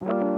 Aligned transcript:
thank 0.00 0.12
you 0.12 0.35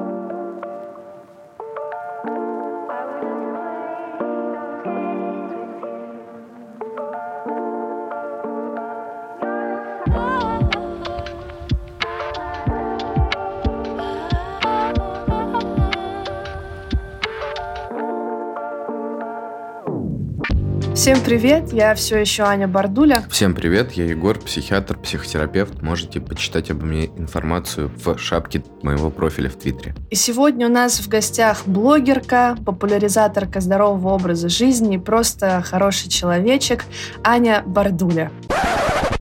Всем 21.08 21.24
привет, 21.24 21.72
я 21.72 21.94
все 21.94 22.18
еще 22.18 22.42
Аня 22.42 22.68
Бардуля. 22.68 23.24
Всем 23.30 23.54
привет, 23.54 23.92
я 23.92 24.04
Егор, 24.04 24.38
психиатр, 24.38 24.98
психотерапевт. 24.98 25.80
Можете 25.80 26.20
почитать 26.20 26.70
обо 26.70 26.84
мне 26.84 27.06
информацию 27.06 27.90
в 27.96 28.18
шапке 28.18 28.62
моего 28.82 29.08
профиля 29.08 29.48
в 29.48 29.54
Твиттере. 29.54 29.94
И 30.10 30.14
сегодня 30.14 30.66
у 30.66 30.70
нас 30.70 31.00
в 31.00 31.08
гостях 31.08 31.62
блогерка, 31.64 32.58
популяризаторка 32.66 33.60
здорового 33.60 34.10
образа 34.10 34.50
жизни, 34.50 34.98
просто 34.98 35.62
хороший 35.64 36.10
человечек 36.10 36.84
Аня 37.24 37.62
Бардуля. 37.64 38.30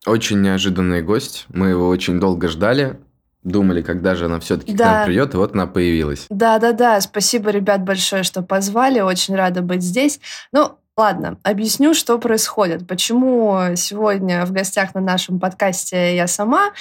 Очень 0.06 0.42
неожиданный 0.42 1.02
гость. 1.02 1.46
Мы 1.48 1.70
его 1.70 1.88
очень 1.88 2.20
долго 2.20 2.50
ждали. 2.50 3.00
Думали, 3.44 3.82
когда 3.82 4.14
же 4.16 4.26
она 4.26 4.42
все-таки 4.42 4.74
да. 4.74 4.84
к 4.84 4.92
нам 4.92 5.06
придет, 5.06 5.34
и 5.36 5.38
вот 5.38 5.54
она 5.54 5.68
появилась. 5.68 6.26
Да, 6.30 6.60
да, 6.60 6.74
да. 6.74 7.00
Спасибо, 7.00 7.50
ребят, 7.50 7.86
большое, 7.86 8.24
что 8.24 8.42
позвали. 8.42 9.00
Очень 9.00 9.38
рада 9.38 9.62
быть 9.62 9.84
здесь. 9.84 10.20
Ну, 10.52 10.78
Ладно, 11.00 11.38
объясню, 11.44 11.94
что 11.94 12.18
происходит. 12.18 12.88
Почему 12.88 13.76
сегодня 13.76 14.44
в 14.48 14.52
гостях 14.52 14.96
на 14.96 15.02
нашем 15.02 15.40
подкасте 15.40 16.16
я 16.16 16.26
сама. 16.26 16.72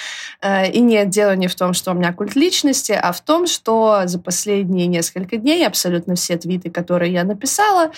Э, 0.41 0.67
и 0.67 0.79
нет, 0.79 1.09
дело 1.09 1.35
не 1.35 1.47
в 1.47 1.53
том, 1.53 1.73
что 1.73 1.91
у 1.91 1.93
меня 1.93 2.11
культ 2.13 2.35
личности, 2.35 2.93
а 2.99 3.11
в 3.11 3.21
том, 3.21 3.45
что 3.45 4.01
за 4.05 4.17
последние 4.17 4.87
несколько 4.87 5.37
дней 5.37 5.67
абсолютно 5.67 6.15
все 6.15 6.35
твиты, 6.35 6.71
которые 6.71 7.13
я 7.13 7.25
написала, 7.25 7.91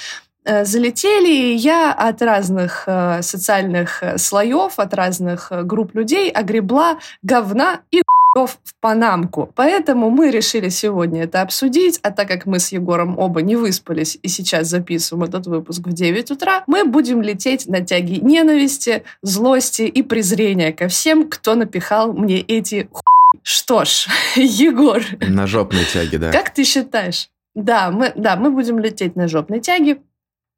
э, 0.44 0.66
залетели, 0.66 1.32
и 1.32 1.56
я 1.56 1.94
от 1.94 2.22
разных 2.22 2.84
э, 2.86 3.22
социальных 3.22 4.04
слоев, 4.18 4.78
от 4.78 4.94
разных 4.94 5.54
групп 5.66 5.96
людей 5.96 6.30
огребла 6.32 7.00
говна 7.24 7.80
и 7.92 8.02
в 8.36 8.58
Панамку. 8.80 9.52
Поэтому 9.56 10.10
мы 10.10 10.32
решили 10.32 10.70
сегодня 10.70 11.24
это 11.24 11.42
обсудить, 11.42 12.00
а 12.04 12.12
так 12.12 12.28
как 12.28 12.46
мы 12.46 12.60
с 12.60 12.72
Егором 12.72 13.18
оба 13.18 13.42
не 13.42 13.56
выспались 13.56 14.18
и 14.22 14.28
сейчас 14.28 14.68
записываем 14.68 15.24
этот 15.24 15.48
выпуск 15.48 15.82
в 15.88 15.94
9 15.94 16.32
утра, 16.32 16.64
мы 16.68 16.86
будем 16.86 17.22
лететь 17.22 17.68
на 17.68 17.82
тяги 17.82 18.20
ненависти, 18.20 19.04
злости 19.22 19.82
и 19.82 20.04
презрения 20.04 20.72
ко 20.72 20.88
всем, 20.88 21.30
кто 21.30 21.56
напихал 21.56 22.14
мне 22.14 22.40
эти 22.40 22.88
ху... 22.92 23.02
Что 23.44 23.86
ж, 23.86 24.08
Егор. 24.36 25.02
На 25.22 25.48
жопной 25.48 25.86
тяге, 25.86 26.18
да. 26.18 26.32
Как 26.32 26.54
ты 26.54 26.64
считаешь? 26.64 27.30
Да, 27.56 27.92
мы, 27.92 28.14
да, 28.16 28.36
мы 28.36 28.52
будем 28.52 28.80
лететь 28.80 29.16
на 29.16 29.28
жопной 29.28 29.60
тяге. 29.60 30.00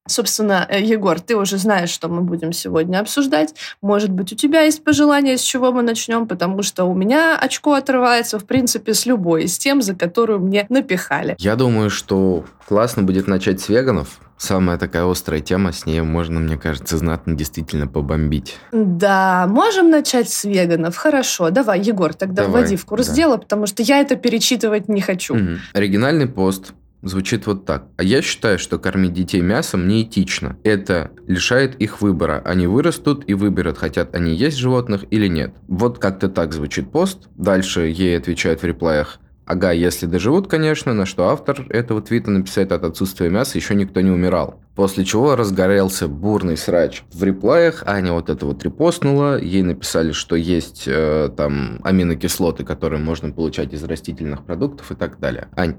Собственно, 0.07 0.66
э, 0.67 0.81
Егор, 0.81 1.19
ты 1.19 1.35
уже 1.35 1.57
знаешь, 1.57 1.89
что 1.89 2.09
мы 2.09 2.21
будем 2.21 2.53
сегодня 2.53 2.99
обсуждать. 2.99 3.53
Может 3.81 4.09
быть, 4.09 4.33
у 4.33 4.35
тебя 4.35 4.61
есть 4.63 4.83
пожелание, 4.83 5.38
с 5.38 5.41
чего 5.41 5.71
мы 5.71 5.83
начнем, 5.83 6.27
потому 6.27 6.63
что 6.63 6.85
у 6.85 6.95
меня 6.95 7.38
очко 7.38 7.73
отрывается, 7.73 8.39
в 8.39 8.45
принципе, 8.45 8.95
с 8.95 9.05
любой 9.05 9.44
из 9.44 9.57
тем, 9.57 9.81
за 9.81 9.94
которую 9.94 10.39
мне 10.39 10.66
напихали. 10.69 11.35
Я 11.38 11.55
думаю, 11.55 11.91
что 11.91 12.45
классно 12.67 13.03
будет 13.03 13.27
начать 13.27 13.61
с 13.61 13.69
веганов. 13.69 14.19
Самая 14.38 14.79
такая 14.79 15.05
острая 15.05 15.39
тема, 15.39 15.72
с 15.72 15.85
ней 15.85 16.02
можно, 16.02 16.39
мне 16.39 16.57
кажется, 16.57 16.97
знатно 16.97 17.35
действительно 17.35 17.88
побомбить. 17.88 18.57
Да, 18.72 19.45
можем 19.47 19.91
начать 19.91 20.29
с 20.29 20.45
веганов. 20.45 20.97
Хорошо, 20.97 21.52
давай, 21.52 21.79
Егор, 21.79 22.16
тогда 22.16 22.45
давай, 22.45 22.63
вводи 22.63 22.75
в 22.75 22.85
курс 22.85 23.07
да. 23.09 23.13
дела, 23.13 23.38
потому 23.38 23.67
что 23.67 23.83
я 23.83 23.99
это 23.99 24.16
перечитывать 24.16 24.89
не 24.89 24.99
хочу. 24.99 25.35
Угу. 25.35 25.57
Оригинальный 25.73 26.27
пост 26.27 26.73
звучит 27.02 27.47
вот 27.47 27.66
так. 27.66 27.85
А 27.97 28.03
я 28.03 28.21
считаю, 28.21 28.59
что 28.59 28.80
кормить 28.80 29.13
детей 29.13 29.41
мясом 29.41 29.88
неэтично. 29.88 30.57
Это 30.63 31.11
лишает 31.27 31.75
их 31.75 32.02
выбора. 32.02 32.41
Они 32.45 32.67
вырастут 32.67 33.23
и 33.28 33.34
выберут, 33.34 33.78
хотят 33.78 34.16
они 34.16 34.35
есть 34.35 34.57
животных 34.57 35.06
или 35.09 35.28
нет. 35.28 35.53
Вот 35.67 36.00
как-то 36.00 36.29
так 36.29 36.53
звучит 36.53 36.91
пост. 36.91 37.29
Дальше 37.35 37.81
ей 37.81 38.17
отвечают 38.17 38.61
в 38.61 38.66
реплаях. 38.66 39.19
Ага, 39.51 39.72
если 39.72 40.06
доживут, 40.06 40.47
конечно, 40.47 40.94
на 40.94 41.06
что 41.06 41.28
автор 41.29 41.66
этого 41.69 42.01
твита 42.01 42.31
написает 42.31 42.72
от 42.72 42.85
отсутствия 42.85 43.29
мяса 43.29 43.57
еще 43.57 43.75
никто 43.75 44.00
не 44.00 44.09
умирал. 44.09 44.61
После 44.75 45.03
чего 45.03 45.35
разгорелся 45.35 46.07
бурный 46.07 46.56
срач 46.56 47.03
в 47.11 47.22
реплаях, 47.22 47.84
Аня 47.85 48.13
вот 48.13 48.29
это 48.29 48.45
вот 48.45 48.63
репостнула, 48.63 49.38
ей 49.38 49.63
написали, 49.63 50.13
что 50.13 50.38
есть 50.38 50.84
э, 50.88 51.29
там 51.35 51.81
аминокислоты, 51.84 52.63
которые 52.63 53.01
можно 53.01 53.31
получать 53.31 53.73
из 53.73 53.84
растительных 53.84 54.45
продуктов 54.45 54.91
и 54.91 54.95
так 54.95 55.19
далее. 55.19 55.50
Ань, 55.57 55.75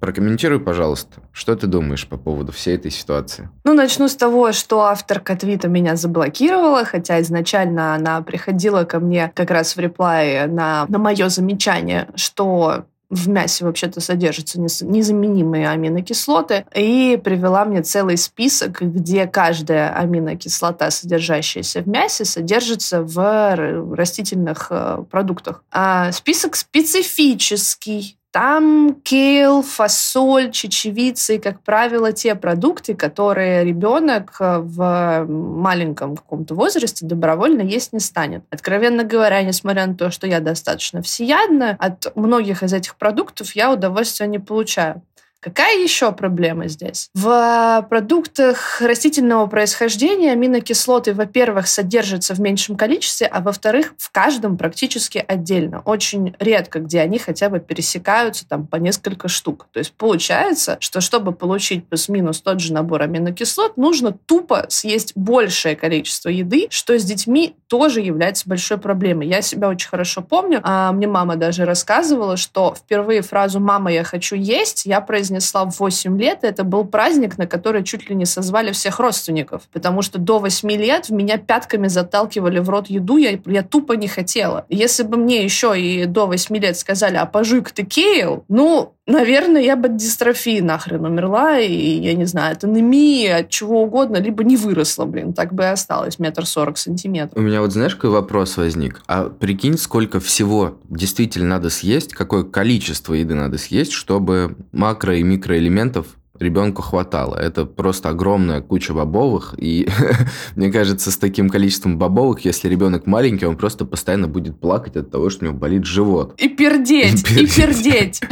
Прокомментируй, 0.00 0.60
пожалуйста, 0.60 1.20
что 1.32 1.56
ты 1.56 1.66
думаешь 1.66 2.06
по 2.06 2.16
поводу 2.16 2.52
всей 2.52 2.76
этой 2.76 2.90
ситуации? 2.90 3.48
Ну, 3.64 3.74
начну 3.74 4.08
с 4.08 4.14
того, 4.14 4.52
что 4.52 4.82
авторка 4.82 5.36
твита 5.36 5.68
меня 5.68 5.96
заблокировала, 5.96 6.84
хотя 6.84 7.20
изначально 7.20 7.94
она 7.94 8.22
приходила 8.22 8.84
ко 8.84 9.00
мне 9.00 9.32
как 9.34 9.50
раз 9.50 9.74
в 9.74 9.80
реплае 9.80 10.46
на, 10.46 10.86
на 10.88 10.98
мое 10.98 11.28
замечание, 11.28 12.08
что 12.14 12.84
в 13.10 13.28
мясе 13.28 13.64
вообще-то 13.64 14.00
содержатся 14.00 14.60
незаменимые 14.60 15.68
аминокислоты, 15.70 16.66
и 16.74 17.18
привела 17.22 17.64
мне 17.64 17.82
целый 17.82 18.18
список, 18.18 18.82
где 18.82 19.26
каждая 19.26 19.94
аминокислота, 19.94 20.90
содержащаяся 20.90 21.80
в 21.80 21.88
мясе, 21.88 22.24
содержится 22.24 23.02
в 23.02 23.94
растительных 23.94 24.68
э, 24.70 25.04
продуктах. 25.10 25.64
А 25.70 26.12
список 26.12 26.56
специфический, 26.56 28.17
там 28.30 28.94
кейл, 29.02 29.62
фасоль, 29.62 30.50
чечевица 30.50 31.34
и, 31.34 31.38
как 31.38 31.62
правило, 31.62 32.12
те 32.12 32.34
продукты, 32.34 32.94
которые 32.94 33.64
ребенок 33.64 34.36
э, 34.40 34.58
в 34.58 35.26
маленьком 35.28 36.16
каком-то 36.16 36.54
возрасте 36.54 37.06
добровольно 37.06 37.62
есть 37.62 37.92
не 37.92 38.00
станет. 38.00 38.44
Откровенно 38.50 39.04
говоря, 39.04 39.42
несмотря 39.42 39.86
на 39.86 39.94
то, 39.94 40.10
что 40.10 40.26
я 40.26 40.40
достаточно 40.40 41.00
всеядна, 41.00 41.76
от 41.78 42.14
многих 42.16 42.62
из 42.62 42.72
этих 42.72 42.96
продуктов 42.96 43.56
я 43.56 43.72
удовольствия 43.72 44.26
не 44.26 44.38
получаю. 44.38 45.02
Какая 45.40 45.80
еще 45.80 46.10
проблема 46.10 46.66
здесь? 46.66 47.10
В 47.14 47.86
продуктах 47.88 48.80
растительного 48.80 49.46
происхождения 49.46 50.32
аминокислоты, 50.32 51.14
во-первых, 51.14 51.68
содержатся 51.68 52.34
в 52.34 52.40
меньшем 52.40 52.76
количестве, 52.76 53.28
а 53.28 53.40
во-вторых, 53.40 53.94
в 53.98 54.10
каждом 54.10 54.56
практически 54.56 55.24
отдельно. 55.26 55.80
Очень 55.84 56.34
редко, 56.40 56.80
где 56.80 57.00
они 57.00 57.20
хотя 57.20 57.50
бы 57.50 57.60
пересекаются 57.60 58.48
там 58.48 58.66
по 58.66 58.76
несколько 58.76 59.28
штук. 59.28 59.68
То 59.72 59.78
есть 59.78 59.92
получается, 59.92 60.76
что 60.80 61.00
чтобы 61.00 61.30
получить 61.32 61.86
плюс-минус 61.86 62.40
тот 62.40 62.58
же 62.58 62.72
набор 62.72 63.02
аминокислот, 63.02 63.76
нужно 63.76 64.10
тупо 64.10 64.66
съесть 64.68 65.12
большее 65.14 65.76
количество 65.76 66.30
еды, 66.30 66.66
что 66.70 66.98
с 66.98 67.04
детьми 67.04 67.54
тоже 67.68 68.00
является 68.00 68.48
большой 68.48 68.78
проблемой. 68.78 69.28
Я 69.28 69.40
себя 69.42 69.68
очень 69.68 69.88
хорошо 69.88 70.20
помню. 70.20 70.60
А 70.64 70.90
мне 70.90 71.06
мама 71.06 71.36
даже 71.36 71.64
рассказывала, 71.64 72.36
что 72.36 72.74
впервые 72.74 73.22
фразу 73.22 73.60
«мама, 73.60 73.92
я 73.92 74.02
хочу 74.02 74.34
есть» 74.34 74.84
я 74.84 75.00
произнесла 75.00 75.27
произнесла 75.28 75.64
в 75.64 75.78
8 75.78 76.18
лет, 76.18 76.38
это 76.42 76.64
был 76.64 76.84
праздник, 76.84 77.38
на 77.38 77.46
который 77.46 77.84
чуть 77.84 78.08
ли 78.08 78.16
не 78.16 78.26
созвали 78.26 78.72
всех 78.72 78.98
родственников. 78.98 79.62
Потому 79.72 80.02
что 80.02 80.18
до 80.18 80.38
8 80.38 80.70
лет 80.70 81.08
в 81.08 81.12
меня 81.12 81.38
пятками 81.38 81.88
заталкивали 81.88 82.58
в 82.60 82.68
рот 82.70 82.88
еду, 82.88 83.18
я, 83.18 83.38
я 83.46 83.62
тупо 83.62 83.92
не 83.92 84.08
хотела. 84.08 84.64
Если 84.70 85.02
бы 85.02 85.16
мне 85.16 85.44
еще 85.44 85.78
и 85.78 86.06
до 86.06 86.26
8 86.26 86.56
лет 86.56 86.78
сказали, 86.78 87.16
а 87.16 87.26
пожуй 87.26 87.62
ты 87.62 87.84
кейл, 87.84 88.44
ну, 88.48 88.94
наверное, 89.08 89.62
я 89.62 89.74
бы 89.74 89.88
от 89.88 89.96
дистрофии 89.96 90.60
нахрен 90.60 91.04
умерла, 91.04 91.58
и, 91.58 91.72
я 91.72 92.14
не 92.14 92.26
знаю, 92.26 92.52
от 92.52 92.64
анемии, 92.64 93.26
от 93.26 93.48
чего 93.48 93.82
угодно, 93.82 94.18
либо 94.18 94.44
не 94.44 94.56
выросла, 94.56 95.06
блин, 95.06 95.32
так 95.32 95.52
бы 95.52 95.64
и 95.64 95.66
осталось, 95.66 96.18
метр 96.18 96.46
сорок 96.46 96.78
сантиметров. 96.78 97.36
У 97.36 97.40
меня 97.40 97.60
вот 97.60 97.72
знаешь, 97.72 97.96
какой 97.96 98.10
вопрос 98.10 98.56
возник? 98.56 99.02
А 99.06 99.24
прикинь, 99.24 99.78
сколько 99.78 100.20
всего 100.20 100.78
действительно 100.88 101.48
надо 101.48 101.70
съесть, 101.70 102.12
какое 102.12 102.44
количество 102.44 103.14
еды 103.14 103.34
надо 103.34 103.58
съесть, 103.58 103.92
чтобы 103.92 104.56
макро 104.72 105.16
и 105.16 105.22
микроэлементов 105.22 106.06
ребенку 106.40 106.82
хватало. 106.82 107.34
Это 107.36 107.64
просто 107.64 108.10
огромная 108.10 108.60
куча 108.60 108.92
бобовых, 108.94 109.54
и 109.56 109.88
мне 110.56 110.70
кажется, 110.72 111.10
с 111.10 111.16
таким 111.16 111.48
количеством 111.48 111.98
бобовых, 111.98 112.44
если 112.44 112.68
ребенок 112.68 113.06
маленький, 113.06 113.46
он 113.46 113.56
просто 113.56 113.84
постоянно 113.84 114.28
будет 114.28 114.60
плакать 114.60 114.96
от 114.96 115.10
того, 115.10 115.30
что 115.30 115.44
у 115.44 115.48
него 115.48 115.58
болит 115.58 115.84
живот. 115.84 116.34
И 116.38 116.48
пердеть, 116.48 117.30
и 117.30 117.46
пердеть. 117.46 118.20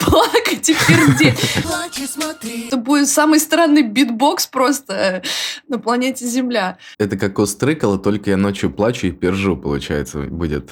Плакать 0.00 0.68
и 0.68 0.74
пердеть. 0.74 1.38
Это 2.66 2.76
будет 2.76 3.08
самый 3.08 3.40
странный 3.40 3.82
битбокс 3.82 4.46
просто 4.46 5.22
на 5.68 5.78
планете 5.78 6.26
Земля. 6.26 6.78
Это 6.98 7.16
как 7.16 7.38
у 7.38 7.46
Стрыкала, 7.46 7.98
только 7.98 8.30
я 8.30 8.36
ночью 8.36 8.70
плачу 8.70 9.08
и 9.08 9.10
пержу, 9.10 9.56
получается, 9.56 10.20
будет. 10.20 10.70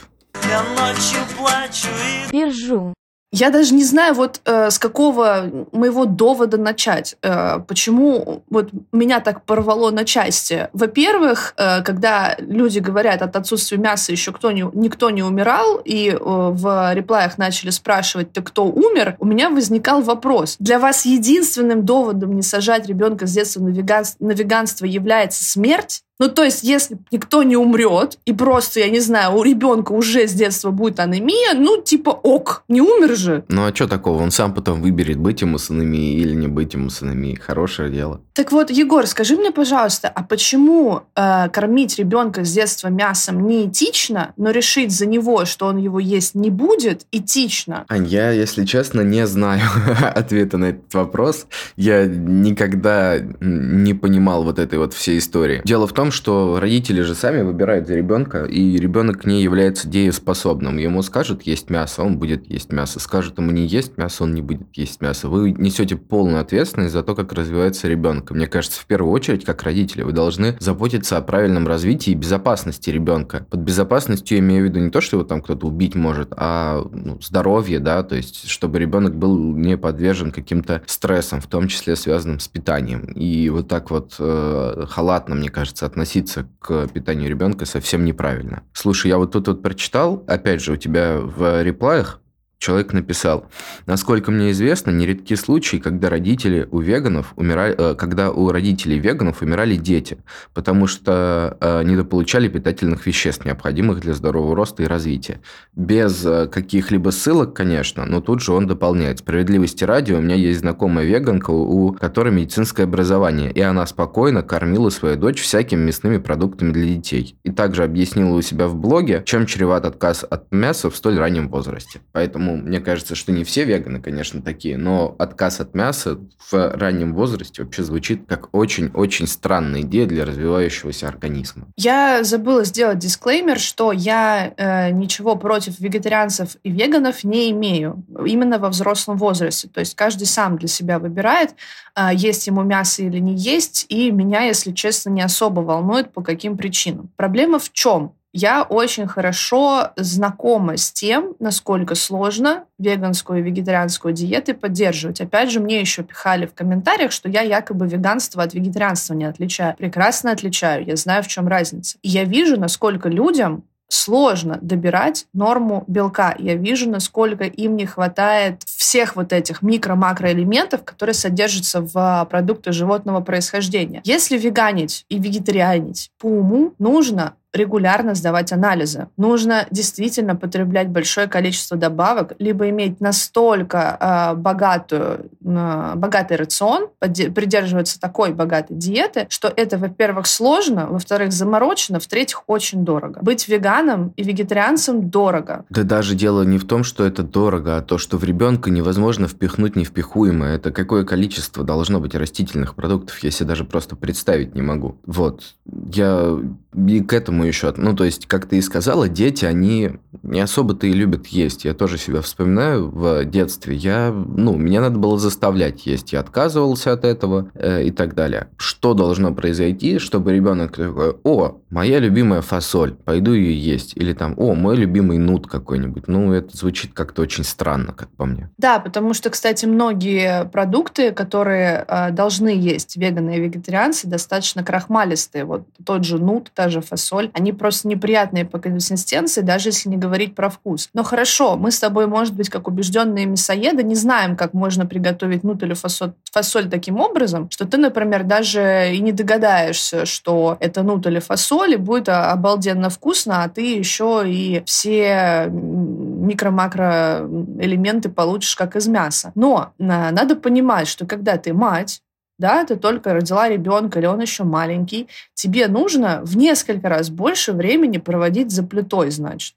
Я 0.49 0.62
ночью 0.62 1.20
плачу 1.37 1.88
и... 2.29 2.31
Пержу. 2.31 2.94
Я 3.36 3.50
даже 3.50 3.75
не 3.75 3.82
знаю, 3.82 4.14
вот 4.14 4.40
э, 4.44 4.70
с 4.70 4.78
какого 4.78 5.66
моего 5.72 6.04
довода 6.04 6.56
начать. 6.56 7.16
Э, 7.20 7.58
почему 7.66 8.44
вот 8.48 8.70
меня 8.92 9.19
так 9.19 9.42
порвало 9.44 9.90
на 9.90 10.04
части. 10.04 10.69
Во-первых, 10.72 11.52
э, 11.56 11.82
когда 11.82 12.36
люди 12.38 12.78
говорят 12.78 13.22
от 13.22 13.34
отсутствия 13.34 13.76
мяса 13.76 14.12
еще 14.12 14.31
кто 14.31 14.52
не, 14.52 14.64
никто 14.72 15.10
не 15.10 15.25
умирал, 15.25 15.81
и 15.84 16.10
э, 16.10 16.16
в 16.16 16.94
реплаях 16.94 17.36
начали 17.36 17.70
спрашивать, 17.70 18.32
ты 18.32 18.40
кто 18.40 18.66
умер, 18.66 19.16
у 19.19 19.26
меня 19.26 19.50
возникал 19.50 20.00
вопрос. 20.00 20.54
Для 20.60 20.78
вас 20.78 21.04
единственным 21.04 21.84
доводом 21.84 22.36
не 22.36 22.42
сажать 22.42 22.86
ребенка 22.86 23.26
с 23.26 23.32
детства 23.32 23.60
на, 23.60 23.70
веганство, 23.70 24.25
на 24.25 24.31
веганство 24.31 24.86
является 24.86 25.42
смерть? 25.42 26.04
Ну, 26.20 26.28
то 26.28 26.44
есть, 26.44 26.62
если 26.62 26.99
никто 27.11 27.43
не 27.43 27.56
умрет, 27.56 28.19
и 28.25 28.32
просто, 28.32 28.81
я 28.81 28.88
не 28.88 29.00
знаю, 29.00 29.37
у 29.37 29.43
ребенка 29.43 29.93
уже 29.93 30.28
с 30.28 30.32
детства 30.32 30.70
будет 30.70 31.00
анемия, 31.00 31.55
ну, 31.55 31.82
типа, 31.82 32.11
ок, 32.11 32.62
не 32.69 32.81
умер 32.81 33.16
же. 33.16 33.44
Ну, 33.49 33.66
а 33.66 33.75
что 33.75 33.88
такого? 33.88 34.22
Он 34.22 34.31
сам 34.31 34.55
потом 34.55 34.81
выберет, 34.81 35.19
быть 35.19 35.40
ему 35.40 35.58
с 35.58 35.70
анемией 35.70 36.20
или 36.20 36.34
не 36.34 36.46
быть 36.46 36.75
ему 36.75 36.88
с 36.90 37.02
анемией. 37.02 37.37
Хорошее 37.37 37.90
дело. 37.90 38.20
Так 38.34 38.50
вот, 38.50 38.69
Егор, 38.69 39.06
скажи 39.06 39.36
мне, 39.36 39.52
пожалуйста, 39.52 40.08
а 40.08 40.25
почему 40.25 41.02
э, 41.14 41.48
кормить 41.50 41.96
ребенка 42.00 42.44
с 42.44 42.52
детства 42.52 42.88
мясом 42.88 43.46
не 43.46 43.69
этично, 43.69 44.32
но 44.36 44.50
решить 44.50 44.90
за 44.90 45.06
него, 45.06 45.44
что 45.44 45.66
он 45.66 45.76
его 45.76 46.00
есть 46.00 46.34
не 46.34 46.50
будет, 46.50 47.06
этично? 47.12 47.84
Ань, 47.88 48.08
я, 48.08 48.32
если 48.32 48.64
честно, 48.64 49.02
не 49.02 49.25
знаю 49.28 49.62
ответа 50.16 50.58
на 50.58 50.64
этот 50.70 50.92
вопрос. 50.94 51.46
Я 51.76 52.06
никогда 52.06 53.20
не 53.20 53.94
понимал 53.94 54.42
вот 54.42 54.58
этой 54.58 54.81
вот 54.81 54.94
всей 54.94 55.19
истории. 55.19 55.62
Дело 55.64 55.86
в 55.86 55.92
том, 55.92 56.10
что 56.10 56.58
родители 56.58 57.02
же 57.02 57.14
сами 57.14 57.42
выбирают 57.42 57.86
за 57.86 57.94
ребенка, 57.94 58.46
и 58.46 58.76
ребенок 58.78 59.26
не 59.26 59.44
является 59.44 59.86
дееспособным. 59.86 60.78
Ему 60.78 61.02
скажут 61.02 61.42
есть 61.42 61.70
мясо, 61.70 62.02
он 62.02 62.19
будет 62.19 62.50
есть 62.50 62.72
мясо. 62.72 62.98
Скажут 62.98 63.38
ему 63.38 63.52
не 63.52 63.64
есть 63.64 63.96
мясо, 63.96 64.25
он 64.25 64.34
не 64.34 64.42
будет 64.42 64.66
есть 64.72 65.00
мясо. 65.00 65.28
Вы 65.28 65.52
несете 65.52 65.94
полную 65.94 66.40
ответственность 66.40 66.92
за 66.92 67.04
то, 67.04 67.14
как 67.14 67.32
развивается 67.32 67.86
ребенок. 67.86 68.24
Мне 68.31 68.47
кажется, 68.47 68.81
в 68.81 68.87
первую 68.87 69.12
очередь, 69.12 69.44
как 69.44 69.62
родители, 69.62 70.03
вы 70.03 70.12
должны 70.12 70.56
заботиться 70.61 71.17
о 71.17 71.23
правильном 71.23 71.67
развитии 71.67 72.12
и 72.12 72.15
безопасности 72.15 72.91
ребенка. 72.91 73.47
Под 73.50 73.61
безопасностью 73.61 74.38
я 74.38 74.43
имею 74.43 74.62
в 74.62 74.69
виду 74.69 74.81
не 74.81 74.91
то, 74.91 75.00
что 75.00 75.17
его 75.17 75.25
там 75.25 75.43
кто-то 75.43 75.67
убить 75.67 75.94
может, 75.94 76.32
а 76.37 76.85
ну, 76.91 77.21
здоровье, 77.21 77.79
да, 77.79 78.03
то 78.03 78.15
есть 78.15 78.49
чтобы 78.49 78.79
ребенок 78.79 79.15
был 79.17 79.37
не 79.56 79.76
подвержен 79.76 80.31
каким-то 80.31 80.82
стрессам, 80.87 81.41
в 81.41 81.47
том 81.47 81.69
числе 81.69 81.97
связанным 81.97 82.41
с 82.41 82.49
питанием. 82.49 83.05
И 83.12 83.49
вот 83.50 83.69
так 83.69 83.91
вот 83.91 84.15
э, 84.19 84.87
халатно, 84.88 85.35
мне 85.35 85.50
кажется, 85.50 85.87
относиться 85.87 86.47
к 86.61 86.87
питанию 86.88 87.29
ребенка 87.29 87.67
совсем 87.67 88.05
неправильно. 88.05 88.62
Слушай, 88.73 89.09
я 89.09 89.19
вот 89.19 89.32
тут 89.32 89.49
вот 89.49 89.62
прочитал, 89.62 90.25
опять 90.27 90.62
же, 90.62 90.73
у 90.73 90.77
тебя 90.77 91.19
в 91.20 91.62
реплаях 91.62 92.20
Человек 92.64 92.94
написал, 92.94 93.44
насколько 93.84 94.31
мне 94.31 94.50
известно, 94.50 94.90
нередки 94.90 95.34
случаи, 95.34 95.76
когда 95.76 96.08
родители 96.08 96.66
у 96.70 96.81
веганов 96.81 97.34
умирали, 97.37 97.75
э, 97.76 97.94
когда 97.94 98.31
у 98.31 98.50
родителей 98.50 98.99
веганов 98.99 99.43
умирали 99.43 99.76
дети, 99.76 100.16
потому 100.55 100.87
что 100.87 101.58
э, 101.61 101.82
недополучали 101.82 102.49
питательных 102.49 103.05
веществ, 103.05 103.44
необходимых 103.44 104.00
для 104.00 104.14
здорового 104.14 104.56
роста 104.56 104.82
и 104.82 104.87
развития. 104.87 105.43
Без 105.76 106.25
э, 106.25 106.46
каких-либо 106.46 107.11
ссылок, 107.11 107.52
конечно, 107.52 108.06
но 108.06 108.22
тут 108.22 108.40
же 108.40 108.55
он 108.55 108.67
дополняет. 108.67 109.19
Справедливости 109.19 109.84
ради, 109.84 110.14
у 110.14 110.22
меня 110.22 110.34
есть 110.34 110.60
знакомая 110.60 111.05
веганка, 111.05 111.50
у 111.50 111.93
которой 111.93 112.32
медицинское 112.32 112.84
образование, 112.84 113.52
и 113.52 113.60
она 113.60 113.87
спокойно 113.87 114.43
кормила 114.43 114.88
свою 114.88 115.17
дочь 115.17 115.43
всякими 115.43 115.82
мясными 115.82 116.17
продуктами 116.17 116.72
для 116.72 116.87
детей. 116.87 117.37
И 117.44 117.50
также 117.50 117.84
объяснила 117.84 118.34
у 118.34 118.40
себя 118.40 118.69
в 118.69 118.75
блоге, 118.75 119.22
чем 119.26 119.44
чреват 119.44 119.84
отказ 119.84 120.25
от 120.25 120.50
мяса 120.50 120.88
в 120.88 120.96
столь 120.96 121.19
раннем 121.19 121.50
возрасте. 121.50 122.00
Поэтому 122.12 122.54
мне 122.56 122.81
кажется, 122.81 123.15
что 123.15 123.33
не 123.33 123.45
все 123.45 123.65
веганы, 123.65 124.01
конечно, 124.01 124.43
такие, 124.43 124.77
но 124.77 125.15
отказ 125.19 125.61
от 125.61 125.75
мяса 125.75 126.19
в 126.51 126.53
раннем 126.53 127.15
возрасте 127.15 127.62
вообще 127.62 127.83
звучит 127.83 128.23
как 128.27 128.55
очень-очень 128.55 129.27
странная 129.27 129.83
идея 129.83 130.06
для 130.06 130.25
развивающегося 130.25 131.09
организма. 131.09 131.67
Я 131.77 132.25
забыла 132.25 132.65
сделать 132.65 132.99
дисклеймер, 132.99 133.59
что 133.59 133.93
я 133.93 134.53
э, 134.56 134.91
ничего 134.91 135.37
против 135.37 135.81
вегетарианцев 135.81 136.56
и 136.62 136.71
веганов 136.71 137.25
не 137.25 137.51
имею, 137.51 138.05
именно 138.25 138.59
во 138.59 138.69
взрослом 138.69 139.17
возрасте. 139.17 139.69
То 139.69 139.81
есть 139.81 139.95
каждый 139.95 140.27
сам 140.27 140.59
для 140.59 140.69
себя 140.69 140.99
выбирает, 140.99 141.55
э, 141.97 142.09
есть 142.15 142.47
ему 142.47 142.62
мясо 142.62 143.03
или 143.03 143.19
не 143.19 143.35
есть, 143.35 143.87
и 143.89 144.11
меня, 144.11 144.43
если 144.43 144.73
честно, 144.73 145.11
не 145.11 145.23
особо 145.23 145.61
волнует, 145.61 146.12
по 146.12 146.23
каким 146.23 146.56
причинам. 146.56 147.11
Проблема 147.17 147.59
в 147.59 147.73
чем? 147.73 148.15
Я 148.34 148.64
очень 148.64 149.06
хорошо 149.06 149.92
знакома 149.96 150.76
с 150.76 150.92
тем, 150.92 151.34
насколько 151.38 151.94
сложно 151.94 152.64
веганскую 152.78 153.38
и 153.38 153.42
вегетарианскую 153.42 154.12
диеты 154.12 154.54
поддерживать. 154.54 155.20
Опять 155.20 155.52
же, 155.52 155.60
мне 155.60 155.81
еще 155.81 156.02
пихали 156.02 156.46
в 156.46 156.52
комментариях, 156.52 157.12
что 157.12 157.28
я 157.28 157.42
якобы 157.42 157.86
веганство 157.86 158.42
от 158.42 158.52
вегетарианства 158.52 159.14
не 159.14 159.25
отличаю. 159.25 159.76
Прекрасно 159.76 160.32
отличаю, 160.32 160.84
я 160.84 160.96
знаю, 160.96 161.22
в 161.22 161.28
чем 161.28 161.46
разница. 161.46 161.96
И 162.02 162.08
я 162.08 162.25
вижу, 162.25 162.58
насколько 162.58 163.08
людям 163.08 163.62
сложно 163.88 164.58
добирать 164.60 165.26
норму 165.32 165.84
белка. 165.86 166.34
Я 166.38 166.56
вижу, 166.56 166.90
насколько 166.90 167.44
им 167.44 167.76
не 167.76 167.86
хватает 167.86 168.62
всех 168.64 169.14
вот 169.14 169.32
этих 169.32 169.62
микро-макроэлементов, 169.62 170.82
которые 170.82 171.14
содержатся 171.14 171.81
в 171.81 172.26
продуктах 172.28 172.75
животного 172.75 173.20
происхождения. 173.20 174.00
Если 174.04 174.36
веганить 174.36 175.04
и 175.08 175.20
вегетарианить 175.20 176.10
по 176.19 176.26
уму, 176.26 176.75
нужно 176.81 177.34
регулярно 177.55 178.15
сдавать 178.15 178.53
анализы. 178.53 179.06
Нужно 179.17 179.67
действительно 179.71 180.37
потреблять 180.37 180.89
большое 180.89 181.29
количество 181.29 181.77
добавок, 181.77 182.33
либо 182.39 182.69
иметь 182.71 183.01
настолько 183.01 183.97
э, 184.01 184.35
богатую, 184.37 185.31
э, 185.45 185.93
богатый 185.95 186.37
рацион, 186.37 186.89
придерживаться 186.99 188.01
такой 188.01 188.33
богатой 188.33 188.77
диеты, 188.77 189.27
что 189.31 189.53
это, 189.55 189.79
во-первых, 189.79 190.27
сложно, 190.27 190.87
во-вторых, 190.89 191.33
заморочено, 191.33 192.01
в-третьих, 192.01 192.43
очень 192.47 192.85
дорого. 192.85 193.21
Быть 193.23 193.47
веганом 193.49 194.12
и 194.17 194.25
вегетарианцем 194.25 195.09
дорого. 195.09 195.65
Да 195.71 195.85
даже 195.85 196.15
дело 196.15 196.43
не 196.43 196.59
в 196.59 196.67
том, 196.67 196.85
что 196.85 197.05
это 197.05 197.23
дорого, 197.23 197.77
а 197.77 197.83
то, 197.83 197.99
что 197.99 198.19
в 198.19 198.25
ребенка 198.25 198.71
невозможно 198.71 199.29
впихнуть 199.29 199.77
невпихуемое. 199.77 200.56
Это 200.56 200.73
какое 200.73 201.05
количество 201.05 201.65
должно 201.65 202.01
быть 202.01 202.15
растительных 202.15 202.75
продуктов, 202.75 203.19
я 203.21 203.31
себе 203.31 203.49
даже 203.49 203.65
просто 203.65 203.97
представить 203.97 204.55
не 204.55 204.62
могу. 204.62 204.97
Вот. 205.06 205.55
Я 205.93 206.37
и 206.75 207.01
к 207.01 207.12
этому 207.12 207.44
еще... 207.44 207.73
Ну, 207.76 207.94
то 207.94 208.05
есть, 208.05 208.26
как 208.26 208.46
ты 208.46 208.58
и 208.58 208.62
сказала, 208.62 209.08
дети, 209.08 209.44
они 209.44 209.93
не 210.23 210.41
особо-то 210.41 210.87
и 210.87 210.93
любят 210.93 211.26
есть. 211.29 211.64
Я 211.64 211.75
тоже 211.75 211.99
себя 211.99 212.20
вспоминаю 212.20 212.91
в 212.91 213.25
детстве. 213.25 213.76
Я, 213.76 214.11
ну, 214.12 214.56
меня 214.56 214.81
надо 214.81 214.99
было 214.99 215.19
заставлять 215.19 215.87
есть. 215.87 216.12
Я 216.12 216.20
отказывался 216.20 216.93
от 216.93 217.05
этого 217.05 217.50
э, 217.55 217.85
и 217.85 217.91
так 217.91 218.14
далее. 218.14 218.49
Что 218.56 218.94
должно 218.94 219.35
произойти, 219.35 219.99
чтобы 219.99 220.32
ребенок 220.32 220.73
такой, 220.76 221.17
о, 221.25 221.58
моя 221.70 221.99
любимая 221.99 222.41
фасоль, 222.41 222.94
пойду 222.94 223.32
ее 223.32 223.58
есть. 223.58 223.96
Или 223.96 224.12
там, 224.12 224.35
о, 224.37 224.55
мой 224.55 224.76
любимый 224.76 225.19
нут 225.19 225.46
какой-нибудь. 225.46 226.08
Ну, 226.08 226.32
это 226.32 226.56
звучит 226.56 226.93
как-то 226.94 227.23
очень 227.23 227.44
странно, 227.44 227.93
как 227.93 228.08
по 228.11 228.25
мне. 228.25 228.50
Да, 228.58 228.79
потому 228.79 229.14
что, 229.14 229.31
кстати, 229.31 229.67
многие 229.67 230.46
продукты, 230.46 231.13
которые 231.13 231.84
э, 231.86 232.10
должны 232.10 232.48
есть 232.48 232.96
веганы 232.96 233.36
и 233.36 233.41
вегетарианцы, 233.41 234.06
достаточно 234.06 234.65
крахмалистые. 234.65 235.44
Вот 235.44 235.67
тот 235.84 236.05
же 236.05 236.19
нут, 236.19 236.51
та 236.55 236.69
же 236.69 236.81
фасоль, 236.81 237.31
они 237.34 237.53
просто 237.53 237.88
неприятные 237.88 238.44
по 238.44 238.58
консистенции, 238.58 239.43
даже 239.43 239.69
если 239.70 239.88
не 239.91 239.96
говорить 239.96 240.34
про 240.34 240.48
вкус. 240.48 240.88
Но 240.94 241.03
хорошо, 241.03 241.56
мы 241.56 241.70
с 241.70 241.79
тобой, 241.79 242.06
может 242.06 242.34
быть, 242.34 242.48
как 242.48 242.69
убежденные 242.69 243.26
мясоеды, 243.26 243.82
не 243.82 243.94
знаем, 243.94 244.36
как 244.36 244.55
можно 244.55 244.86
приготовить 244.86 245.44
нут 245.44 245.62
или 245.62 245.74
фасоль, 245.74 246.12
фасоль 246.32 246.70
таким 246.70 247.00
образом, 247.00 247.50
что 247.50 247.67
ты, 247.67 247.76
например, 247.76 248.22
даже 248.22 248.94
и 248.94 249.00
не 249.00 249.12
догадаешься, 249.12 250.06
что 250.06 250.56
это 250.60 250.82
нут 250.82 251.06
или 251.06 251.19
фасоль, 251.19 251.74
и 251.74 251.76
будет 251.76 252.08
обалденно 252.08 252.88
вкусно, 252.88 253.43
а 253.43 253.48
ты 253.48 253.76
еще 253.76 254.22
и 254.24 254.62
все 254.64 255.48
микро-макро 255.50 257.29
элементы 257.58 258.08
получишь 258.08 258.56
как 258.56 258.76
из 258.76 258.86
мяса. 258.86 259.32
Но 259.34 259.72
надо 259.79 260.36
понимать, 260.36 260.88
что 260.88 261.05
когда 261.05 261.36
ты 261.36 261.53
мать, 261.53 262.00
да, 262.44 262.63
ты 262.67 262.77
только 262.77 263.15
родила 263.15 263.48
ребенка, 263.48 263.98
или 263.98 264.06
он 264.06 264.20
еще 264.20 264.44
маленький, 264.44 265.08
тебе 265.32 265.67
нужно 265.67 266.20
в 266.24 266.36
несколько 266.36 266.91
раз 266.91 267.08
больше 267.08 267.55
времени 267.55 267.96
проводить 267.96 268.51
за 268.51 268.63
плитой, 268.63 269.10
значит. 269.10 269.55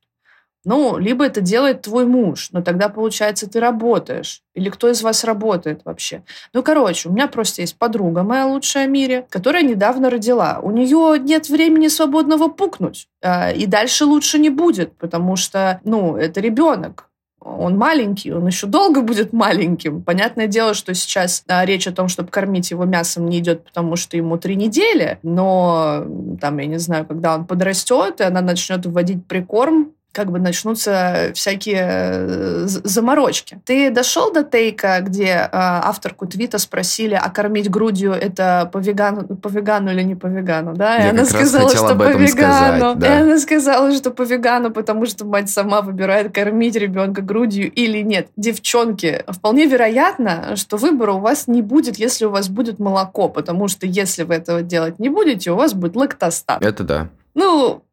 Ну, 0.63 0.98
либо 0.98 1.25
это 1.25 1.41
делает 1.41 1.82
твой 1.82 2.06
муж, 2.06 2.48
но 2.53 2.62
тогда, 2.62 2.88
получается, 2.88 3.50
ты 3.50 3.60
работаешь. 3.60 4.41
Или 4.53 4.70
кто 4.70 4.89
из 4.89 5.01
вас 5.01 5.25
работает 5.25 5.82
вообще? 5.84 6.24
Ну, 6.53 6.63
короче, 6.63 7.10
у 7.10 7.12
меня 7.12 7.27
просто 7.27 7.62
есть 7.62 7.77
подруга 7.77 8.24
моя 8.24 8.46
лучшая 8.46 8.88
в 8.88 8.89
мире, 8.89 9.25
которая 9.29 9.63
недавно 9.63 10.10
родила. 10.10 10.60
У 10.63 10.72
нее 10.72 11.20
нет 11.20 11.50
времени 11.50 11.89
свободного 11.89 12.48
пукнуть. 12.48 13.10
А, 13.22 13.51
и 13.51 13.65
дальше 13.65 14.06
лучше 14.06 14.39
не 14.39 14.50
будет, 14.50 14.96
потому 14.98 15.36
что, 15.36 15.82
ну, 15.84 16.15
это 16.15 16.39
ребенок 16.39 17.07
он 17.48 17.77
маленький, 17.77 18.34
он 18.34 18.46
еще 18.46 18.68
долго 18.68 19.01
будет 19.01 19.34
маленьким. 19.34 20.01
Понятное 20.01 20.48
дело, 20.48 20.74
что 20.74 20.94
сейчас 20.94 21.44
речь 21.48 21.88
о 21.88 21.92
том, 21.92 22.08
чтобы 22.08 22.30
кормить 22.30 22.72
его 22.72 22.86
мясом 22.86 23.27
не 23.27 23.39
идет, 23.39 23.63
потому 23.63 23.96
что 23.96 24.18
ему 24.18 24.38
три 24.38 24.56
недели, 24.56 25.20
но 25.24 26.06
там, 26.42 26.58
я 26.58 26.66
не 26.66 26.77
знаю, 26.77 27.06
когда 27.06 27.36
он 27.36 27.46
подрастет, 27.46 28.20
и 28.20 28.24
она 28.24 28.42
начнет 28.42 28.86
вводить 28.86 29.25
прикорм, 29.25 29.94
как 30.17 30.31
бы 30.31 30.39
начнутся 30.39 31.31
всякие 31.36 31.86
э, 31.88 32.65
заморочки. 32.65 33.62
Ты 33.65 33.91
дошел 33.91 34.33
до 34.33 34.43
тейка, 34.43 34.97
где 35.01 35.27
э, 35.27 35.50
авторку 35.51 36.25
твита 36.25 36.57
спросили, 36.57 37.13
а 37.13 37.29
кормить 37.29 37.69
грудью 37.69 38.13
это 38.13 38.67
по 38.74 38.79
вегану, 38.79 39.27
по 39.27 39.47
вегану 39.47 39.91
или 39.91 40.01
не 40.01 40.15
по 40.15 40.25
вегану, 40.25 40.74
да? 40.74 40.97
И 40.97 41.03
Я 41.03 41.09
она 41.12 41.24
сказала, 41.24 41.69
что 41.69 41.89
об 41.89 42.00
по 42.00 42.03
этом 42.03 42.24
вегану. 42.24 42.77
сказать, 42.95 42.97
да. 42.97 43.07
И 43.07 43.21
она 43.21 43.38
сказала, 43.38 43.93
что 43.93 44.09
по 44.09 44.24
вегану, 44.24 44.71
потому 44.71 45.05
что 45.05 45.24
мать 45.24 45.51
сама 45.51 45.81
выбирает 45.83 46.33
кормить 46.33 46.75
ребенка 46.75 47.21
грудью 47.21 47.71
или 47.71 48.01
нет. 48.01 48.29
Девчонки, 48.36 49.24
вполне 49.27 49.67
вероятно, 49.67 50.55
что 50.55 50.77
выбора 50.77 51.12
у 51.12 51.19
вас 51.19 51.47
не 51.47 51.62
будет, 51.62 52.00
если 52.00 52.25
у 52.25 52.31
вас 52.31 52.50
будет 52.50 52.79
молоко, 52.79 53.29
потому 53.29 53.67
что 53.67 53.86
если 53.86 54.24
вы 54.24 54.33
этого 54.33 54.63
делать 54.63 54.97
не 54.97 55.09
будете, 55.09 55.51
у 55.51 55.55
вас 55.55 55.75
будет 55.75 55.95
лактостат. 55.95 56.65
Это 56.65 56.83
да. 56.83 57.09
Ну, 57.36 57.83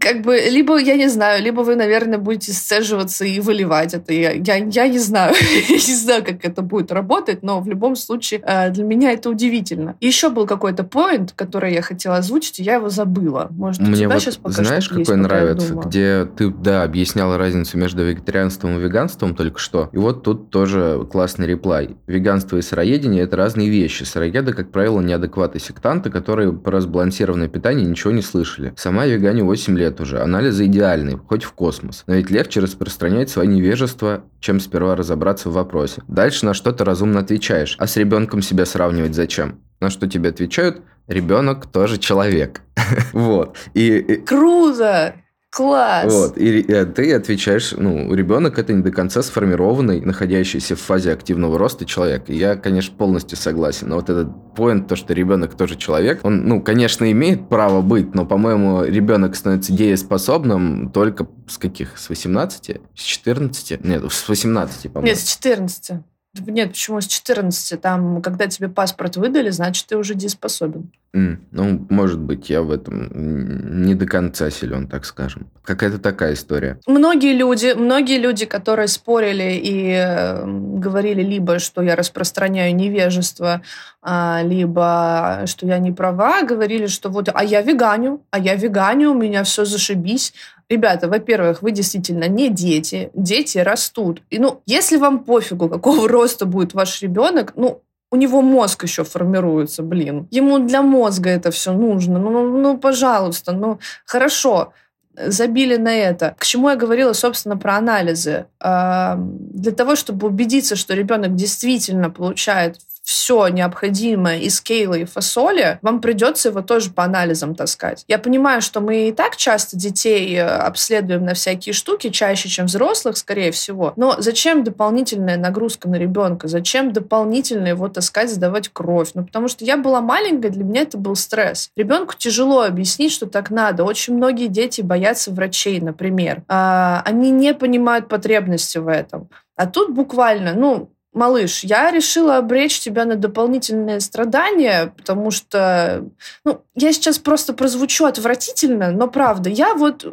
как 0.00 0.22
бы, 0.22 0.38
либо, 0.50 0.78
я 0.78 0.96
не 0.96 1.08
знаю, 1.08 1.42
либо 1.42 1.60
вы, 1.60 1.74
наверное, 1.74 2.18
будете 2.18 2.52
сцеживаться 2.52 3.24
и 3.24 3.40
выливать 3.40 3.94
это. 3.94 4.12
Я, 4.12 4.32
я, 4.32 4.56
я 4.56 4.88
не 4.88 4.98
знаю. 4.98 5.34
я 5.68 5.74
не 5.74 5.94
знаю, 5.94 6.24
как 6.24 6.44
это 6.44 6.62
будет 6.62 6.92
работать, 6.92 7.42
но 7.42 7.60
в 7.60 7.68
любом 7.68 7.96
случае 7.96 8.40
э, 8.44 8.70
для 8.70 8.84
меня 8.84 9.12
это 9.12 9.30
удивительно. 9.30 9.96
Еще 10.00 10.28
был 10.30 10.46
какой-то 10.46 10.84
поинт, 10.84 11.32
который 11.32 11.72
я 11.72 11.82
хотела 11.82 12.16
озвучить, 12.16 12.60
и 12.60 12.62
я 12.62 12.74
его 12.74 12.88
забыла. 12.88 13.48
Может, 13.50 13.82
у 13.82 13.84
Мне 13.84 13.96
тебя 13.96 14.08
вот 14.10 14.20
сейчас 14.20 14.36
пока 14.36 14.62
знаешь, 14.62 14.90
есть, 14.90 15.06
какой 15.06 15.16
я 15.16 15.22
нравится, 15.22 15.74
где 15.74 16.24
ты, 16.36 16.50
да, 16.50 16.82
объясняла 16.82 17.38
разницу 17.38 17.78
между 17.78 18.04
вегетарианством 18.04 18.78
и 18.78 18.80
веганством 18.80 19.34
только 19.34 19.58
что. 19.58 19.88
И 19.92 19.98
вот 19.98 20.22
тут 20.22 20.50
тоже 20.50 21.06
классный 21.10 21.46
реплай. 21.46 21.96
Веганство 22.06 22.56
и 22.56 22.62
сыроедение– 22.62 23.22
это 23.24 23.36
разные 23.36 23.68
вещи. 23.68 24.04
Сыроеды, 24.04 24.52
как 24.52 24.70
правило, 24.70 25.00
неадекваты 25.00 25.58
сектанты, 25.58 26.10
которые 26.10 26.52
про 26.52 26.80
сбалансированное 26.80 27.48
питание 27.48 27.86
ничего 27.86 28.12
не 28.12 28.22
слышали. 28.22 28.72
Сама 28.76 29.04
я 29.04 29.16
веганю 29.16 29.44
8 29.44 29.77
лет 29.78 30.00
уже. 30.00 30.20
Анализы 30.20 30.66
идеальные, 30.66 31.16
хоть 31.16 31.44
в 31.44 31.52
космос. 31.52 32.04
Но 32.06 32.14
ведь 32.14 32.30
легче 32.30 32.60
распространять 32.60 33.30
свое 33.30 33.48
невежество, 33.48 34.24
чем 34.40 34.60
сперва 34.60 34.96
разобраться 34.96 35.48
в 35.48 35.54
вопросе. 35.54 36.02
Дальше 36.08 36.44
на 36.44 36.52
что-то 36.52 36.84
разумно 36.84 37.20
отвечаешь. 37.20 37.76
А 37.78 37.86
с 37.86 37.96
ребенком 37.96 38.42
себя 38.42 38.66
сравнивать 38.66 39.14
зачем? 39.14 39.60
На 39.80 39.88
что 39.88 40.06
тебе 40.06 40.28
отвечают? 40.28 40.82
Ребенок 41.06 41.66
тоже 41.66 41.98
человек. 41.98 42.60
Вот. 43.12 43.56
И, 43.74 44.22
Круто! 44.26 45.14
Класс! 45.50 46.12
вот, 46.12 46.36
и, 46.36 46.60
э, 46.60 46.84
ты 46.84 47.14
отвечаешь, 47.14 47.72
ну, 47.76 48.12
ребенок 48.14 48.58
это 48.58 48.74
не 48.74 48.82
до 48.82 48.90
конца 48.90 49.22
сформированный, 49.22 50.02
находящийся 50.02 50.76
в 50.76 50.80
фазе 50.80 51.12
активного 51.12 51.58
роста 51.58 51.86
человек. 51.86 52.24
И 52.28 52.36
я, 52.36 52.54
конечно, 52.56 52.94
полностью 52.94 53.38
согласен. 53.38 53.88
Но 53.88 53.96
вот 53.96 54.10
этот 54.10 54.54
поинт, 54.54 54.88
то, 54.88 54.96
что 54.96 55.14
ребенок 55.14 55.56
тоже 55.56 55.76
человек, 55.76 56.20
он, 56.22 56.46
ну, 56.46 56.60
конечно, 56.60 57.10
имеет 57.10 57.48
право 57.48 57.80
быть, 57.80 58.14
но, 58.14 58.26
по-моему, 58.26 58.84
ребенок 58.84 59.36
становится 59.36 59.72
дееспособным 59.72 60.90
только 60.90 61.26
с 61.48 61.56
каких? 61.56 61.96
С 61.96 62.10
18? 62.10 62.80
С 62.94 63.02
14? 63.02 63.84
Нет, 63.84 64.12
с 64.12 64.28
18, 64.28 64.92
по-моему. 64.92 65.08
Нет, 65.08 65.18
с 65.18 65.24
14. 65.24 66.02
Нет, 66.46 66.70
почему 66.70 67.00
с 67.00 67.06
14? 67.06 67.80
Там, 67.80 68.22
когда 68.22 68.46
тебе 68.46 68.68
паспорт 68.68 69.16
выдали, 69.16 69.50
значит, 69.50 69.86
ты 69.86 69.96
уже 69.96 70.14
дееспособен. 70.14 70.90
М, 71.14 71.40
Ну, 71.52 71.86
может 71.88 72.20
быть, 72.20 72.50
я 72.50 72.60
в 72.62 72.70
этом 72.70 73.82
не 73.82 73.94
до 73.94 74.06
конца 74.06 74.50
силен, 74.50 74.88
так 74.88 75.06
скажем. 75.06 75.50
Какая-то 75.64 75.98
такая 75.98 76.34
история. 76.34 76.78
Многие 76.86 77.32
люди, 77.32 77.72
многие 77.74 78.18
люди, 78.18 78.44
которые 78.44 78.88
спорили 78.88 79.58
и 79.62 79.90
э, 79.92 80.44
говорили 80.46 81.22
либо, 81.22 81.58
что 81.58 81.80
я 81.82 81.96
распространяю 81.96 82.74
невежество, 82.76 83.62
а, 84.02 84.42
либо 84.44 85.42
что 85.46 85.66
я 85.66 85.78
не 85.78 85.92
права, 85.92 86.42
говорили, 86.42 86.86
что 86.86 87.08
вот, 87.08 87.30
а 87.32 87.42
я 87.42 87.62
веганю, 87.62 88.22
а 88.30 88.38
я 88.38 88.54
веганю, 88.54 89.12
у 89.12 89.14
меня 89.14 89.44
все 89.44 89.64
зашибись. 89.64 90.34
Ребята, 90.70 91.08
во-первых, 91.08 91.62
вы 91.62 91.72
действительно 91.72 92.28
не 92.28 92.50
дети, 92.50 93.10
дети 93.14 93.58
растут. 93.58 94.22
И 94.28 94.38
ну, 94.38 94.60
если 94.66 94.98
вам 94.98 95.24
пофигу, 95.24 95.68
какого 95.68 96.08
роста 96.08 96.44
будет 96.44 96.74
ваш 96.74 97.00
ребенок, 97.00 97.54
ну, 97.56 97.80
у 98.10 98.16
него 98.16 98.42
мозг 98.42 98.84
еще 98.84 99.04
формируется, 99.04 99.82
блин. 99.82 100.28
Ему 100.30 100.58
для 100.58 100.82
мозга 100.82 101.30
это 101.30 101.50
все 101.50 101.72
нужно. 101.72 102.18
Ну, 102.18 102.30
ну, 102.30 102.58
ну, 102.58 102.78
пожалуйста, 102.78 103.52
ну, 103.52 103.78
хорошо 104.04 104.72
забили 105.14 105.76
на 105.76 105.94
это. 105.94 106.36
К 106.38 106.44
чему 106.44 106.68
я 106.70 106.76
говорила, 106.76 107.12
собственно, 107.12 107.56
про 107.56 107.76
анализы? 107.76 108.46
Для 108.60 109.72
того, 109.76 109.96
чтобы 109.96 110.28
убедиться, 110.28 110.76
что 110.76 110.94
ребенок 110.94 111.34
действительно 111.34 112.08
получает 112.08 112.76
все 113.08 113.48
необходимое 113.48 114.38
из 114.40 114.60
кейла 114.60 114.92
и 114.92 115.06
фасоли, 115.06 115.78
вам 115.80 116.02
придется 116.02 116.50
его 116.50 116.60
тоже 116.60 116.90
по 116.90 117.04
анализам 117.04 117.54
таскать. 117.54 118.04
Я 118.06 118.18
понимаю, 118.18 118.60
что 118.60 118.82
мы 118.82 119.08
и 119.08 119.12
так 119.12 119.36
часто 119.36 119.78
детей 119.78 120.34
э, 120.36 120.42
обследуем 120.42 121.24
на 121.24 121.32
всякие 121.32 121.72
штуки, 121.72 122.10
чаще, 122.10 122.50
чем 122.50 122.66
взрослых, 122.66 123.16
скорее 123.16 123.50
всего. 123.50 123.94
Но 123.96 124.16
зачем 124.18 124.62
дополнительная 124.62 125.38
нагрузка 125.38 125.88
на 125.88 125.94
ребенка? 125.94 126.48
Зачем 126.48 126.92
дополнительно 126.92 127.68
его 127.68 127.88
таскать, 127.88 128.30
сдавать 128.30 128.68
кровь? 128.68 129.12
Ну, 129.14 129.24
потому 129.24 129.48
что 129.48 129.64
я 129.64 129.78
была 129.78 130.02
маленькая, 130.02 130.50
для 130.50 130.64
меня 130.64 130.82
это 130.82 130.98
был 130.98 131.16
стресс. 131.16 131.70
Ребенку 131.76 132.12
тяжело 132.14 132.60
объяснить, 132.60 133.12
что 133.12 133.24
так 133.24 133.48
надо. 133.48 133.84
Очень 133.84 134.16
многие 134.16 134.48
дети 134.48 134.82
боятся 134.82 135.30
врачей, 135.30 135.80
например. 135.80 136.42
А, 136.46 137.02
Они 137.06 137.30
не 137.30 137.54
понимают 137.54 138.06
потребности 138.10 138.76
в 138.76 138.86
этом. 138.86 139.30
А 139.56 139.66
тут 139.66 139.94
буквально, 139.94 140.52
ну, 140.52 140.90
малыш, 141.18 141.64
я 141.64 141.90
решила 141.90 142.36
обречь 142.36 142.78
тебя 142.78 143.04
на 143.04 143.16
дополнительные 143.16 144.00
страдания, 144.00 144.92
потому 144.96 145.30
что, 145.30 146.04
ну, 146.44 146.62
я 146.74 146.92
сейчас 146.92 147.18
просто 147.18 147.52
прозвучу 147.52 148.04
отвратительно, 148.04 148.92
но 148.92 149.08
правда, 149.08 149.50
я 149.50 149.74
вот, 149.74 150.06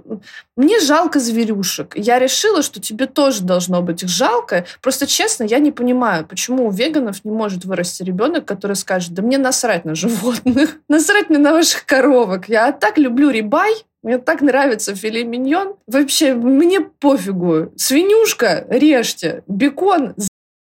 мне 0.58 0.80
жалко 0.80 1.20
зверюшек. 1.20 1.96
Я 1.96 2.18
решила, 2.20 2.64
что 2.64 2.82
тебе 2.82 3.06
тоже 3.06 3.44
должно 3.44 3.82
быть 3.82 4.04
их 4.04 4.10
жалко. 4.10 4.66
Просто 4.82 5.06
честно, 5.06 5.44
я 5.44 5.60
не 5.60 5.72
понимаю, 5.72 6.26
почему 6.26 6.68
у 6.68 6.72
веганов 6.72 7.24
не 7.24 7.32
может 7.32 7.66
вырасти 7.66 8.04
ребенок, 8.04 8.46
который 8.46 8.76
скажет, 8.76 9.14
да 9.14 9.22
мне 9.22 9.38
насрать 9.38 9.86
на 9.86 9.96
животных, 9.96 10.78
насрать 10.90 11.30
мне 11.30 11.38
на 11.38 11.54
ваших 11.54 11.86
коровок. 11.86 12.50
Я 12.50 12.72
так 12.72 12.98
люблю 12.98 13.30
рибай, 13.30 13.76
мне 14.06 14.20
так 14.20 14.42
нравится 14.42 14.96
филе 14.96 15.24
миньон. 15.24 15.76
Вообще, 15.88 16.36
мне 16.36 16.80
пофигу. 16.80 17.72
Свинюшка, 17.76 18.66
режьте. 18.70 19.44
Бекон, 19.48 20.14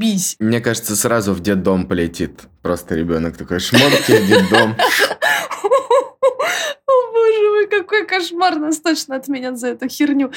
бись. 0.04 0.36
Мне 0.38 0.60
кажется, 0.60 0.96
сразу 0.96 1.32
в 1.32 1.40
детдом 1.40 1.86
полетит. 1.86 2.40
Просто 2.62 2.94
ребенок 2.94 3.36
такой 3.36 3.60
шмотки 3.60 4.26
детдом. 4.26 4.76
О, 6.86 7.12
боже 7.12 7.50
мой, 7.50 7.66
какой 7.68 8.06
кошмар. 8.06 8.56
Нас 8.56 8.80
точно 8.80 9.16
отменят 9.16 9.58
за 9.58 9.68
эту 9.68 9.88
херню. 9.88 10.32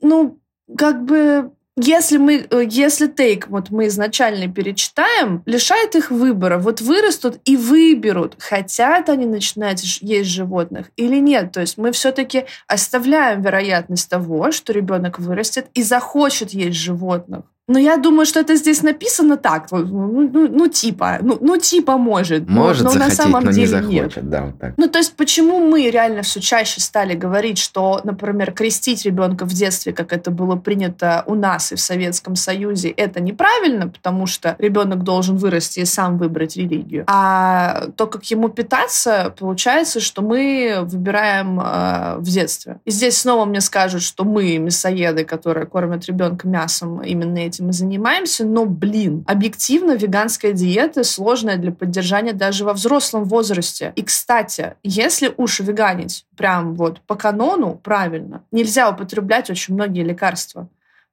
Ну, 0.00 0.38
как 0.76 1.04
бы... 1.04 1.50
Если 1.74 2.18
мы, 2.18 2.46
э, 2.50 2.64
если 2.68 3.06
тейк, 3.06 3.48
вот 3.48 3.70
мы 3.70 3.86
изначально 3.86 4.46
перечитаем, 4.46 5.42
лишает 5.46 5.94
их 5.94 6.10
выбора. 6.10 6.58
Вот 6.58 6.82
вырастут 6.82 7.40
и 7.46 7.56
выберут, 7.56 8.36
хотят 8.38 9.08
они 9.08 9.24
начинать 9.24 9.82
есть 10.02 10.28
животных 10.28 10.90
или 10.96 11.16
нет. 11.16 11.52
То 11.52 11.62
есть 11.62 11.78
мы 11.78 11.92
все-таки 11.92 12.44
оставляем 12.68 13.40
вероятность 13.40 14.10
того, 14.10 14.52
что 14.52 14.74
ребенок 14.74 15.18
вырастет 15.18 15.68
и 15.72 15.82
захочет 15.82 16.50
есть 16.50 16.76
животных. 16.76 17.44
Но 17.68 17.78
я 17.78 17.96
думаю, 17.96 18.26
что 18.26 18.40
это 18.40 18.56
здесь 18.56 18.82
написано 18.82 19.36
так, 19.36 19.70
вот, 19.70 19.88
ну, 19.88 20.28
ну, 20.32 20.48
ну, 20.48 20.66
типа, 20.68 21.18
ну, 21.22 21.38
ну 21.40 21.56
типа 21.56 21.96
может, 21.96 22.48
но- 22.48 22.62
Может 22.62 22.82
но, 22.82 22.88
на 22.88 22.98
захотеть, 22.98 23.16
самом 23.18 23.44
но 23.44 23.50
не 23.50 23.56
деле 23.56 23.80
нет. 23.80 24.02
захочет. 24.02 24.28
Да, 24.28 24.42
вот 24.46 24.58
так. 24.58 24.74
Ну, 24.76 24.88
то 24.88 24.98
есть, 24.98 25.14
почему 25.14 25.60
мы 25.60 25.88
реально 25.88 26.22
все 26.22 26.40
чаще 26.40 26.80
стали 26.80 27.14
говорить, 27.14 27.58
что, 27.58 28.00
например, 28.02 28.50
крестить 28.52 29.04
ребенка 29.04 29.44
в 29.44 29.52
детстве, 29.52 29.92
как 29.92 30.12
это 30.12 30.32
было 30.32 30.56
принято 30.56 31.22
у 31.26 31.36
нас 31.36 31.70
и 31.70 31.76
в 31.76 31.80
Советском 31.80 32.34
Союзе, 32.34 32.88
это 32.90 33.20
неправильно, 33.20 33.86
потому 33.86 34.26
что 34.26 34.56
ребенок 34.58 35.04
должен 35.04 35.36
вырасти 35.36 35.80
и 35.80 35.84
сам 35.84 36.18
выбрать 36.18 36.56
религию. 36.56 37.04
А 37.06 37.86
то, 37.96 38.08
как 38.08 38.24
ему 38.24 38.48
питаться, 38.48 39.32
получается, 39.38 40.00
что 40.00 40.20
мы 40.22 40.80
выбираем 40.82 41.60
э, 41.60 42.16
в 42.18 42.24
детстве. 42.24 42.80
И 42.84 42.90
здесь 42.90 43.18
снова 43.18 43.44
мне 43.44 43.60
скажут, 43.60 44.02
что 44.02 44.24
мы 44.24 44.58
мясоеды, 44.58 45.24
которые 45.24 45.66
кормят 45.66 46.06
ребенка 46.06 46.48
мясом, 46.48 47.00
именно 47.02 47.46
этим 47.52 47.70
и 47.70 47.72
занимаемся. 47.72 48.44
Но, 48.44 48.64
блин, 48.64 49.24
объективно 49.26 49.92
веганская 49.92 50.52
диета 50.52 51.04
сложная 51.04 51.56
для 51.56 51.72
поддержания 51.72 52.32
даже 52.32 52.64
во 52.64 52.72
взрослом 52.72 53.24
возрасте. 53.24 53.92
И, 53.96 54.02
кстати, 54.02 54.74
если 54.82 55.32
уж 55.36 55.60
веганить 55.60 56.26
прям 56.36 56.74
вот 56.74 57.00
по 57.02 57.14
канону 57.14 57.74
правильно, 57.74 58.44
нельзя 58.50 58.90
употреблять 58.90 59.50
очень 59.50 59.74
многие 59.74 60.02
лекарства. 60.02 60.68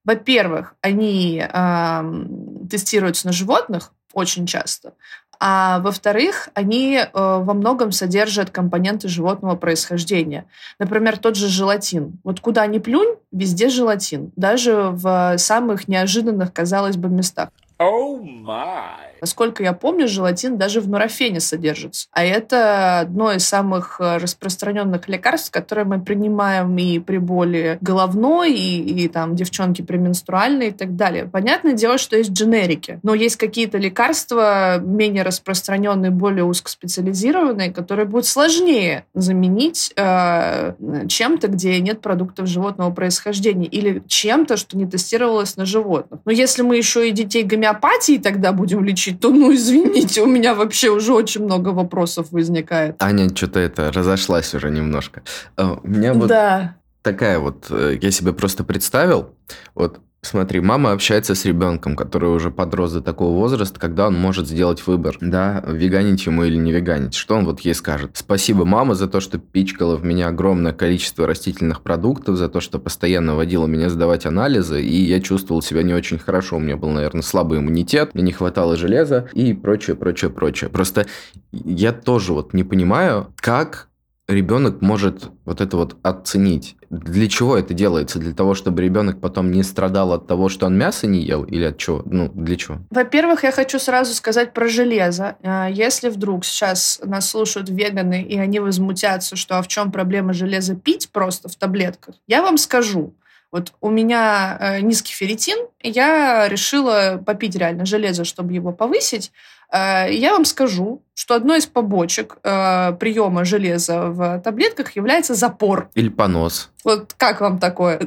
Во-первых, 0.06 0.76
они 0.82 1.40
эм, 1.40 2.68
тестируются 2.70 3.28
на 3.28 3.34
животных 3.34 3.92
очень 4.14 4.46
часто. 4.46 4.94
А 5.40 5.80
во-вторых, 5.80 6.50
они 6.54 6.98
э, 6.98 7.08
во 7.14 7.54
многом 7.54 7.92
содержат 7.92 8.50
компоненты 8.50 9.08
животного 9.08 9.56
происхождения. 9.56 10.46
Например, 10.80 11.18
тот 11.18 11.36
же 11.36 11.48
желатин. 11.48 12.20
Вот 12.24 12.42
куда 12.42 12.68
ни 12.68 12.80
плюнь, 12.80 13.16
везде 13.32 13.70
желатин. 13.70 14.32
Даже 14.36 14.90
в 14.92 15.38
самых 15.38 15.88
неожиданных, 15.88 16.52
казалось 16.52 16.98
бы, 16.98 17.08
местах. 17.10 17.50
Oh 17.80 18.22
my! 18.22 19.09
Насколько 19.22 19.64
я 19.64 19.74
помню, 19.74 20.08
желатин 20.08 20.58
даже 20.58 20.82
в 20.82 20.90
нурофене 20.90 21.40
содержится. 21.40 22.08
А 22.12 22.24
это 22.24 23.00
одно 23.00 23.32
из 23.32 23.48
самых 23.48 24.00
э, 24.00 24.18
распространенных 24.18 25.08
лекарств, 25.08 25.52
которые 25.52 25.86
мы 25.86 26.02
принимаем 26.02 26.78
и 26.78 27.00
при 27.00 27.18
боли 27.18 27.78
головной, 27.82 28.54
и, 28.54 29.04
и 29.04 29.08
там 29.08 29.36
девчонки 29.36 29.82
пременструальные 29.82 30.70
и 30.70 30.72
так 30.72 30.96
далее. 30.96 31.26
Понятное 31.26 31.74
дело, 31.74 31.98
что 31.98 32.18
есть 32.18 32.32
дженерики, 32.32 33.00
но 33.04 33.14
есть 33.14 33.38
какие-то 33.38 33.78
лекарства 33.78 34.80
менее 34.80 35.24
распространенные, 35.24 36.12
более 36.12 36.44
узкоспециализированные, 36.44 37.72
которые 37.72 38.06
будут 38.06 38.26
сложнее 38.26 39.06
заменить 39.14 39.92
э, 39.96 40.74
чем-то, 41.08 41.48
где 41.48 41.80
нет 41.80 42.02
продуктов 42.02 42.48
животного 42.48 42.92
происхождения, 42.92 43.66
или 43.66 44.04
чем-то, 44.08 44.58
что 44.58 44.78
не 44.78 44.86
тестировалось 44.86 45.58
на 45.58 45.66
животных. 45.66 46.20
Но 46.26 46.32
если 46.32 46.62
мы 46.62 46.78
еще 46.78 47.08
и 47.08 47.12
детей 47.12 47.44
гомеопатией 47.44 48.20
тогда 48.20 48.52
будем 48.52 48.84
лечить, 48.84 49.09
вылечить, 49.10 49.22
то, 49.22 49.32
ну, 49.32 49.54
извините, 49.54 50.22
у 50.22 50.26
меня 50.26 50.54
вообще 50.54 50.90
уже 50.90 51.14
очень 51.14 51.44
много 51.44 51.70
вопросов 51.70 52.28
возникает. 52.32 53.02
Аня 53.02 53.30
что-то 53.36 53.60
это 53.60 53.92
разошлась 53.92 54.54
уже 54.54 54.70
немножко. 54.70 55.22
А, 55.56 55.80
у 55.84 55.88
меня 55.88 56.14
вот 56.14 56.28
да. 56.28 56.76
такая 57.02 57.40
вот, 57.40 57.68
э, 57.70 57.98
я 58.02 58.12
себе 58.12 58.34
просто 58.34 58.64
представил, 58.64 59.36
вот 59.76 60.00
Смотри, 60.22 60.60
мама 60.60 60.92
общается 60.92 61.34
с 61.34 61.46
ребенком, 61.46 61.96
который 61.96 62.30
уже 62.30 62.52
подрос 62.52 62.92
до 62.92 63.02
такого 63.02 63.34
возраста, 63.34 63.80
когда 63.80 64.08
он 64.08 64.16
может 64.16 64.48
сделать 64.48 64.86
выбор, 64.86 65.18
да, 65.22 65.64
веганить 65.66 66.26
ему 66.26 66.44
или 66.44 66.58
не 66.58 66.74
веганить. 66.74 67.14
Что 67.14 67.36
он 67.36 67.46
вот 67.46 67.62
ей 67.62 67.74
скажет? 67.74 68.12
Спасибо, 68.16 68.66
мама, 68.66 68.96
за 68.96 69.08
то, 69.08 69.22
что 69.22 69.40
пичкала 69.40 69.96
в 69.96 70.04
меня 70.04 70.28
огромное 70.28 70.74
количество 70.74 71.26
растительных 71.26 71.82
продуктов, 71.82 72.36
за 72.36 72.50
то, 72.50 72.60
что 72.60 72.80
постоянно 72.80 73.36
водила 73.36 73.66
меня 73.66 73.90
сдавать 73.90 74.26
анализы, 74.26 74.84
и 74.84 75.04
я 75.06 75.22
чувствовал 75.22 75.62
себя 75.62 75.84
не 75.84 75.94
очень 75.94 76.20
хорошо. 76.20 76.58
У 76.58 76.60
меня 76.60 76.76
был, 76.76 76.90
наверное, 76.90 77.22
слабый 77.22 77.60
иммунитет, 77.60 78.14
мне 78.14 78.24
не 78.24 78.32
хватало 78.34 78.76
железа 78.76 79.30
и 79.34 79.54
прочее, 79.54 79.96
прочее, 79.96 80.32
прочее. 80.32 80.70
Просто 80.70 81.06
я 81.54 81.94
тоже 81.94 82.34
вот 82.34 82.54
не 82.54 82.66
понимаю, 82.66 83.34
как 83.38 83.89
ребенок 84.30 84.82
может 84.82 85.30
вот 85.46 85.60
это 85.60 85.76
вот 85.76 85.98
оценить. 86.04 86.76
Для 86.90 87.28
чего 87.28 87.58
это 87.58 87.74
делается? 87.74 88.20
Для 88.20 88.34
того, 88.34 88.54
чтобы 88.54 88.82
ребенок 88.82 89.20
потом 89.20 89.52
не 89.52 89.64
страдал 89.64 90.14
от 90.14 90.28
того, 90.28 90.50
что 90.50 90.68
он 90.68 90.78
мясо 90.78 91.08
не 91.08 91.22
ел, 91.22 91.44
или 91.44 91.66
от 91.66 91.78
чего? 91.78 92.04
Ну, 92.06 92.30
для 92.34 92.56
чего? 92.56 92.78
Во-первых, 92.90 93.44
я 93.44 93.52
хочу 93.52 93.80
сразу 93.80 94.14
сказать 94.14 94.54
про 94.54 94.68
железо. 94.68 95.38
А, 95.44 95.68
если 95.68 96.10
вдруг 96.10 96.46
сейчас 96.46 97.02
нас 97.04 97.30
слушают 97.30 97.70
веганы, 97.70 98.22
и 98.22 98.38
они 98.38 98.60
возмутятся, 98.60 99.36
что 99.36 99.58
а 99.58 99.62
в 99.62 99.68
чем 99.68 99.92
проблема 99.92 100.34
железа 100.34 100.76
пить 100.76 101.10
просто 101.12 101.50
в 101.50 101.56
таблетках, 101.56 102.16
я 102.28 102.42
вам 102.42 102.58
скажу. 102.58 103.14
Вот 103.52 103.74
у 103.82 103.90
меня 103.90 104.58
э, 104.60 104.82
низкий 104.82 105.14
ферритин, 105.14 105.58
я 105.82 106.48
решила 106.48 107.22
попить 107.26 107.56
реально 107.56 107.86
железо, 107.86 108.24
чтобы 108.24 108.54
его 108.54 108.72
повысить. 108.72 109.32
Э, 109.72 110.08
я 110.12 110.34
вам 110.34 110.46
скажу, 110.46 111.04
что 111.14 111.36
одной 111.36 111.60
из 111.60 111.66
побочек 111.66 112.38
э, 112.44 112.94
приема 112.94 113.44
железа 113.44 114.08
в 114.08 114.40
таблетках 114.40 114.96
является 114.96 115.36
запор. 115.36 115.90
Или 115.94 116.08
понос. 116.08 116.70
Вот 116.86 117.14
как 117.18 117.42
вам 117.42 117.60
такое? 117.60 118.00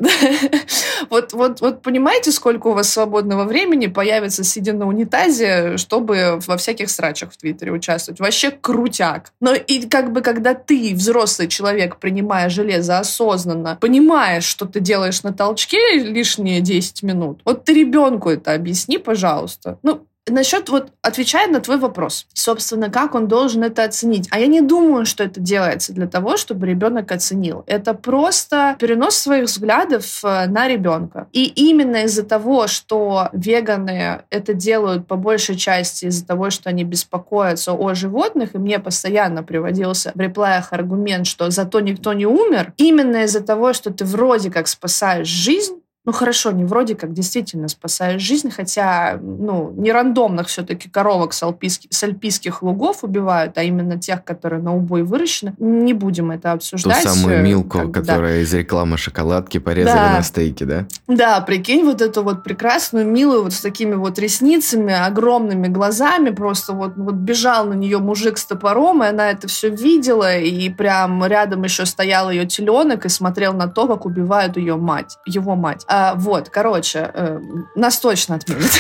вот, 1.11 1.35
вот, 1.35 1.61
вот 1.61 1.83
понимаете, 1.83 2.33
сколько 2.33 2.69
у 2.69 2.73
вас 2.73 2.89
свободного 2.89 3.45
времени 3.45 3.87
появится, 3.87 4.45
сидя 4.45 4.73
на 4.73 4.87
унитазе, 4.89 5.77
чтобы 5.77 6.41
во 6.47 6.57
всяких 6.57 6.89
срачах 6.89 7.33
в 7.33 7.37
Твиттере 7.37 7.71
участвовать? 7.71 8.19
Вообще 8.19 8.51
крутяк. 8.51 9.33
Но 9.41 9.53
и 9.53 9.87
как 9.87 10.11
бы, 10.13 10.23
когда 10.23 10.55
ты, 10.55 10.95
взрослый 10.95 11.49
человек, 11.49 11.99
принимая 11.99 12.49
железо 12.49 12.99
осознанно, 12.99 13.77
понимаешь, 13.79 14.45
что 14.45 14.65
ты 14.65 14.81
делаешь 14.81 15.23
на 15.23 15.35
толчке 15.35 15.99
лишние 15.99 16.63
10 16.63 17.03
минут, 17.03 17.43
вот 17.45 17.65
ты 17.65 17.75
ребенку 17.75 18.31
это 18.31 18.55
объясни, 18.55 18.97
пожалуйста. 18.97 19.79
Ну, 19.83 20.07
Насчет, 20.29 20.69
вот, 20.69 20.93
отвечая 21.03 21.49
на 21.49 21.61
твой 21.61 21.79
вопрос, 21.79 22.27
собственно, 22.33 22.91
как 22.91 23.17
он 23.17 23.27
должен 23.27 23.65
это 23.65 23.83
оценить. 23.83 24.29
А 24.31 24.39
я 24.39 24.47
не 24.47 24.61
думаю, 24.61 25.05
что 25.05 25.25
это 25.25 25.41
делается 25.41 25.93
для 25.93 26.07
того, 26.07 26.37
чтобы 26.37 26.67
ребенок 26.69 27.11
оценил. 27.11 27.65
Это 27.67 27.93
просто 27.93 28.77
перенос 28.79 29.17
своих 29.17 29.47
взглядов 29.47 30.25
э, 30.25 30.47
на 30.47 30.69
ребенка. 30.69 31.27
И 31.33 31.47
именно 31.47 32.05
из-за 32.05 32.23
того, 32.23 32.69
что 32.69 33.31
веганы 33.33 34.23
это 34.31 34.55
делают 34.55 35.09
по 35.09 35.17
большей 35.17 35.57
части 35.57 36.05
из-за 36.05 36.25
того, 36.25 36.51
что 36.51 36.71
они 36.71 36.85
беспокоятся 36.85 37.73
о 37.73 37.95
животных, 37.95 38.55
и 38.55 38.59
мне 38.59 38.79
постоянно 38.79 39.43
приводился 39.43 40.13
в 40.15 40.21
реплаях 40.21 40.73
аргумент, 40.73 41.27
что 41.27 41.51
зато 41.51 41.81
никто 41.81 42.13
не 42.13 42.27
умер, 42.27 42.75
именно 42.77 43.25
из-за 43.25 43.41
того, 43.41 43.73
что 43.73 43.93
ты 43.93 44.05
вроде 44.05 44.53
как 44.53 44.69
спасаешь 44.69 45.27
жизнь, 45.27 45.83
ну 46.05 46.13
хорошо, 46.13 46.51
не 46.51 46.65
вроде 46.65 46.97
как 46.97 47.13
действительно 47.13 47.69
спасаешь 47.69 48.21
жизнь, 48.21 48.51
хотя 48.51 49.19
ну, 49.23 49.73
не 49.77 49.93
рандомных 49.93 50.49
все-таки 50.49 50.89
коровок 50.89 51.33
с, 51.33 51.43
альпийских, 51.45 51.93
с 51.93 52.03
альпийских 52.03 52.63
лугов 52.63 53.05
убивают, 53.05 53.57
а 53.57 53.63
именно 53.63 53.99
тех, 53.99 54.25
которые 54.25 54.61
на 54.61 54.75
убой 54.75 55.05
выращены. 55.05 55.55
Не 55.59 55.95
будем 55.95 56.33
это 56.33 56.53
обсуждать. 56.53 57.05
Ту 57.05 57.09
самую 57.09 57.43
Милку, 57.43 57.79
как, 57.79 57.93
которая 57.93 58.35
да. 58.35 58.41
из 58.41 58.53
рекламы 58.53 58.99
шоколадки 58.99 59.59
порезали 59.59 59.95
да. 59.95 60.17
на 60.17 60.23
стейки, 60.23 60.65
да? 60.65 60.87
Да, 61.17 61.41
прикинь, 61.43 61.85
вот 61.85 62.01
эту 62.01 62.23
вот 62.23 62.43
прекрасную 62.43 63.07
Милу 63.07 63.43
вот 63.43 63.53
с 63.53 63.61
такими 63.61 63.95
вот 63.95 64.19
ресницами, 64.19 64.95
огромными 64.95 65.69
глазами, 65.69 66.31
просто 66.31 66.73
вот, 66.73 66.93
вот 66.97 67.15
бежал 67.15 67.67
на 67.67 67.75
нее 67.75 67.99
мужик 67.99 68.39
с 68.39 68.47
топором, 68.47 69.03
и 69.03 69.09
она 69.09 69.31
это 69.31 69.47
все 69.47 69.69
видела, 69.69 70.39
и 70.39 70.71
прям 70.71 71.25
рядом 71.27 71.65
еще 71.65 71.85
стоял 71.85 72.31
ее 72.31 72.47
теленок 72.47 73.05
и 73.05 73.11
смотрел 73.11 73.53
на 73.53 73.69
то, 73.69 73.87
как 73.87 74.07
убивают 74.07 74.57
ее 74.57 74.77
мать, 74.77 75.19
его 75.27 75.55
мать. 75.55 75.85
А, 75.87 76.15
вот, 76.15 76.49
короче, 76.49 77.11
э, 77.13 77.41
нас 77.75 77.99
точно 77.99 78.37
отменят. 78.37 78.71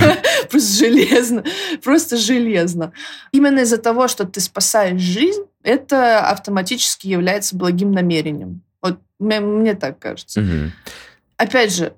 Просто 0.50 0.84
железно. 0.84 1.44
Просто 1.84 2.16
железно. 2.16 2.92
Именно 3.30 3.60
из-за 3.60 3.78
того, 3.78 4.08
что 4.08 4.24
ты 4.24 4.40
спасаешь 4.40 5.00
жизнь, 5.00 5.42
это 5.62 6.28
автоматически 6.28 7.06
является 7.06 7.56
благим 7.56 7.92
намерением. 7.92 8.62
Вот 8.82 8.98
мне, 9.20 9.74
так 9.74 9.98
кажется. 9.98 10.40
Опять 11.38 11.74
же, 11.74 11.94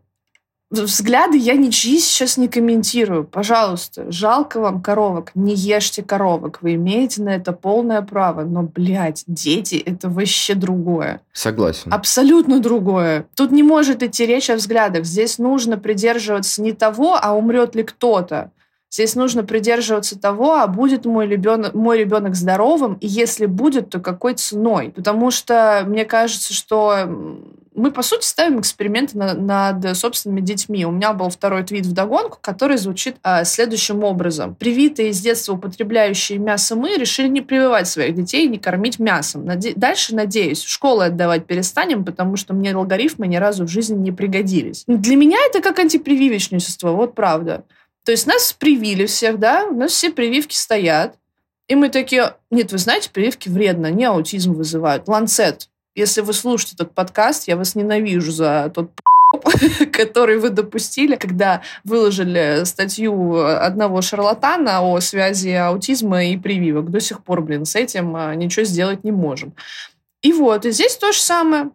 Взгляды 0.71 1.37
я 1.37 1.55
ничьи 1.55 1.99
сейчас 1.99 2.37
не 2.37 2.47
комментирую. 2.47 3.25
Пожалуйста, 3.25 4.07
жалко 4.13 4.61
вам 4.61 4.81
коровок, 4.81 5.33
не 5.35 5.53
ешьте 5.53 6.05
коровок. 6.05 6.63
Вы 6.63 6.75
имеете 6.75 7.23
на 7.23 7.31
это 7.31 7.53
полное 7.53 8.03
право. 8.03 8.45
Но, 8.45 8.63
блядь, 8.63 9.25
дети— 9.27 9.83
это 9.85 10.09
вообще 10.09 10.55
другое. 10.55 11.23
Согласен. 11.33 11.93
Абсолютно 11.93 12.61
другое. 12.61 13.27
Тут 13.35 13.51
не 13.51 13.65
может 13.65 14.05
идти 14.05 14.25
речь 14.25 14.49
о 14.49 14.55
взглядах. 14.55 15.05
Здесь 15.07 15.39
нужно 15.39 15.77
придерживаться 15.77 16.63
не 16.63 16.71
того, 16.71 17.19
а 17.21 17.33
умрет 17.33 17.75
ли 17.75 17.83
кто-то. 17.83 18.53
Здесь 18.91 19.15
нужно 19.15 19.45
придерживаться 19.45 20.19
того, 20.19 20.55
а 20.55 20.67
будет 20.67 21.05
мой 21.05 21.29
ребенок, 21.29 21.75
мой 21.75 21.99
ребенок 21.99 22.35
здоровым, 22.35 22.95
и 22.95 23.07
если 23.07 23.47
будет, 23.47 23.91
то 23.91 24.01
какой 24.01 24.35
ценой. 24.35 24.93
Потому 24.95 25.31
что 25.31 25.85
мне 25.87 26.05
кажется, 26.05 26.53
что 26.53 27.07
мы, 27.73 27.93
по 27.93 28.03
сути, 28.03 28.25
ставим 28.25 28.61
эксперименты 28.61 29.17
на, 29.17 29.35
над 29.35 29.97
собственными 29.97 30.41
детьми. 30.41 30.85
У 30.85 30.91
меня 30.91 31.13
был 31.13 31.31
второй 31.31 31.63
твит 31.63 31.87
в 31.87 31.93
догонку, 31.93 32.39
который 32.41 32.77
звучит 32.77 33.17
а, 33.23 33.45
следующим 33.45 34.03
образом. 34.03 34.57
Привитые 34.57 35.13
с 35.13 35.21
детства 35.21 35.55
употребляющие 35.55 36.39
мясо 36.39 36.75
мы 36.75 36.97
решили 36.97 37.29
не 37.29 37.43
прививать 37.43 37.87
своих 37.87 38.15
детей 38.15 38.47
и 38.47 38.49
не 38.49 38.59
кормить 38.59 38.99
мясом. 38.99 39.45
Наде... 39.45 39.73
Дальше, 39.77 40.17
надеюсь, 40.17 40.65
в 40.65 40.69
школы 40.69 41.07
отдавать 41.07 41.47
перестанем, 41.47 42.05
потому 42.05 42.37
что 42.37 42.55
мне 42.55 42.73
алгоритмы 42.73 43.29
ни 43.29 43.37
разу 43.37 43.65
в 43.65 43.69
жизни 43.69 43.97
не 43.97 44.13
пригодились. 44.13 44.83
Для 44.89 45.15
меня 45.15 45.39
это 45.49 45.63
как 45.63 45.79
антипрививочничество, 45.79 46.91
вот 46.91 47.15
правда. 47.15 47.65
То 48.05 48.13
есть 48.13 48.27
нас 48.27 48.53
привили 48.53 49.07
всех, 49.07 49.39
да, 49.39 49.67
у 49.67 49.75
нас 49.75 49.93
все 49.93 50.11
прививки 50.11 50.55
стоят. 50.55 51.17
И 51.69 51.75
мы 51.75 51.89
такие, 51.89 52.37
нет, 52.51 52.73
вы 52.73 52.79
знаете, 52.79 53.11
прививки 53.11 53.49
вредно, 53.49 53.91
не 53.91 54.05
аутизм 54.05 54.55
вызывают. 54.55 55.07
Ланцет, 55.07 55.69
если 55.95 56.21
вы 56.21 56.33
слушаете 56.33 56.75
этот 56.75 56.95
подкаст, 56.95 57.47
я 57.47 57.57
вас 57.57 57.75
ненавижу 57.75 58.33
за 58.33 58.73
тот 58.75 58.91
который 59.93 60.39
вы 60.39 60.51
допустили, 60.51 61.17
когда 61.17 61.63
выложили 61.85 62.65
статью 62.65 63.39
одного 63.39 64.03
шарлатана 64.03 64.83
о 64.83 65.01
связи 65.01 65.51
аутизма 65.51 66.25
и 66.25 66.37
прививок. 66.37 66.91
До 66.91 67.01
сих 67.01 67.23
пор, 67.23 67.43
блин, 67.43 67.65
с 67.65 67.77
этим 67.77 68.17
а, 68.17 68.35
ничего 68.35 68.65
сделать 68.65 69.05
не 69.05 69.13
можем. 69.13 69.55
И 70.23 70.33
вот, 70.33 70.67
и 70.67 70.73
здесь 70.73 70.97
то 70.97 71.13
же 71.13 71.21
самое. 71.21 71.71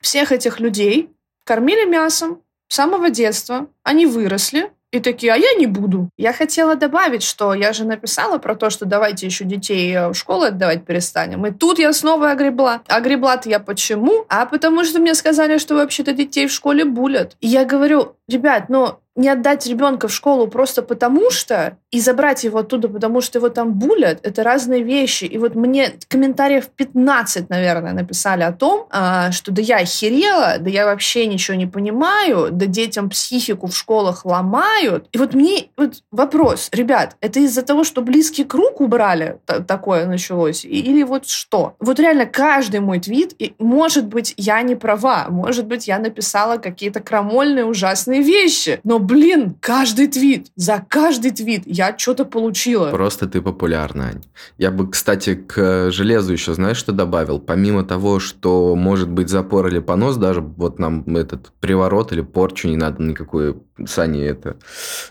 Всех 0.00 0.32
этих 0.32 0.60
людей 0.60 1.10
кормили 1.44 1.84
мясом 1.84 2.42
с 2.68 2.74
самого 2.74 3.10
детства. 3.10 3.68
Они 3.82 4.06
выросли, 4.06 4.70
и 4.90 5.00
такие, 5.00 5.32
а 5.32 5.36
я 5.36 5.52
не 5.58 5.66
буду. 5.66 6.08
Я 6.16 6.32
хотела 6.32 6.74
добавить, 6.74 7.22
что 7.22 7.52
я 7.52 7.72
же 7.72 7.84
написала 7.84 8.38
про 8.38 8.54
то, 8.54 8.70
что 8.70 8.86
давайте 8.86 9.26
еще 9.26 9.44
детей 9.44 9.92
э, 9.94 10.08
в 10.08 10.14
школу 10.14 10.44
отдавать 10.44 10.86
перестанем. 10.86 11.46
И 11.46 11.50
тут 11.50 11.78
я 11.78 11.92
снова 11.92 12.30
огребла. 12.30 12.80
Огребла-то 12.88 13.50
я 13.50 13.60
почему? 13.60 14.24
А 14.28 14.46
потому 14.46 14.84
что 14.84 14.98
мне 15.00 15.14
сказали, 15.14 15.58
что 15.58 15.74
вообще-то 15.74 16.12
детей 16.12 16.46
в 16.46 16.52
школе 16.52 16.86
булят. 16.86 17.36
И 17.40 17.48
я 17.48 17.66
говорю, 17.66 18.16
ребят, 18.28 18.68
ну, 18.68 19.00
не 19.18 19.28
отдать 19.28 19.66
ребенка 19.66 20.06
в 20.06 20.12
школу 20.12 20.46
просто 20.46 20.80
потому 20.80 21.30
что, 21.30 21.76
и 21.90 22.00
забрать 22.00 22.44
его 22.44 22.60
оттуда, 22.60 22.88
потому 22.88 23.20
что 23.20 23.38
его 23.38 23.48
там 23.48 23.72
булят, 23.74 24.20
это 24.22 24.44
разные 24.44 24.84
вещи. 24.84 25.24
И 25.24 25.38
вот 25.38 25.56
мне 25.56 25.94
комментариев 26.06 26.68
15, 26.68 27.50
наверное, 27.50 27.92
написали 27.92 28.44
о 28.44 28.52
том, 28.52 28.86
а, 28.90 29.32
что 29.32 29.50
да 29.50 29.60
я 29.60 29.78
охерела, 29.78 30.58
да 30.60 30.70
я 30.70 30.84
вообще 30.84 31.26
ничего 31.26 31.56
не 31.56 31.66
понимаю, 31.66 32.50
да 32.52 32.66
детям 32.66 33.10
психику 33.10 33.66
в 33.66 33.76
школах 33.76 34.24
ломают. 34.24 35.08
И 35.10 35.18
вот 35.18 35.34
мне 35.34 35.70
вот 35.76 35.94
вопрос, 36.12 36.68
ребят, 36.72 37.16
это 37.20 37.40
из-за 37.40 37.62
того, 37.62 37.82
что 37.82 38.02
близкий 38.02 38.44
круг 38.44 38.80
убрали, 38.80 39.40
такое 39.66 40.06
началось, 40.06 40.64
или 40.64 41.02
вот 41.02 41.26
что? 41.26 41.74
Вот 41.80 41.98
реально 41.98 42.26
каждый 42.26 42.78
мой 42.78 43.00
твит, 43.00 43.34
и, 43.40 43.56
может 43.58 44.06
быть, 44.06 44.32
я 44.36 44.62
не 44.62 44.76
права, 44.76 45.26
может 45.28 45.66
быть, 45.66 45.88
я 45.88 45.98
написала 45.98 46.58
какие-то 46.58 47.00
крамольные 47.00 47.64
ужасные 47.64 48.17
вещи, 48.22 48.80
но 48.84 48.98
блин, 48.98 49.54
каждый 49.60 50.08
твит, 50.08 50.48
за 50.56 50.84
каждый 50.88 51.30
твит 51.30 51.62
я 51.66 51.96
что-то 51.96 52.24
получила. 52.24 52.90
Просто 52.90 53.26
ты 53.26 53.42
популярна, 53.42 54.08
Ань. 54.08 54.22
Я 54.58 54.70
бы, 54.70 54.90
кстати, 54.90 55.34
к 55.34 55.90
железу 55.90 56.32
еще 56.32 56.54
знаешь, 56.54 56.76
что 56.76 56.92
добавил? 56.92 57.38
Помимо 57.40 57.84
того, 57.84 58.18
что 58.20 58.74
может 58.76 59.08
быть 59.08 59.28
запор 59.28 59.66
или 59.68 59.78
понос, 59.78 60.16
даже 60.16 60.40
вот 60.40 60.78
нам 60.78 61.04
этот 61.16 61.52
приворот 61.60 62.12
или 62.12 62.20
порчу 62.20 62.68
не 62.68 62.76
надо 62.76 63.02
никакую 63.02 63.64
Сане 63.86 64.26
это 64.26 64.56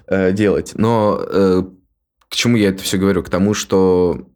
э, 0.07 0.31
делать. 0.31 0.73
Но 0.75 1.19
э, 1.21 1.63
к 2.29 2.35
чему 2.35 2.57
я 2.57 2.69
это 2.69 2.83
все 2.83 2.97
говорю? 2.97 3.23
К 3.23 3.29
тому, 3.29 3.53
что, 3.53 4.27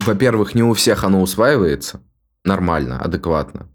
во-первых, 0.00 0.54
не 0.54 0.62
у 0.62 0.72
всех 0.72 1.04
оно 1.04 1.22
усваивается 1.22 2.00
нормально, 2.44 2.98
адекватно. 2.98 3.68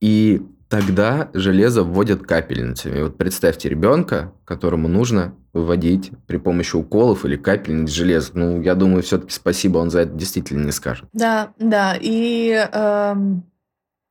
И 0.00 0.42
тогда 0.70 1.28
железо 1.34 1.82
вводят 1.82 2.22
капельницами. 2.22 3.02
Вот 3.02 3.18
представьте 3.18 3.68
ребенка, 3.68 4.32
которому 4.44 4.86
нужно 4.86 5.34
вводить 5.52 6.12
при 6.28 6.36
помощи 6.36 6.76
уколов 6.76 7.24
или 7.24 7.36
капельниц 7.36 7.90
железо. 7.90 8.30
Ну, 8.34 8.62
я 8.62 8.76
думаю, 8.76 9.02
все-таки 9.02 9.32
спасибо 9.32 9.78
он 9.78 9.90
за 9.90 10.02
это 10.02 10.12
действительно 10.12 10.64
не 10.64 10.72
скажет. 10.72 11.08
Да, 11.12 11.52
да. 11.58 11.96
И 12.00 12.50
эм, 12.72 13.42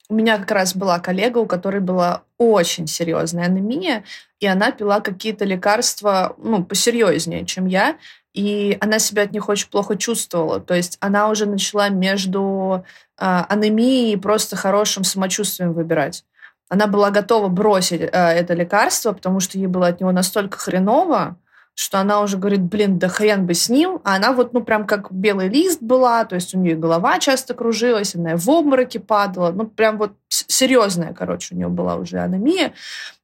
у 0.10 0.14
меня 0.14 0.38
как 0.38 0.52
раз 0.52 0.76
была 0.76 1.00
коллега, 1.00 1.38
у 1.38 1.46
которой 1.46 1.80
была 1.80 2.24
очень 2.38 2.88
серьезная 2.88 3.46
анемия, 3.46 4.04
и 4.42 4.46
она 4.46 4.72
пила 4.72 5.00
какие-то 5.00 5.46
лекарства, 5.46 6.36
ну, 6.38 6.66
посерьезнее, 6.66 7.46
чем 7.46 7.68
я, 7.68 7.96
и 8.34 8.78
она 8.82 9.00
себя 9.00 9.24
от 9.24 9.32
них 9.32 9.48
очень 9.48 9.70
плохо 9.70 9.96
чувствовала. 9.96 10.60
То 10.60 10.74
есть 10.74 10.98
она 11.00 11.30
уже 11.30 11.46
начала 11.46 11.88
между 11.88 12.84
э, 13.18 13.44
анемией 13.48 14.14
и 14.14 14.18
просто 14.18 14.58
хорошим 14.58 15.06
самочувствием 15.06 15.72
выбирать 15.72 16.26
она 16.70 16.88
была 16.88 17.10
готова 17.10 17.48
бросить 17.48 18.02
э, 18.02 18.08
это 18.12 18.54
лекарство, 18.54 19.12
потому 19.12 19.40
что 19.40 19.58
ей 19.58 19.68
было 19.68 19.88
от 19.88 20.00
него 20.00 20.12
настолько 20.12 20.58
хреново, 20.58 21.36
что 21.74 22.00
она 22.00 22.22
уже 22.22 22.38
говорит, 22.38 22.62
блин, 22.62 23.00
да 23.00 23.08
хрен 23.08 23.46
бы 23.46 23.54
с 23.54 23.70
ним. 23.70 24.00
А 24.04 24.16
она 24.16 24.34
вот, 24.34 24.54
ну, 24.54 24.62
прям 24.62 24.86
как 24.86 25.12
белый 25.12 25.50
лист 25.50 25.82
была, 25.82 26.26
то 26.26 26.36
есть 26.36 26.54
у 26.54 26.60
нее 26.60 26.76
голова 26.76 27.20
часто 27.20 27.54
кружилась, 27.54 28.16
она 28.16 28.36
в 28.36 28.50
обмороке 28.50 29.00
падала. 29.00 29.52
Ну, 29.52 29.66
прям 29.66 29.98
вот 29.98 30.14
серьезная, 30.28 31.14
короче, 31.14 31.56
у 31.56 31.58
нее 31.58 31.70
была 31.70 31.96
уже 31.96 32.20
анемия. 32.20 32.74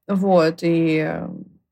Вот, 0.07 0.59
и 0.61 1.21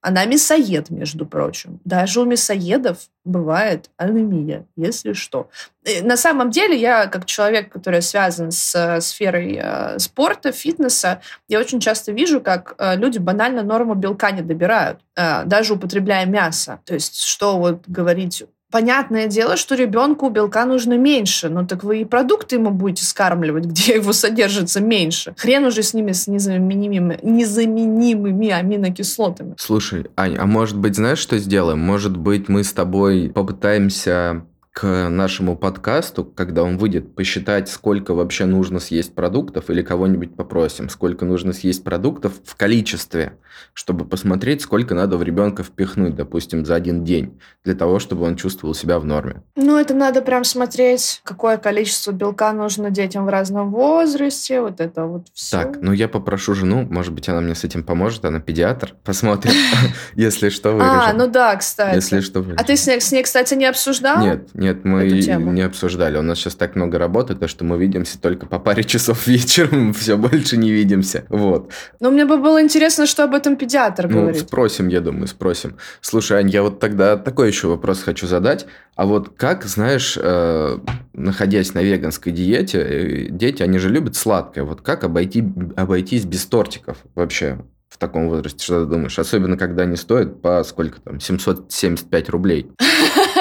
она 0.04 0.26
мясоед, 0.26 0.90
между 0.90 1.26
прочим. 1.26 1.80
Даже 1.86 2.20
у 2.20 2.26
мясоедов 2.26 2.98
бывает 3.24 3.90
анемия, 3.96 4.66
если 4.76 5.14
что. 5.14 5.50
И 5.86 6.02
на 6.02 6.18
самом 6.18 6.52
деле 6.52 6.78
я, 6.80 7.08
как 7.08 7.26
человек, 7.26 7.72
который 7.72 8.02
связан 8.02 8.52
с 8.52 8.76
э, 8.76 9.00
сферой 9.00 9.60
э, 9.64 10.00
спорта, 10.00 10.52
фитнеса, 10.52 11.22
я 11.48 11.58
очень 11.58 11.80
часто 11.80 12.12
вижу, 12.12 12.42
как 12.42 12.76
э, 12.78 12.98
люди 12.98 13.18
банально 13.18 13.64
норму 13.64 13.96
белка 13.96 14.32
не 14.32 14.42
добирают, 14.42 15.00
даже 15.16 15.76
употребляя 15.76 16.26
мясо. 16.26 16.80
То 16.86 16.96
есть 16.96 17.22
что 17.22 17.58
вот 17.58 17.84
говорить 17.88 18.44
Понятное 18.74 19.28
дело, 19.28 19.56
что 19.56 19.76
ребенку 19.76 20.32
белка 20.32 20.66
нужно 20.66 20.98
меньше, 20.98 21.48
но 21.48 21.64
так 21.64 21.84
вы 21.84 22.02
и 22.02 22.06
продукты 22.06 22.56
ему 22.56 22.72
будете 22.72 23.06
скармливать, 23.06 23.66
где 23.68 23.98
его 23.98 24.14
содержится 24.14 24.82
меньше. 24.82 25.36
Хрен 25.38 25.66
уже 25.66 25.84
с 25.84 25.94
ними, 25.94 26.12
с 26.12 26.26
незаменимыми, 26.26 27.20
незаменимыми 27.22 28.50
аминокислотами. 28.50 29.54
Слушай, 29.60 30.08
Ань, 30.18 30.38
а 30.40 30.48
может 30.48 30.76
быть, 30.80 30.96
знаешь, 30.96 31.20
что 31.20 31.38
сделаем? 31.38 31.82
Может 31.82 32.18
быть, 32.18 32.50
мы 32.50 32.64
с 32.64 32.74
тобой 32.74 33.32
попытаемся 33.32 34.44
к 34.74 35.08
нашему 35.08 35.56
подкасту, 35.56 36.26
когда 36.26 36.64
он 36.64 36.80
выйдет, 36.80 37.14
посчитать, 37.14 37.70
сколько 37.70 38.16
вообще 38.16 38.46
нужно 38.46 38.80
съесть 38.80 39.14
продуктов, 39.14 39.70
или 39.70 39.84
кого-нибудь 39.84 40.36
попросим, 40.36 40.90
сколько 40.90 41.26
нужно 41.26 41.54
съесть 41.54 41.84
продуктов 41.84 42.34
в 42.44 42.56
количестве, 42.56 43.38
чтобы 43.74 44.04
посмотреть, 44.04 44.64
сколько 44.64 44.96
надо 44.96 45.18
в 45.18 45.24
ребенка 45.24 45.62
впихнуть, 45.62 46.16
допустим, 46.16 46.66
за 46.66 46.74
один 46.74 47.04
день, 47.04 47.40
для 47.64 47.76
того, 47.76 48.00
чтобы 48.00 48.26
он 48.26 48.36
чувствовал 48.36 48.74
себя 48.74 48.98
в 48.98 49.06
норме. 49.06 49.44
Ну, 49.56 49.78
это 49.78 49.94
надо 49.94 50.24
прям 50.24 50.44
смотреть, 50.44 51.22
какое 51.24 51.58
количество 51.58 52.12
белка 52.12 52.52
нужно 52.52 52.90
детям 52.90 53.26
в 53.26 53.30
разном 53.30 53.70
возрасте, 53.70 54.60
вот 54.60 54.82
это 54.82 55.06
вот 55.06 55.28
все. 55.36 55.58
Так, 55.58 55.78
ну 55.82 55.92
я 55.92 56.08
попрошу 56.08 56.56
жену, 56.56 56.88
может 56.90 57.14
быть, 57.14 57.30
она 57.30 57.42
мне 57.42 57.54
с 57.54 57.64
этим 57.64 57.84
поможет, 57.84 58.26
она 58.26 58.40
педиатр, 58.40 58.96
посмотрим, 59.04 59.54
если 60.16 60.50
что, 60.50 60.72
вырежем. 60.72 61.00
А, 61.00 61.14
ну 61.14 61.28
да, 61.28 61.56
кстати. 61.58 61.94
Если 61.94 62.22
что, 62.22 62.44
А 62.58 62.64
ты 62.64 62.76
с 62.76 63.12
ней, 63.12 63.22
кстати, 63.22 63.54
не 63.54 63.66
обсуждал? 63.66 64.20
Нет, 64.20 64.50
нет, 64.64 64.86
мы 64.86 65.06
не 65.06 65.62
обсуждали. 65.62 66.18
У 66.18 66.22
нас 66.22 66.40
сейчас 66.40 66.56
так 66.56 66.76
много 66.76 66.98
работы, 66.98 67.36
то 67.36 67.48
что 67.48 67.66
мы 67.66 67.78
видимся 67.78 68.20
только 68.20 68.46
по 68.46 68.60
паре 68.60 68.84
часов 68.86 69.28
вечером, 69.28 69.94
все 69.94 70.18
больше 70.18 70.58
не 70.58 70.72
видимся. 70.72 71.26
Вот. 71.30 71.72
Но 72.00 72.12
мне 72.12 72.26
бы 72.26 72.38
было 72.38 72.62
интересно, 72.62 73.06
что 73.06 73.26
об 73.26 73.34
этом 73.34 73.58
педиатр 73.58 74.08
ну, 74.08 74.22
говорит. 74.22 74.42
спросим, 74.42 74.88
я 74.88 75.02
думаю, 75.02 75.28
спросим. 75.28 75.76
Слушай, 76.02 76.40
Ань, 76.40 76.50
я 76.50 76.64
вот 76.64 76.80
тогда 76.80 77.18
такой 77.18 77.48
еще 77.48 77.68
вопрос 77.68 78.02
хочу 78.02 78.26
задать. 78.26 78.66
А 78.96 79.06
вот 79.06 79.30
как, 79.36 79.66
знаешь, 79.66 80.18
э, 80.22 80.78
находясь 81.14 81.74
на 81.74 81.84
веганской 81.84 82.32
диете, 82.32 82.80
э, 82.80 83.28
дети, 83.30 83.64
они 83.64 83.80
же 83.80 83.90
любят 83.90 84.16
сладкое. 84.16 84.64
Вот 84.64 84.82
как 84.82 85.04
обойти, 85.04 85.44
обойтись 85.76 86.26
без 86.26 86.46
тортиков 86.46 86.98
вообще? 87.16 87.58
в 87.94 88.00
таком 88.00 88.28
возрасте, 88.28 88.64
что 88.64 88.84
ты 88.84 88.90
думаешь? 88.90 89.20
Особенно, 89.20 89.56
когда 89.56 89.84
они 89.84 89.96
стоят 89.98 90.42
по 90.42 90.64
сколько 90.64 91.00
там, 91.00 91.20
775 91.20 92.30
рублей. 92.30 92.72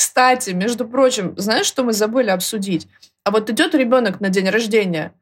Кстати, 0.00 0.52
между 0.52 0.88
прочим, 0.88 1.34
знаешь, 1.36 1.66
что 1.66 1.84
мы 1.84 1.92
забыли 1.92 2.30
обсудить? 2.30 2.88
А 3.22 3.30
вот 3.30 3.50
идет 3.50 3.74
ребенок 3.74 4.18
на 4.18 4.30
день 4.30 4.48
рождения, 4.48 5.12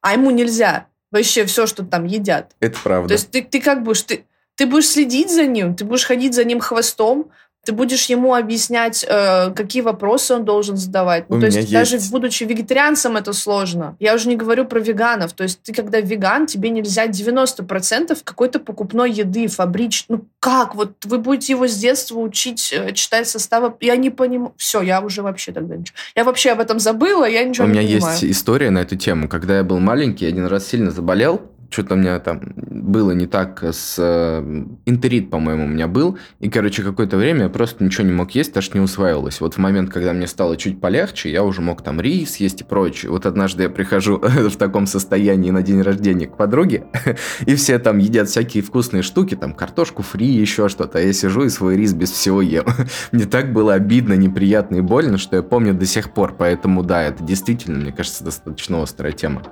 а 0.00 0.12
ему 0.12 0.30
нельзя 0.30 0.86
вообще 1.10 1.44
все, 1.44 1.66
что 1.66 1.84
там 1.84 2.04
едят. 2.04 2.54
Это 2.60 2.78
правда. 2.84 3.08
То 3.08 3.14
есть 3.14 3.32
ты, 3.32 3.42
ты 3.42 3.60
как 3.60 3.82
будешь, 3.82 4.02
ты, 4.02 4.26
ты 4.54 4.66
будешь 4.66 4.86
следить 4.86 5.28
за 5.28 5.44
ним, 5.44 5.74
ты 5.74 5.84
будешь 5.84 6.04
ходить 6.04 6.34
за 6.34 6.44
ним 6.44 6.60
хвостом, 6.60 7.32
ты 7.68 7.74
будешь 7.74 8.06
ему 8.06 8.34
объяснять, 8.34 9.04
э, 9.06 9.50
какие 9.50 9.82
вопросы 9.82 10.32
он 10.32 10.46
должен 10.46 10.78
задавать. 10.78 11.28
Ну, 11.28 11.38
то 11.38 11.44
есть, 11.44 11.58
есть 11.58 11.70
даже 11.70 11.98
будучи 12.10 12.44
вегетарианцем 12.44 13.18
это 13.18 13.34
сложно. 13.34 13.94
Я 14.00 14.14
уже 14.14 14.26
не 14.30 14.36
говорю 14.36 14.64
про 14.64 14.80
веганов. 14.80 15.34
То 15.34 15.42
есть 15.42 15.60
ты 15.60 15.74
когда 15.74 16.00
веган, 16.00 16.46
тебе 16.46 16.70
нельзя 16.70 17.06
90% 17.06 18.22
какой-то 18.24 18.58
покупной 18.58 19.12
еды, 19.12 19.48
фабрич. 19.48 20.06
Ну 20.08 20.24
как? 20.40 20.74
Вот 20.74 21.04
вы 21.04 21.18
будете 21.18 21.52
его 21.52 21.68
с 21.68 21.76
детства 21.76 22.18
учить 22.18 22.72
э, 22.72 22.92
читать 22.94 23.28
составы. 23.28 23.74
Я 23.80 23.96
не 23.96 24.08
понимаю. 24.08 24.54
Все, 24.56 24.80
я 24.80 25.02
уже 25.02 25.20
вообще 25.20 25.52
тогда 25.52 25.76
ничего. 25.76 25.94
Я 26.16 26.24
вообще 26.24 26.52
об 26.52 26.60
этом 26.60 26.80
забыла, 26.80 27.28
я 27.28 27.44
ничего 27.44 27.66
У 27.66 27.68
не 27.68 27.74
понимаю. 27.74 27.96
У 27.96 28.00
меня 28.00 28.12
есть 28.12 28.24
история 28.24 28.70
на 28.70 28.78
эту 28.78 28.96
тему. 28.96 29.28
Когда 29.28 29.58
я 29.58 29.62
был 29.62 29.78
маленький, 29.78 30.24
один 30.24 30.46
раз 30.46 30.66
сильно 30.68 30.90
заболел, 30.90 31.42
что-то 31.70 31.94
у 31.94 31.96
меня 31.98 32.18
там 32.18 32.40
было 32.56 33.12
не 33.12 33.26
так 33.26 33.62
с... 33.62 33.96
Э, 33.98 34.42
интерит, 34.86 35.30
по-моему, 35.30 35.64
у 35.64 35.68
меня 35.68 35.86
был. 35.86 36.18
И, 36.40 36.48
короче, 36.48 36.82
какое-то 36.82 37.16
время 37.16 37.44
я 37.44 37.48
просто 37.48 37.84
ничего 37.84 38.06
не 38.06 38.12
мог 38.12 38.30
есть, 38.30 38.56
аж 38.56 38.72
не 38.72 38.80
усваивалось. 38.80 39.40
Вот 39.40 39.54
в 39.54 39.58
момент, 39.58 39.90
когда 39.90 40.12
мне 40.12 40.26
стало 40.26 40.56
чуть 40.56 40.80
полегче, 40.80 41.30
я 41.30 41.44
уже 41.44 41.60
мог 41.60 41.82
там 41.82 42.00
рис 42.00 42.36
есть 42.36 42.62
и 42.62 42.64
прочее. 42.64 43.10
Вот 43.10 43.26
однажды 43.26 43.64
я 43.64 43.70
прихожу 43.70 44.18
в 44.22 44.56
таком 44.56 44.86
состоянии 44.86 45.50
на 45.50 45.62
день 45.62 45.82
рождения 45.82 46.26
к 46.26 46.36
подруге, 46.36 46.86
и 47.46 47.54
все 47.54 47.78
там 47.78 47.98
едят 47.98 48.28
всякие 48.28 48.62
вкусные 48.62 49.02
штуки, 49.02 49.34
там 49.34 49.52
картошку 49.52 50.02
фри, 50.02 50.26
еще 50.26 50.68
что-то. 50.68 50.98
А 50.98 51.02
я 51.02 51.12
сижу 51.12 51.44
и 51.44 51.50
свой 51.50 51.76
рис 51.76 51.92
без 51.92 52.10
всего 52.10 52.40
ем. 52.40 52.64
мне 53.12 53.26
так 53.26 53.52
было 53.52 53.74
обидно, 53.74 54.14
неприятно 54.14 54.76
и 54.76 54.80
больно, 54.80 55.18
что 55.18 55.36
я 55.36 55.42
помню 55.42 55.74
до 55.74 55.84
сих 55.84 56.12
пор. 56.14 56.34
Поэтому, 56.38 56.82
да, 56.82 57.02
это 57.02 57.22
действительно, 57.22 57.78
мне 57.78 57.92
кажется, 57.92 58.24
достаточно 58.24 58.82
острая 58.82 59.12
тема. 59.12 59.42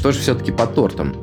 Что 0.00 0.12
же 0.12 0.20
все-таки 0.20 0.50
по 0.50 0.66
тортам? 0.66 1.14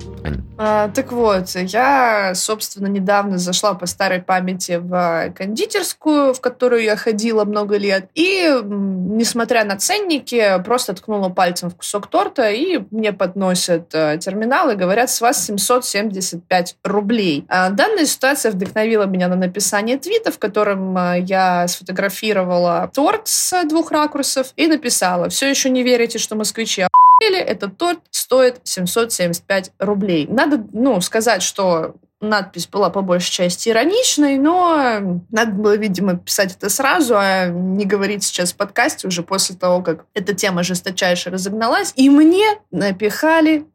А, 0.60 0.90
так 0.90 1.12
вот, 1.12 1.50
я, 1.56 2.34
собственно, 2.36 2.86
недавно 2.88 3.40
зашла 3.40 3.74
по 3.74 3.88
старой 3.88 4.22
памяти 4.22 4.80
в 4.80 5.34
кондитерскую, 5.36 6.34
в 6.34 6.42
которую 6.42 6.84
я 6.84 6.96
ходила 6.96 7.44
много 7.44 7.78
лет, 7.78 8.10
и, 8.14 8.60
несмотря 8.64 9.64
на 9.64 9.78
ценники, 9.78 10.62
просто 10.64 10.94
ткнула 10.94 11.30
пальцем 11.30 11.72
в 11.72 11.76
кусок 11.76 12.08
торта, 12.08 12.52
и 12.52 12.80
мне 12.92 13.14
подносят 13.14 13.90
э, 13.94 14.20
терминал 14.20 14.70
и 14.70 14.76
говорят, 14.76 15.10
с 15.10 15.22
вас 15.22 15.44
775 15.44 16.78
рублей. 16.84 17.46
А 17.50 17.70
данная 17.70 18.06
ситуация 18.06 18.52
вдохновила 18.52 19.04
меня 19.04 19.28
на 19.28 19.36
написание 19.36 19.98
твита, 19.98 20.32
в 20.32 20.38
котором 20.38 20.96
э, 20.98 21.22
я 21.22 21.68
сфотографировала 21.68 22.92
торт 22.94 23.28
с 23.28 23.64
двух 23.64 23.92
ракурсов 23.92 24.54
и 24.56 24.68
написала, 24.68 25.30
все 25.30 25.50
еще 25.50 25.70
не 25.70 25.82
верите, 25.82 26.20
что 26.20 26.36
москвичи 26.36 26.84
этот 27.26 27.78
торт 27.78 28.00
стоит 28.12 28.60
775 28.64 29.72
рублей. 29.80 30.28
Надо, 30.28 30.66
ну, 30.72 31.02
сказать, 31.02 31.42
что 31.42 31.96
надпись 32.20 32.68
была 32.68 32.90
по 32.90 33.02
большей 33.02 33.32
части 33.32 33.70
ироничной, 33.70 34.38
но 34.38 35.22
надо 35.30 35.52
было, 35.52 35.78
видимо, 35.78 36.18
писать 36.18 36.56
это 36.56 36.70
сразу, 36.70 37.16
а 37.18 37.48
не 37.48 37.86
говорить 37.86 38.24
сейчас 38.24 38.54
в 38.54 38.56
подкасте 38.56 39.08
уже 39.08 39.24
после 39.24 39.56
того, 39.56 39.82
как 39.82 40.06
эта 40.14 40.34
тема 40.34 40.64
жесточайше 40.64 41.30
разогналась. 41.30 41.94
И 41.96 42.10
мне 42.10 42.60
напихали 42.72 43.66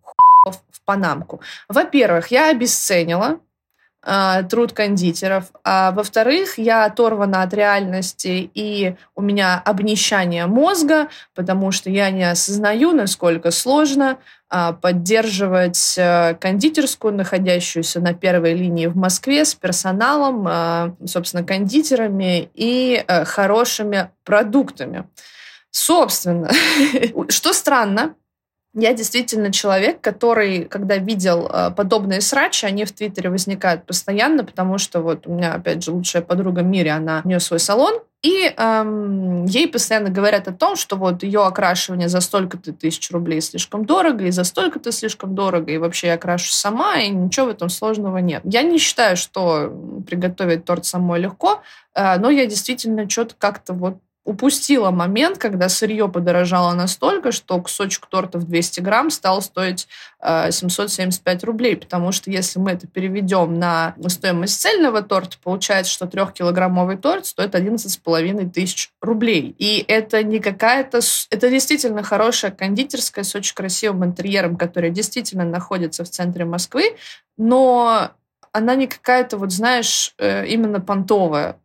в 0.44 0.80
панамку. 0.84 1.40
Во-первых, 1.68 2.28
я 2.28 2.50
обесценила 2.50 3.38
труд 4.02 4.72
кондитеров. 4.72 5.44
А 5.62 5.92
во-вторых, 5.92 6.58
я 6.58 6.84
оторвана 6.84 7.42
от 7.42 7.54
реальности, 7.54 8.50
и 8.52 8.96
у 9.14 9.22
меня 9.22 9.62
обнищание 9.64 10.46
мозга, 10.46 11.08
потому 11.34 11.70
что 11.70 11.88
я 11.88 12.10
не 12.10 12.28
осознаю, 12.28 12.92
насколько 12.92 13.52
сложно 13.52 14.18
э, 14.50 14.72
поддерживать 14.80 15.94
э, 15.96 16.34
кондитерскую, 16.34 17.14
находящуюся 17.14 18.00
на 18.00 18.12
первой 18.12 18.54
линии 18.54 18.86
в 18.86 18.96
Москве, 18.96 19.44
с 19.44 19.54
персоналом, 19.54 20.48
э, 20.48 21.06
собственно, 21.06 21.44
кондитерами 21.44 22.50
и 22.54 23.04
э, 23.06 23.24
хорошими 23.24 24.10
продуктами. 24.24 25.04
Собственно, 25.70 26.50
что 27.28 27.52
странно, 27.52 28.14
я 28.74 28.94
действительно 28.94 29.52
человек, 29.52 30.00
который, 30.00 30.64
когда 30.64 30.96
видел 30.96 31.46
э, 31.46 31.70
подобные 31.76 32.20
срачи, 32.20 32.64
они 32.64 32.84
в 32.84 32.92
Твиттере 32.92 33.28
возникают 33.28 33.84
постоянно, 33.84 34.44
потому 34.44 34.78
что 34.78 35.00
вот 35.00 35.26
у 35.26 35.34
меня, 35.34 35.54
опять 35.54 35.84
же, 35.84 35.92
лучшая 35.92 36.22
подруга 36.22 36.60
в 36.60 36.66
мире, 36.66 36.90
она, 36.92 37.20
у 37.24 37.28
нее 37.28 37.40
свой 37.40 37.60
салон, 37.60 38.00
и 38.22 38.54
эм, 38.56 39.44
ей 39.46 39.66
постоянно 39.68 40.08
говорят 40.08 40.46
о 40.46 40.52
том, 40.52 40.76
что 40.76 40.96
вот 40.96 41.22
ее 41.24 41.44
окрашивание 41.44 42.08
за 42.08 42.20
столько-то 42.20 42.72
тысяч 42.72 43.10
рублей 43.10 43.40
слишком 43.40 43.84
дорого, 43.84 44.24
и 44.24 44.30
за 44.30 44.44
столько-то 44.44 44.92
слишком 44.92 45.34
дорого, 45.34 45.72
и 45.72 45.78
вообще 45.78 46.06
я 46.06 46.14
окрашу 46.14 46.52
сама, 46.52 47.00
и 47.00 47.08
ничего 47.08 47.46
в 47.46 47.50
этом 47.50 47.68
сложного 47.68 48.18
нет. 48.18 48.42
Я 48.44 48.62
не 48.62 48.78
считаю, 48.78 49.16
что 49.16 49.72
приготовить 50.06 50.64
торт 50.64 50.86
самой 50.86 51.20
легко, 51.20 51.62
э, 51.94 52.16
но 52.18 52.30
я 52.30 52.46
действительно 52.46 53.10
что-то 53.10 53.34
как-то 53.36 53.74
вот 53.74 53.98
упустила 54.24 54.90
момент, 54.90 55.38
когда 55.38 55.68
сырье 55.68 56.08
подорожало 56.08 56.74
настолько, 56.74 57.32
что 57.32 57.60
кусочек 57.60 58.06
торта 58.06 58.38
в 58.38 58.44
200 58.44 58.80
грамм 58.80 59.10
стал 59.10 59.42
стоить 59.42 59.88
э, 60.20 60.52
775 60.52 61.44
рублей, 61.44 61.76
потому 61.76 62.12
что 62.12 62.30
если 62.30 62.60
мы 62.60 62.72
это 62.72 62.86
переведем 62.86 63.58
на 63.58 63.94
стоимость 64.06 64.60
цельного 64.60 65.02
торта, 65.02 65.36
получается, 65.42 65.92
что 65.92 66.06
трехкилограммовый 66.06 66.98
торт 66.98 67.26
стоит 67.26 67.54
11,5 67.54 68.50
тысяч 68.50 68.90
рублей. 69.00 69.56
И 69.58 69.84
это 69.88 70.22
не 70.22 70.38
какая-то... 70.38 71.00
Это 71.30 71.50
действительно 71.50 72.04
хорошая 72.04 72.52
кондитерская 72.52 73.24
с 73.24 73.34
очень 73.34 73.54
красивым 73.54 74.04
интерьером, 74.04 74.56
которая 74.56 74.92
действительно 74.92 75.44
находится 75.44 76.04
в 76.04 76.10
центре 76.10 76.44
Москвы, 76.44 76.96
но 77.36 78.12
она 78.52 78.74
не 78.74 78.86
какая-то, 78.86 79.38
вот 79.38 79.50
знаешь, 79.50 80.14
э, 80.18 80.46
именно 80.46 80.80
понтовая. 80.80 81.56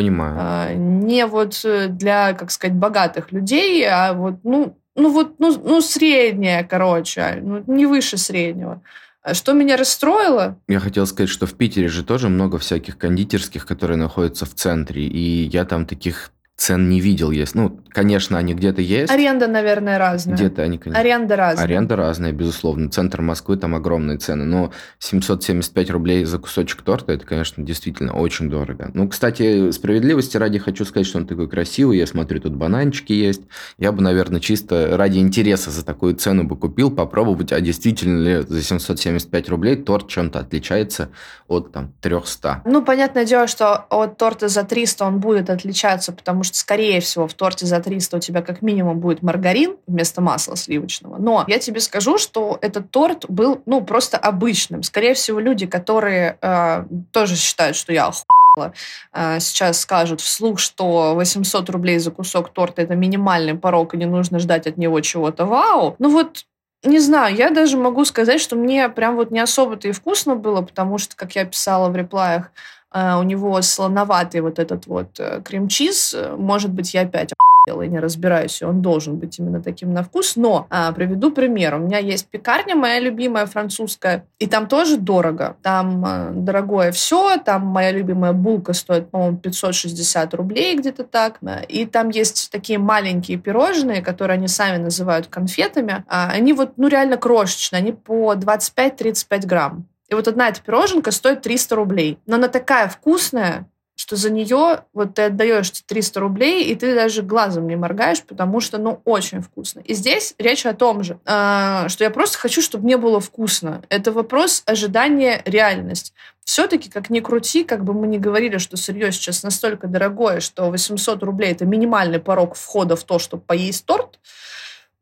Понимаю. 0.00 0.36
А, 0.38 0.72
не 0.72 1.26
вот 1.26 1.64
для, 1.88 2.32
как 2.32 2.50
сказать, 2.50 2.76
богатых 2.76 3.32
людей, 3.32 3.86
а 3.86 4.14
вот, 4.14 4.36
ну, 4.44 4.76
ну 4.96 5.12
вот, 5.12 5.34
ну, 5.38 5.60
ну 5.62 5.80
средняя, 5.80 6.64
короче, 6.64 7.38
ну, 7.42 7.62
не 7.66 7.86
выше 7.86 8.16
среднего. 8.16 8.82
А 9.22 9.34
что 9.34 9.52
меня 9.52 9.76
расстроило? 9.76 10.56
Я 10.66 10.80
хотел 10.80 11.06
сказать, 11.06 11.28
что 11.28 11.44
в 11.46 11.52
Питере 11.52 11.88
же 11.88 12.02
тоже 12.02 12.30
много 12.30 12.58
всяких 12.58 12.96
кондитерских, 12.96 13.66
которые 13.66 13.98
находятся 13.98 14.46
в 14.46 14.54
центре, 14.54 15.02
и 15.02 15.44
я 15.44 15.66
там 15.66 15.84
таких 15.84 16.32
цен 16.60 16.90
не 16.90 17.00
видел. 17.00 17.30
Есть. 17.30 17.54
Ну, 17.54 17.80
конечно, 17.88 18.36
они 18.36 18.52
где-то 18.52 18.82
есть. 18.82 19.10
Аренда, 19.10 19.46
наверное, 19.46 19.98
разная. 19.98 20.36
Где-то 20.36 20.62
они, 20.62 20.76
конечно. 20.76 21.00
Аренда 21.00 21.36
разная. 21.36 21.64
Аренда 21.64 21.96
разная, 21.96 22.32
безусловно. 22.32 22.90
Центр 22.90 23.22
Москвы, 23.22 23.56
там 23.56 23.74
огромные 23.74 24.18
цены. 24.18 24.44
Но 24.44 24.70
775 24.98 25.90
рублей 25.90 26.24
за 26.24 26.38
кусочек 26.38 26.82
торта, 26.82 27.12
это, 27.12 27.24
конечно, 27.24 27.64
действительно 27.64 28.12
очень 28.12 28.50
дорого. 28.50 28.90
Ну, 28.92 29.08
кстати, 29.08 29.70
справедливости 29.70 30.36
ради 30.36 30.58
хочу 30.58 30.84
сказать, 30.84 31.06
что 31.06 31.18
он 31.18 31.26
такой 31.26 31.48
красивый. 31.48 31.96
Я 31.96 32.06
смотрю, 32.06 32.40
тут 32.40 32.54
бананчики 32.54 33.14
есть. 33.14 33.42
Я 33.78 33.90
бы, 33.90 34.02
наверное, 34.02 34.40
чисто 34.40 34.98
ради 34.98 35.18
интереса 35.18 35.70
за 35.70 35.82
такую 35.82 36.14
цену 36.14 36.44
бы 36.44 36.58
купил, 36.58 36.90
попробовать, 36.90 37.52
а 37.52 37.60
действительно 37.62 38.22
ли 38.22 38.42
за 38.46 38.62
775 38.62 39.48
рублей 39.48 39.76
торт 39.76 40.08
чем-то 40.08 40.38
отличается 40.38 41.08
от 41.48 41.72
там 41.72 41.94
300. 42.02 42.62
Ну, 42.66 42.84
понятное 42.84 43.24
дело, 43.24 43.46
что 43.46 43.86
от 43.88 44.18
торта 44.18 44.48
за 44.48 44.62
300 44.62 45.06
он 45.06 45.20
будет 45.20 45.48
отличаться, 45.48 46.12
потому 46.12 46.42
что 46.42 46.49
что, 46.50 46.58
скорее 46.58 47.00
всего, 47.00 47.26
в 47.26 47.34
торте 47.34 47.66
за 47.66 47.80
300 47.80 48.16
у 48.16 48.20
тебя 48.20 48.42
как 48.42 48.62
минимум 48.62 49.00
будет 49.00 49.22
маргарин 49.22 49.76
вместо 49.86 50.20
масла 50.20 50.56
сливочного. 50.56 51.16
Но 51.18 51.44
я 51.46 51.58
тебе 51.58 51.80
скажу, 51.80 52.18
что 52.18 52.58
этот 52.60 52.90
торт 52.90 53.24
был, 53.28 53.62
ну, 53.66 53.82
просто 53.82 54.18
обычным. 54.18 54.82
Скорее 54.82 55.14
всего, 55.14 55.40
люди, 55.40 55.66
которые 55.66 56.38
э, 56.40 56.84
тоже 57.12 57.36
считают, 57.36 57.76
что 57.76 57.92
я 57.92 58.06
охуела, 58.06 58.74
э, 59.12 59.40
сейчас 59.40 59.80
скажут 59.80 60.20
вслух, 60.20 60.58
что 60.58 61.14
800 61.14 61.70
рублей 61.70 61.98
за 61.98 62.10
кусок 62.10 62.52
торта– 62.52 62.82
это 62.82 62.94
минимальный 62.94 63.54
порог, 63.54 63.94
и 63.94 63.96
не 63.96 64.06
нужно 64.06 64.38
ждать 64.38 64.66
от 64.66 64.76
него 64.76 65.00
чего-то 65.00 65.46
вау. 65.46 65.94
Ну 65.98 66.10
вот 66.10 66.44
не 66.82 66.98
знаю, 66.98 67.36
я 67.36 67.50
даже 67.50 67.76
могу 67.76 68.04
сказать, 68.04 68.40
что 68.40 68.56
мне 68.56 68.88
прям 68.88 69.16
вот 69.16 69.30
не 69.30 69.40
особо-то 69.40 69.88
и 69.88 69.92
вкусно 69.92 70.34
было, 70.34 70.62
потому 70.62 70.96
что, 70.98 71.14
как 71.14 71.36
я 71.36 71.44
писала 71.44 71.90
в 71.90 71.96
реплаях, 71.96 72.52
у 72.92 73.22
него 73.22 73.60
слоноватый 73.62 74.40
вот 74.40 74.58
этот 74.58 74.86
вот 74.86 75.18
э, 75.18 75.40
крем-чиз. 75.42 76.16
Может 76.36 76.72
быть, 76.72 76.92
я 76.94 77.02
опять 77.02 77.32
я 77.66 77.86
не 77.86 77.98
разбираюсь, 77.98 78.62
и 78.62 78.64
он 78.64 78.82
должен 78.82 79.16
быть 79.16 79.38
именно 79.38 79.62
таким 79.62 79.92
на 79.92 80.02
вкус. 80.02 80.36
Но 80.36 80.66
а, 80.70 80.92
приведу 80.92 81.30
пример. 81.30 81.74
У 81.74 81.78
меня 81.78 81.98
есть 81.98 82.26
пекарня, 82.28 82.74
моя 82.74 83.00
любимая 83.00 83.46
французская, 83.46 84.24
и 84.38 84.46
там 84.46 84.66
тоже 84.66 84.96
дорого. 84.96 85.56
Там 85.62 86.04
а, 86.04 86.30
дорогое 86.32 86.92
все, 86.92 87.36
там 87.38 87.66
моя 87.66 87.92
любимая 87.92 88.32
булка 88.32 88.72
стоит, 88.72 89.10
по-моему, 89.10 89.36
560 89.36 90.34
рублей 90.34 90.76
где-то 90.76 91.04
так. 91.04 91.40
И 91.68 91.84
там 91.86 92.08
есть 92.08 92.50
такие 92.50 92.78
маленькие 92.78 93.38
пирожные, 93.38 94.02
которые 94.02 94.36
они 94.36 94.48
сами 94.48 94.78
называют 94.78 95.26
конфетами. 95.26 96.04
А, 96.08 96.30
они 96.30 96.52
вот, 96.52 96.72
ну, 96.76 96.88
реально 96.88 97.16
крошечные, 97.16 97.80
они 97.80 97.92
по 97.92 98.34
25-35 98.34 99.46
грамм. 99.46 99.86
И 100.10 100.14
вот 100.14 100.28
одна 100.28 100.48
эта 100.48 100.60
пироженка 100.60 101.12
стоит 101.12 101.42
300 101.42 101.76
рублей. 101.76 102.18
Но 102.26 102.36
она 102.36 102.48
такая 102.48 102.88
вкусная, 102.88 103.70
что 103.94 104.16
за 104.16 104.30
нее 104.30 104.84
вот 104.92 105.14
ты 105.14 105.22
отдаешь 105.22 105.70
300 105.70 106.20
рублей, 106.20 106.64
и 106.64 106.74
ты 106.74 106.94
даже 106.94 107.22
глазом 107.22 107.68
не 107.68 107.76
моргаешь, 107.76 108.22
потому 108.22 108.60
что, 108.60 108.78
ну, 108.78 109.02
очень 109.04 109.40
вкусно. 109.40 109.80
И 109.80 109.94
здесь 109.94 110.34
речь 110.38 110.66
о 110.66 110.74
том 110.74 111.04
же, 111.04 111.20
а, 111.26 111.88
что 111.88 112.04
я 112.04 112.10
просто 112.10 112.38
хочу, 112.38 112.60
чтобы 112.60 112.84
мне 112.84 112.96
было 112.96 113.20
вкусно. 113.20 113.82
Это 113.88 114.10
вопрос 114.10 114.62
ожидания 114.66 115.42
реальность. 115.44 116.12
Все-таки, 116.44 116.90
как 116.90 117.10
ни 117.10 117.20
крути, 117.20 117.62
как 117.62 117.84
бы 117.84 117.92
мы 117.92 118.08
ни 118.08 118.18
говорили, 118.18 118.58
что 118.58 118.76
сырье 118.76 119.12
сейчас 119.12 119.42
настолько 119.42 119.86
дорогое, 119.86 120.40
что 120.40 120.70
800 120.70 121.22
рублей– 121.22 121.52
это 121.52 121.66
минимальный 121.66 122.18
порог 122.18 122.56
входа 122.56 122.96
в 122.96 123.04
то, 123.04 123.18
чтобы 123.18 123.42
поесть 123.44 123.84
торт, 123.84 124.18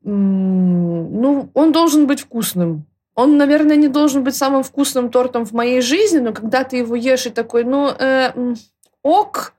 ну, 0.03 1.51
он 1.55 1.73
должен 1.73 2.07
быть 2.07 2.21
вкусным. 2.21 2.85
Он, 3.19 3.37
наверное, 3.37 3.75
не 3.75 3.89
должен 3.89 4.23
быть 4.23 4.37
самым 4.37 4.63
вкусным 4.63 5.11
тортом 5.11 5.45
в 5.45 5.53
моей 5.53 5.81
жизни, 5.81 6.21
но 6.21 6.33
когда 6.33 6.63
ты 6.63 6.77
его 6.77 6.95
ешь 6.95 7.27
и 7.27 7.31
такой, 7.31 7.65
ну, 7.65 7.89
э, 7.89 8.33
ок, 9.03 9.55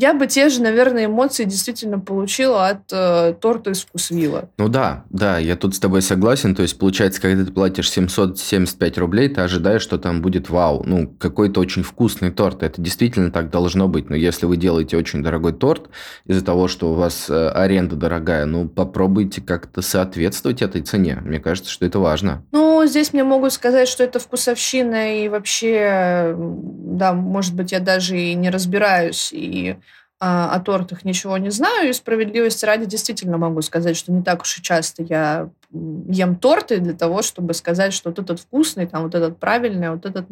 я 0.00 0.14
бы 0.14 0.26
те 0.26 0.48
же, 0.48 0.62
наверное, 0.62 1.04
эмоции 1.04 1.44
действительно 1.44 1.98
получила 1.98 2.68
от 2.68 2.90
э, 2.90 3.34
торта 3.38 3.72
из 3.72 3.82
вкусвилла. 3.82 4.48
Ну 4.56 4.68
да, 4.68 5.04
да, 5.10 5.36
я 5.36 5.56
тут 5.56 5.74
с 5.74 5.78
тобой 5.78 6.00
согласен. 6.00 6.54
То 6.54 6.62
есть, 6.62 6.78
получается, 6.78 7.20
когда 7.20 7.44
ты 7.44 7.52
платишь 7.52 7.90
775 7.90 8.96
рублей, 8.96 9.28
ты 9.28 9.42
ожидаешь, 9.42 9.82
что 9.82 9.98
там 9.98 10.22
будет 10.22 10.48
вау, 10.48 10.82
ну, 10.86 11.06
какой-то 11.06 11.60
очень 11.60 11.82
вкусный 11.82 12.30
торт. 12.30 12.62
Это 12.62 12.80
действительно 12.80 13.30
так 13.30 13.50
должно 13.50 13.88
быть. 13.88 14.08
Но 14.08 14.16
если 14.16 14.46
вы 14.46 14.56
делаете 14.56 14.96
очень 14.96 15.22
дорогой 15.22 15.52
торт 15.52 15.90
из-за 16.24 16.42
того, 16.42 16.66
что 16.66 16.92
у 16.92 16.94
вас 16.94 17.28
э, 17.28 17.48
аренда 17.50 17.94
дорогая, 17.94 18.46
ну, 18.46 18.68
попробуйте 18.68 19.42
как-то 19.42 19.82
соответствовать 19.82 20.62
этой 20.62 20.80
цене. 20.80 21.18
Мне 21.22 21.40
кажется, 21.40 21.70
что 21.70 21.84
это 21.84 21.98
важно. 21.98 22.42
Ну, 22.52 22.86
здесь 22.86 23.12
мне 23.12 23.22
могут 23.22 23.52
сказать, 23.52 23.86
что 23.86 24.02
это 24.02 24.18
вкусовщина, 24.18 25.24
и 25.24 25.28
вообще, 25.28 26.34
да, 26.38 27.12
может 27.12 27.54
быть, 27.54 27.72
я 27.72 27.80
даже 27.80 28.18
и 28.18 28.34
не 28.34 28.48
разбираюсь, 28.48 29.30
и 29.32 29.76
о 30.20 30.60
тортах 30.60 31.04
ничего 31.04 31.38
не 31.38 31.50
знаю, 31.50 31.88
и 31.88 31.92
справедливости 31.94 32.64
ради 32.66 32.84
действительно 32.84 33.38
могу 33.38 33.62
сказать, 33.62 33.96
что 33.96 34.12
не 34.12 34.22
так 34.22 34.42
уж 34.42 34.58
и 34.58 34.62
часто 34.62 35.02
я 35.02 35.48
ем 35.72 36.36
торты 36.36 36.78
для 36.80 36.94
того, 36.94 37.22
чтобы 37.22 37.54
сказать, 37.54 37.92
что 37.92 38.10
вот 38.10 38.18
этот 38.18 38.40
вкусный, 38.40 38.86
там 38.86 39.04
вот 39.04 39.14
этот 39.14 39.38
правильный, 39.38 39.88
а 39.88 39.92
вот 39.92 40.04
этот 40.04 40.26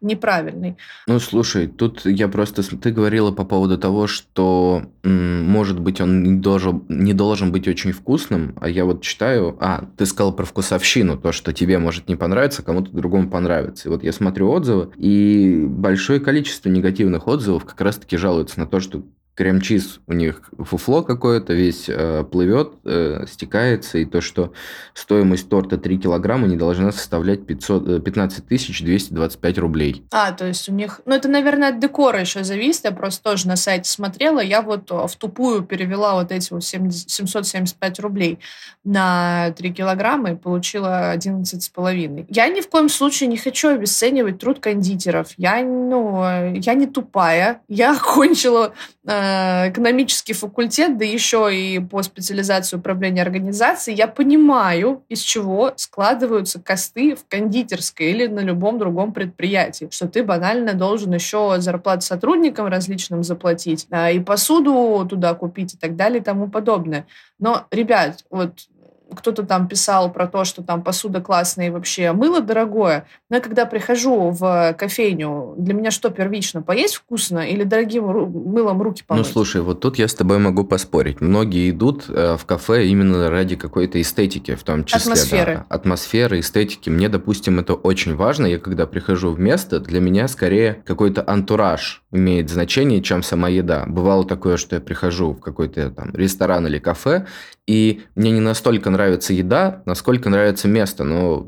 неправильный. 0.00 0.76
Ну, 1.06 1.20
слушай, 1.20 1.68
тут 1.68 2.04
я 2.04 2.28
просто... 2.28 2.62
Ты 2.62 2.90
говорила 2.90 3.30
по 3.30 3.44
поводу 3.44 3.78
того, 3.78 4.06
что, 4.06 4.82
может 5.04 5.78
быть, 5.78 6.00
он 6.00 6.22
не 6.22 6.40
должен, 6.40 6.84
не 6.88 7.14
должен 7.14 7.52
быть 7.52 7.68
очень 7.68 7.92
вкусным, 7.92 8.56
а 8.60 8.68
я 8.68 8.84
вот 8.84 9.02
читаю... 9.02 9.56
А, 9.60 9.84
ты 9.96 10.06
сказал 10.06 10.32
про 10.32 10.44
вкусовщину, 10.44 11.16
то, 11.18 11.32
что 11.32 11.52
тебе 11.52 11.78
может 11.78 12.08
не 12.08 12.16
понравиться, 12.16 12.62
кому-то 12.62 12.90
другому 12.90 13.30
понравится. 13.30 13.88
И 13.88 13.92
вот 13.92 14.02
я 14.02 14.12
смотрю 14.12 14.50
отзывы, 14.50 14.90
и 14.96 15.64
большое 15.68 16.20
количество 16.20 16.68
негативных 16.68 17.28
отзывов 17.28 17.64
как 17.64 17.80
раз-таки 17.80 18.16
жалуются 18.16 18.58
на 18.58 18.66
то, 18.66 18.80
что 18.80 19.04
крем-чиз 19.40 20.00
у 20.06 20.12
них 20.12 20.50
фуфло 20.58 21.02
какое-то, 21.02 21.54
весь 21.54 21.86
э, 21.88 22.24
плывет, 22.30 22.74
э, 22.84 23.24
стекается, 23.26 23.96
и 23.96 24.04
то, 24.04 24.20
что 24.20 24.52
стоимость 24.94 25.48
торта 25.48 25.78
3 25.78 25.98
килограмма 25.98 26.46
не 26.46 26.56
должна 26.56 26.92
составлять 26.92 27.46
500, 27.46 28.04
15 28.04 28.44
225 28.46 29.58
рублей. 29.58 30.04
А, 30.10 30.32
то 30.32 30.46
есть 30.46 30.68
у 30.68 30.72
них... 30.72 31.00
Ну, 31.06 31.14
это, 31.14 31.28
наверное, 31.28 31.70
от 31.70 31.80
декора 31.80 32.20
еще 32.20 32.44
зависит. 32.44 32.84
Я 32.84 32.92
просто 32.92 33.22
тоже 33.22 33.48
на 33.48 33.56
сайте 33.56 33.90
смотрела. 33.90 34.40
Я 34.40 34.62
вот 34.62 34.90
в 34.90 35.16
тупую 35.16 35.62
перевела 35.62 36.14
вот 36.14 36.32
эти 36.32 36.52
вот 36.52 36.64
70, 36.64 37.10
775 37.10 38.00
рублей 38.00 38.38
на 38.84 39.52
3 39.56 39.72
килограмма 39.72 40.32
и 40.32 40.36
получила 40.36 41.14
11,5. 41.14 42.26
Я 42.28 42.48
ни 42.48 42.60
в 42.60 42.68
коем 42.68 42.88
случае 42.88 43.28
не 43.28 43.36
хочу 43.36 43.68
обесценивать 43.68 44.38
труд 44.38 44.60
кондитеров. 44.60 45.28
Я, 45.36 45.62
ну, 45.62 46.22
я 46.54 46.74
не 46.74 46.86
тупая. 46.86 47.60
Я 47.68 47.92
окончила 47.96 48.72
э, 49.06 49.70
экономический 49.70 50.32
факультет, 50.32 50.98
да 50.98 51.04
еще 51.04 51.50
и 51.52 51.78
по 51.78 52.02
специализации 52.02 52.76
управления 52.76 53.22
организацией, 53.22 53.96
я 53.96 54.06
понимаю, 54.06 54.69
из 55.08 55.20
чего 55.20 55.72
складываются 55.76 56.60
косты 56.60 57.14
в 57.14 57.26
кондитерской 57.26 58.06
или 58.06 58.26
на 58.26 58.40
любом 58.40 58.78
другом 58.78 59.12
предприятии. 59.12 59.88
Что 59.90 60.08
ты 60.08 60.22
банально 60.22 60.74
должен 60.74 61.12
еще 61.12 61.56
зарплату 61.58 62.02
сотрудникам 62.02 62.66
различным 62.66 63.22
заплатить, 63.22 63.86
а, 63.90 64.10
и 64.10 64.20
посуду 64.20 65.06
туда 65.08 65.34
купить 65.34 65.74
и 65.74 65.76
так 65.76 65.96
далее 65.96 66.20
и 66.20 66.24
тому 66.24 66.48
подобное. 66.48 67.06
Но, 67.38 67.66
ребят, 67.70 68.24
вот 68.30 68.68
кто-то 69.14 69.42
там 69.44 69.68
писал 69.68 70.12
про 70.12 70.26
то, 70.26 70.44
что 70.44 70.62
там 70.62 70.82
посуда 70.82 71.20
классная 71.20 71.68
и 71.68 71.70
вообще 71.70 72.12
мыло 72.12 72.40
дорогое. 72.40 73.06
Но 73.28 73.36
я 73.36 73.42
когда 73.42 73.66
прихожу 73.66 74.30
в 74.30 74.74
кофейню, 74.78 75.54
для 75.56 75.74
меня 75.74 75.90
что 75.90 76.10
первично? 76.10 76.62
Поесть 76.62 76.96
вкусно 76.96 77.40
или 77.40 77.64
дорогим 77.64 78.04
мылом 78.06 78.82
руки 78.82 79.02
помыть? 79.06 79.26
Ну, 79.26 79.32
слушай, 79.32 79.60
вот 79.60 79.80
тут 79.80 79.98
я 79.98 80.08
с 80.08 80.14
тобой 80.14 80.38
могу 80.38 80.64
поспорить. 80.64 81.20
Многие 81.20 81.70
идут 81.70 82.04
э, 82.08 82.36
в 82.36 82.44
кафе 82.44 82.86
именно 82.86 83.30
ради 83.30 83.56
какой-то 83.56 84.00
эстетики, 84.00 84.54
в 84.54 84.62
том 84.62 84.84
числе. 84.84 85.12
Атмосферы. 85.12 85.54
Да, 85.56 85.74
атмосферы, 85.74 86.40
эстетики. 86.40 86.90
Мне, 86.90 87.08
допустим, 87.08 87.58
это 87.58 87.74
очень 87.74 88.16
важно. 88.16 88.46
Я 88.46 88.58
когда 88.58 88.86
прихожу 88.86 89.30
в 89.30 89.40
место, 89.40 89.80
для 89.80 90.00
меня 90.00 90.28
скорее 90.28 90.82
какой-то 90.84 91.24
антураж 91.26 91.99
имеет 92.12 92.50
значение, 92.50 93.02
чем 93.02 93.22
сама 93.22 93.48
еда. 93.48 93.84
Бывало 93.86 94.24
такое, 94.24 94.56
что 94.56 94.76
я 94.76 94.80
прихожу 94.80 95.32
в 95.32 95.40
какой-то 95.40 95.90
там 95.90 96.12
ресторан 96.14 96.66
или 96.66 96.78
кафе, 96.78 97.26
и 97.66 98.02
мне 98.14 98.32
не 98.32 98.40
настолько 98.40 98.90
нравится 98.90 99.32
еда, 99.32 99.82
насколько 99.86 100.28
нравится 100.28 100.66
место, 100.68 101.04
но 101.04 101.46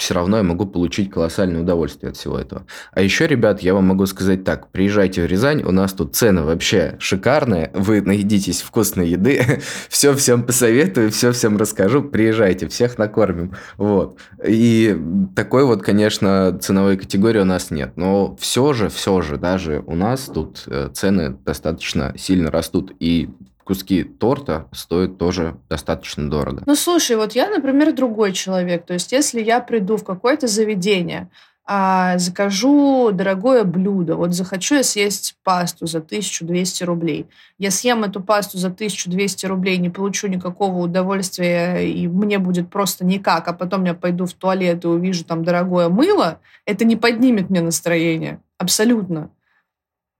все 0.00 0.14
равно 0.14 0.38
я 0.38 0.42
могу 0.42 0.66
получить 0.66 1.10
колоссальное 1.10 1.62
удовольствие 1.62 2.10
от 2.10 2.16
всего 2.16 2.38
этого. 2.38 2.66
А 2.92 3.00
еще, 3.00 3.26
ребят, 3.26 3.60
я 3.60 3.74
вам 3.74 3.86
могу 3.86 4.06
сказать 4.06 4.44
так, 4.44 4.70
приезжайте 4.70 5.22
в 5.22 5.26
Рязань, 5.26 5.62
у 5.62 5.72
нас 5.72 5.92
тут 5.92 6.16
цены 6.16 6.42
вообще 6.42 6.96
шикарные, 6.98 7.70
вы 7.74 8.00
наедитесь 8.00 8.62
вкусной 8.62 9.10
еды, 9.10 9.60
все 9.88 10.14
всем 10.14 10.42
посоветую, 10.42 11.10
все 11.10 11.32
всем 11.32 11.56
расскажу, 11.56 12.02
приезжайте, 12.02 12.68
всех 12.68 12.98
накормим. 12.98 13.54
Вот. 13.76 14.18
И 14.46 14.96
такой 15.34 15.64
вот, 15.64 15.82
конечно, 15.82 16.58
ценовой 16.60 16.96
категории 16.96 17.40
у 17.40 17.44
нас 17.44 17.70
нет, 17.70 17.92
но 17.96 18.36
все 18.36 18.72
же, 18.72 18.88
все 18.88 19.20
же, 19.20 19.36
даже 19.36 19.82
у 19.86 19.94
нас 19.94 20.22
тут 20.22 20.64
э, 20.66 20.90
цены 20.92 21.36
достаточно 21.44 22.14
сильно 22.16 22.50
растут, 22.50 22.92
и 23.00 23.30
куски 23.68 24.02
торта 24.02 24.66
стоят 24.72 25.18
тоже 25.18 25.56
достаточно 25.68 26.30
дорого. 26.30 26.62
Ну, 26.64 26.74
слушай, 26.74 27.16
вот 27.16 27.32
я, 27.34 27.50
например, 27.50 27.94
другой 27.94 28.32
человек. 28.32 28.86
То 28.86 28.94
есть, 28.94 29.12
если 29.12 29.42
я 29.42 29.60
приду 29.60 29.98
в 29.98 30.04
какое-то 30.04 30.46
заведение, 30.46 31.28
а, 31.66 32.16
закажу 32.16 33.10
дорогое 33.12 33.64
блюдо, 33.64 34.16
вот 34.16 34.32
захочу 34.32 34.76
я 34.76 34.82
съесть 34.82 35.36
пасту 35.44 35.86
за 35.86 36.00
1200 36.00 36.82
рублей. 36.84 37.26
Я 37.58 37.70
съем 37.70 38.04
эту 38.04 38.22
пасту 38.22 38.56
за 38.56 38.70
1200 38.70 39.44
рублей, 39.44 39.76
не 39.76 39.90
получу 39.90 40.28
никакого 40.28 40.78
удовольствия, 40.78 41.86
и 41.86 42.08
мне 42.08 42.38
будет 42.38 42.70
просто 42.70 43.04
никак, 43.04 43.48
а 43.48 43.52
потом 43.52 43.84
я 43.84 43.92
пойду 43.92 44.24
в 44.24 44.32
туалет 44.32 44.84
и 44.84 44.88
увижу 44.88 45.26
там 45.26 45.44
дорогое 45.44 45.90
мыло, 45.90 46.40
это 46.64 46.86
не 46.86 46.96
поднимет 46.96 47.50
мне 47.50 47.60
настроение. 47.60 48.40
Абсолютно 48.56 49.30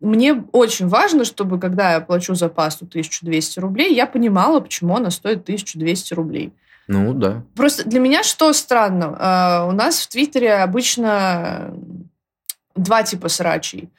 мне 0.00 0.44
очень 0.52 0.86
важно, 0.86 1.24
чтобы, 1.24 1.58
когда 1.58 1.94
я 1.94 2.00
плачу 2.00 2.34
за 2.34 2.48
пасту 2.48 2.86
1200 2.86 3.58
рублей, 3.58 3.94
я 3.94 4.06
понимала, 4.06 4.60
почему 4.60 4.96
она 4.96 5.10
стоит 5.10 5.42
1200 5.42 6.14
рублей. 6.14 6.52
Ну, 6.86 7.12
да. 7.12 7.42
Просто 7.54 7.86
для 7.88 8.00
меня 8.00 8.22
что 8.22 8.52
странно? 8.52 9.04
Uh, 9.04 9.68
у 9.68 9.72
нас 9.72 10.00
в 10.00 10.08
Твиттере 10.08 10.54
обычно 10.54 11.74
два 12.74 13.02
типа 13.02 13.28
срачей. 13.28 13.90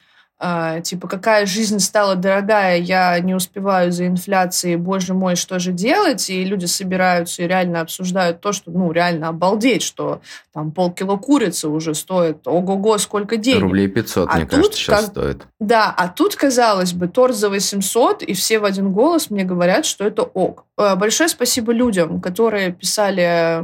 А, 0.42 0.80
типа, 0.80 1.06
какая 1.06 1.44
жизнь 1.44 1.80
стала 1.80 2.16
дорогая, 2.16 2.78
я 2.78 3.20
не 3.20 3.34
успеваю 3.34 3.92
за 3.92 4.06
инфляцией, 4.06 4.76
боже 4.76 5.12
мой, 5.12 5.36
что 5.36 5.58
же 5.58 5.70
делать? 5.70 6.30
И 6.30 6.42
люди 6.44 6.64
собираются 6.64 7.42
и 7.42 7.46
реально 7.46 7.82
обсуждают 7.82 8.40
то, 8.40 8.52
что, 8.52 8.70
ну, 8.70 8.90
реально 8.90 9.28
обалдеть, 9.28 9.82
что 9.82 10.22
там 10.54 10.72
полкило 10.72 11.18
курицы 11.18 11.68
уже 11.68 11.94
стоит, 11.94 12.48
ого-го, 12.48 12.96
сколько 12.96 13.36
денег. 13.36 13.60
Рублей 13.60 13.88
500, 13.88 14.28
а 14.30 14.36
мне 14.36 14.46
тут, 14.46 14.50
кажется, 14.50 14.78
сейчас 14.78 15.00
как... 15.00 15.10
стоит. 15.10 15.46
Да, 15.60 15.94
а 15.94 16.08
тут, 16.08 16.36
казалось 16.36 16.94
бы, 16.94 17.06
торт 17.06 17.36
за 17.36 17.50
800, 17.50 18.22
и 18.22 18.32
все 18.32 18.60
в 18.60 18.64
один 18.64 18.92
голос 18.92 19.28
мне 19.28 19.44
говорят, 19.44 19.84
что 19.84 20.06
это 20.06 20.22
ок. 20.22 20.64
Э, 20.78 20.96
большое 20.96 21.28
спасибо 21.28 21.72
людям, 21.72 22.22
которые 22.22 22.72
писали 22.72 23.62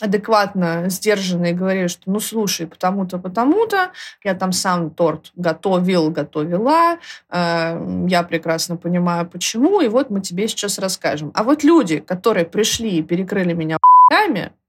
адекватно, 0.00 0.84
сдержанно 0.88 1.46
и 1.46 1.52
говорили, 1.52 1.88
что 1.88 2.02
ну 2.06 2.20
слушай, 2.20 2.66
потому-то, 2.66 3.18
потому-то, 3.18 3.90
я 4.24 4.34
там 4.34 4.52
сам 4.52 4.90
торт 4.90 5.32
готовил, 5.36 6.10
готовила, 6.10 6.98
э, 7.30 8.06
я 8.08 8.22
прекрасно 8.22 8.76
понимаю, 8.76 9.26
почему, 9.26 9.80
и 9.80 9.88
вот 9.88 10.10
мы 10.10 10.20
тебе 10.20 10.48
сейчас 10.48 10.78
расскажем. 10.78 11.32
А 11.34 11.42
вот 11.42 11.64
люди, 11.64 11.98
которые 11.98 12.46
пришли 12.46 12.98
и 12.98 13.02
перекрыли 13.02 13.52
меня 13.52 13.78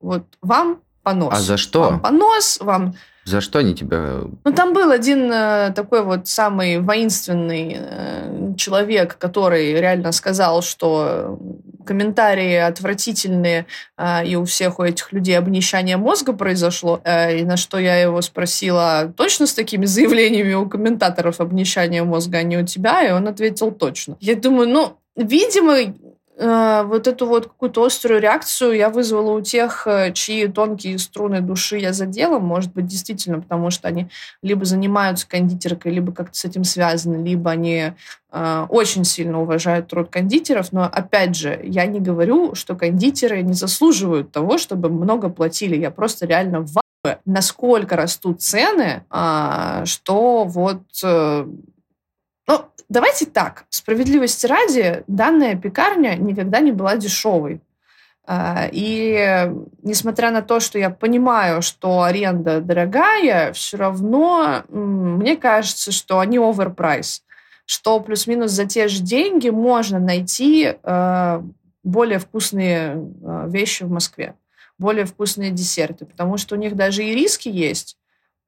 вот 0.02 0.24
вам 0.42 0.80
понос. 1.04 1.34
А 1.34 1.40
за 1.40 1.58
что? 1.58 1.82
Вам 1.82 2.00
понос, 2.00 2.60
вам 2.62 2.96
за 3.26 3.42
что 3.42 3.60
они 3.60 3.76
тебя... 3.76 4.22
Ну, 4.44 4.54
там 4.54 4.74
был 4.74 4.90
один 4.90 5.32
э, 5.32 5.72
такой 5.76 6.04
вот 6.04 6.28
самый 6.28 6.80
воинственный 6.80 7.78
э, 7.80 8.56
человек, 8.58 9.18
который 9.20 9.74
реально 9.74 10.12
сказал, 10.12 10.64
что 10.64 11.38
комментарии 11.86 12.56
отвратительные, 12.56 13.66
э, 13.98 14.26
и 14.26 14.36
у 14.36 14.46
всех 14.46 14.80
у 14.80 14.84
этих 14.84 15.12
людей 15.12 15.38
обнищание 15.38 15.98
мозга 15.98 16.34
произошло. 16.34 17.02
Э, 17.04 17.38
и 17.38 17.44
на 17.44 17.58
что 17.58 17.80
я 17.80 17.98
его 17.98 18.22
спросила, 18.22 19.14
точно 19.16 19.48
с 19.48 19.54
такими 19.54 19.86
заявлениями 19.86 20.54
у 20.54 20.68
комментаторов 20.68 21.40
обнищание 21.40 22.04
мозга, 22.04 22.40
а 22.40 22.44
не 22.44 22.58
у 22.58 22.66
тебя? 22.66 23.04
И 23.08 23.12
он 23.12 23.28
ответил, 23.28 23.72
точно. 23.72 24.18
Я 24.20 24.36
думаю, 24.36 24.70
ну, 24.70 24.98
видимо, 25.16 25.94
вот 26.42 27.08
эту 27.08 27.26
вот 27.26 27.48
какую-то 27.48 27.84
острую 27.84 28.22
реакцию 28.22 28.74
я 28.74 28.90
вызвала 28.90 29.32
у 29.32 29.42
тех, 29.42 29.86
э, 29.88 30.14
чьи 30.14 30.48
тонкие 30.48 30.98
струны 30.98 31.42
души 31.42 31.78
я 31.78 31.92
задела, 31.92 32.40
может 32.40 32.72
быть, 32.72 32.86
действительно, 32.86 33.42
потому 33.42 33.72
что 33.72 33.90
они 33.90 34.08
либо 34.42 34.64
занимаются 34.64 35.28
кондитеркой, 35.28 35.92
либо 35.92 36.14
как-то 36.14 36.38
с 36.38 36.46
этим 36.46 36.64
связаны, 36.64 37.22
либо 37.22 37.52
они 37.52 37.92
э, 38.32 38.66
очень 38.70 39.04
сильно 39.04 39.42
уважают 39.42 39.90
труд 39.90 40.10
кондитеров, 40.10 40.72
но, 40.72 40.84
опять 40.84 41.36
же, 41.36 41.60
я 41.62 41.86
не 41.86 42.00
говорю, 42.00 42.56
что 42.56 42.76
кондитеры 42.76 43.42
не 43.42 43.54
заслуживают 43.54 44.32
того, 44.32 44.58
чтобы 44.58 44.90
много 44.90 45.28
платили. 45.30 45.76
Я 45.76 45.92
просто 45.92 46.26
реально 46.26 46.62
в 46.62 46.80
насколько 47.26 47.96
растут 47.96 48.42
цены, 48.42 49.04
э, 49.10 49.84
что 49.86 50.44
вот 50.46 50.84
э, 51.04 51.46
давайте 52.90 53.26
так, 53.26 53.66
справедливости 53.70 54.46
ради, 54.46 55.04
данная 55.08 55.56
пекарня 55.56 56.16
никогда 56.16 56.60
не 56.60 56.72
была 56.72 56.98
дешевой. 56.98 57.62
А, 58.26 58.68
и 58.72 59.52
несмотря 59.82 60.32
на 60.32 60.42
то, 60.42 60.60
что 60.60 60.78
я 60.78 60.90
понимаю, 60.90 61.62
что 61.62 62.04
аренда 62.04 62.62
дорогая, 62.62 63.54
все 63.54 63.78
равно 63.78 64.64
мне 64.70 65.36
кажется, 65.36 65.92
что 65.92 66.20
они 66.20 66.38
оверпрайс, 66.38 67.24
что 67.66 68.00
плюс-минус 68.00 68.52
за 68.52 68.66
те 68.66 68.88
же 68.88 69.02
деньги 69.02 69.50
можно 69.50 70.00
найти 70.00 70.76
а, 70.84 71.44
более 71.84 72.20
вкусные 72.20 73.04
а, 73.26 73.48
вещи 73.48 73.84
в 73.84 73.90
Москве, 73.90 74.36
более 74.78 75.06
вкусные 75.06 75.50
десерты, 75.50 76.06
потому 76.06 76.38
что 76.38 76.56
у 76.56 76.60
них 76.60 76.76
даже 76.76 77.04
и 77.04 77.16
риски 77.16 77.50
есть, 77.50 77.98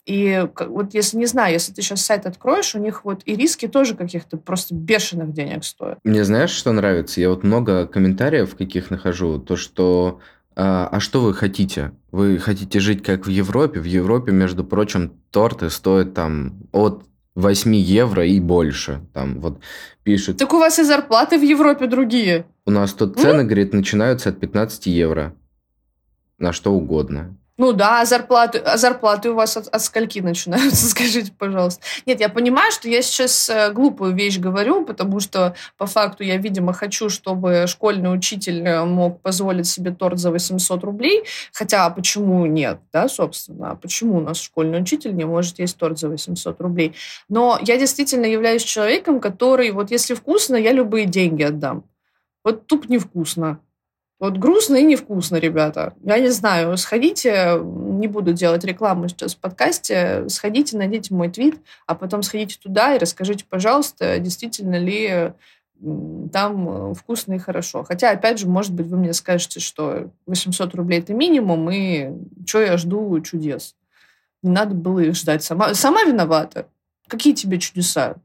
и 0.05 0.47
вот 0.67 0.93
если, 0.93 1.17
не 1.17 1.27
знаю, 1.27 1.53
если 1.53 1.73
ты 1.73 1.81
сейчас 1.81 2.01
сайт 2.01 2.25
откроешь, 2.25 2.75
у 2.75 2.79
них 2.79 3.05
вот 3.05 3.21
и 3.25 3.35
риски 3.35 3.67
тоже 3.67 3.95
каких-то 3.95 4.37
просто 4.37 4.73
бешеных 4.73 5.31
денег 5.33 5.63
стоят. 5.63 5.99
Мне 6.03 6.23
знаешь, 6.23 6.49
что 6.49 6.71
нравится? 6.71 7.21
Я 7.21 7.29
вот 7.29 7.43
много 7.43 7.85
комментариев 7.85 8.55
каких 8.55 8.89
нахожу, 8.89 9.39
то, 9.39 9.55
что 9.55 10.19
А, 10.55 10.89
а 10.91 10.99
что 10.99 11.21
вы 11.21 11.33
хотите? 11.33 11.91
Вы 12.11 12.37
хотите 12.37 12.79
жить 12.79 13.03
как 13.03 13.25
в 13.25 13.29
Европе? 13.29 13.79
В 13.79 13.85
Европе, 13.85 14.31
между 14.31 14.63
прочим, 14.63 15.13
торты 15.31 15.69
стоят 15.69 16.13
там 16.13 16.67
от 16.71 17.05
8 17.35 17.73
евро 17.75 18.25
и 18.25 18.39
больше. 18.39 19.01
Там 19.13 19.39
вот 19.39 19.61
пишут. 20.03 20.37
Так 20.37 20.53
у 20.53 20.57
вас 20.57 20.77
и 20.79 20.83
зарплаты 20.83 21.39
в 21.39 21.43
Европе 21.43 21.87
другие. 21.87 22.45
У 22.65 22.71
нас 22.71 22.93
тут 22.93 23.19
цены, 23.19 23.43
говорит, 23.43 23.73
начинаются 23.73 24.29
от 24.29 24.39
15 24.39 24.87
евро. 24.87 25.33
На 26.37 26.51
что 26.51 26.73
угодно. 26.73 27.37
Ну 27.61 27.73
да, 27.73 28.01
а 28.01 28.05
зарплаты, 28.05 28.57
а 28.57 28.75
зарплаты 28.75 29.29
у 29.29 29.35
вас 29.35 29.55
от, 29.55 29.67
от 29.67 29.83
скольки 29.83 30.17
начинаются, 30.17 30.87
скажите, 30.89 31.31
пожалуйста. 31.31 31.83
Нет, 32.07 32.19
я 32.19 32.27
понимаю, 32.27 32.71
что 32.71 32.89
я 32.89 33.03
сейчас 33.03 33.51
э, 33.51 33.71
глупую 33.71 34.15
вещь 34.15 34.39
говорю, 34.39 34.83
потому 34.83 35.19
что 35.19 35.53
по 35.77 35.85
факту 35.85 36.23
я, 36.23 36.37
видимо, 36.37 36.73
хочу, 36.73 37.07
чтобы 37.09 37.65
школьный 37.67 38.11
учитель 38.11 38.65
э, 38.65 38.83
мог 38.83 39.21
позволить 39.21 39.67
себе 39.67 39.91
торт 39.91 40.17
за 40.17 40.31
800 40.31 40.83
рублей, 40.83 41.23
хотя 41.53 41.87
почему 41.91 42.47
нет, 42.47 42.79
да, 42.91 43.07
собственно, 43.07 43.75
почему 43.75 44.17
у 44.17 44.21
нас 44.21 44.41
школьный 44.41 44.81
учитель 44.81 45.15
не 45.15 45.25
может 45.25 45.59
есть 45.59 45.77
торт 45.77 45.99
за 45.99 46.09
800 46.09 46.59
рублей. 46.61 46.95
Но 47.29 47.59
я 47.61 47.77
действительно 47.77 48.25
являюсь 48.25 48.63
человеком, 48.63 49.19
который, 49.19 49.69
вот 49.69 49.91
если 49.91 50.15
вкусно, 50.15 50.55
я 50.55 50.71
любые 50.71 51.05
деньги 51.05 51.43
отдам. 51.43 51.83
Вот 52.43 52.65
туп 52.65 52.89
невкусно. 52.89 53.59
Вот 54.21 54.37
грустно 54.37 54.75
и 54.75 54.83
невкусно, 54.83 55.37
ребята. 55.37 55.95
Я 56.03 56.19
не 56.19 56.29
знаю, 56.29 56.77
сходите, 56.77 57.59
не 57.59 58.07
буду 58.07 58.33
делать 58.33 58.63
рекламу 58.63 59.07
сейчас 59.07 59.33
в 59.33 59.39
подкасте, 59.39 60.29
сходите, 60.29 60.77
найдите 60.77 61.11
мой 61.11 61.27
твит, 61.27 61.59
а 61.87 61.95
потом 61.95 62.21
сходите 62.21 62.59
туда 62.61 62.93
и 62.93 62.99
расскажите, 62.99 63.45
пожалуйста, 63.49 64.19
действительно 64.19 64.77
ли 64.77 65.33
там 66.31 66.93
вкусно 66.93 67.33
и 67.33 67.39
хорошо. 67.39 67.83
Хотя, 67.83 68.11
опять 68.11 68.37
же, 68.37 68.47
может 68.47 68.73
быть, 68.73 68.85
вы 68.85 68.97
мне 68.97 69.13
скажете, 69.13 69.59
что 69.59 70.11
800 70.27 70.75
рублей– 70.75 70.99
это 71.01 71.15
минимум, 71.15 71.71
и 71.71 72.11
что 72.45 72.61
я 72.61 72.77
жду 72.77 73.19
чудес. 73.21 73.75
Не 74.43 74.51
надо 74.51 74.75
было 74.75 74.99
их 74.99 75.15
ждать. 75.15 75.43
Сама, 75.43 75.73
сама 75.73 76.03
виновата. 76.03 76.67
Какие 77.07 77.33
тебе 77.33 77.57
чудеса? 77.57 78.17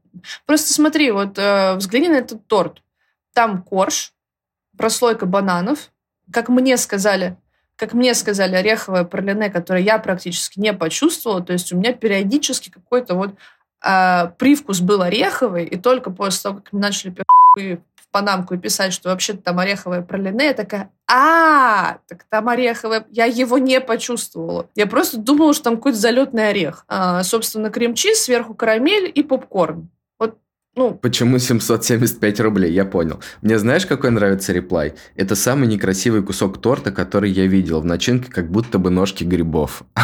Просто 0.45 0.71
смотри, 0.71 1.09
вот 1.09 1.39
э, 1.39 1.73
взгляни 1.75 2.07
на 2.07 2.17
этот 2.17 2.45
торт. 2.45 2.83
Там 3.33 3.63
корж, 3.63 4.13
прослойка 4.77 5.25
бананов. 5.25 5.91
Как 6.31 6.49
мне 6.49 6.77
сказали, 6.77 7.37
как 7.77 7.93
мне 7.93 8.13
сказали, 8.13 8.55
ореховое 8.55 9.03
пролине, 9.03 9.49
которое 9.49 9.83
я 9.83 9.99
практически 9.99 10.59
не 10.59 10.73
почувствовала. 10.73 11.41
То 11.41 11.53
есть 11.53 11.71
у 11.71 11.77
меня 11.77 11.93
периодически 11.93 12.69
какой-то 12.69 13.15
вот 13.15 13.35
э, 13.85 14.31
привкус 14.37 14.81
был 14.81 15.03
ореховый, 15.03 15.65
и 15.65 15.77
только 15.77 16.09
после 16.09 16.41
того, 16.41 16.55
как 16.57 16.73
мы 16.73 16.79
начали 16.79 17.15
в 17.55 18.11
панамку 18.11 18.55
и 18.55 18.57
писать, 18.57 18.93
что 18.93 19.09
вообще-то 19.09 19.41
там 19.43 19.59
ореховое 19.59 20.01
пролине, 20.01 20.45
я 20.45 20.53
такая, 20.53 20.89
а, 21.09 21.99
так 22.07 22.23
там 22.29 22.49
ореховое, 22.49 23.05
я 23.11 23.25
его 23.25 23.57
не 23.57 23.79
почувствовала. 23.79 24.69
Я 24.75 24.87
просто 24.87 25.17
думала, 25.17 25.53
что 25.53 25.65
там 25.65 25.77
какой-то 25.77 25.97
залетный 25.99 26.49
орех. 26.49 26.83
А, 26.87 27.21
собственно, 27.23 27.69
крем-чиз, 27.69 28.23
сверху 28.23 28.55
карамель 28.55 29.11
и 29.13 29.23
попкорн. 29.23 29.89
Ну, 30.77 30.93
Почему 30.93 31.39
775 31.39 32.39
рублей? 32.39 32.71
Я 32.71 32.85
понял. 32.85 33.19
Мне 33.41 33.57
знаешь, 33.57 33.87
какой 33.87 34.11
нравится 34.11 34.53
реплай? 34.53 34.93
Это 35.15 35.35
самый 35.35 35.67
некрасивый 35.67 36.21
кусок 36.21 36.61
торта, 36.61 36.91
который 36.91 37.31
я 37.31 37.47
видел. 37.47 37.81
В 37.81 37.85
начинке 37.85 38.31
как 38.31 38.51
будто 38.51 38.77
бы 38.77 38.91
ножки 38.91 39.23
грибов. 39.23 39.81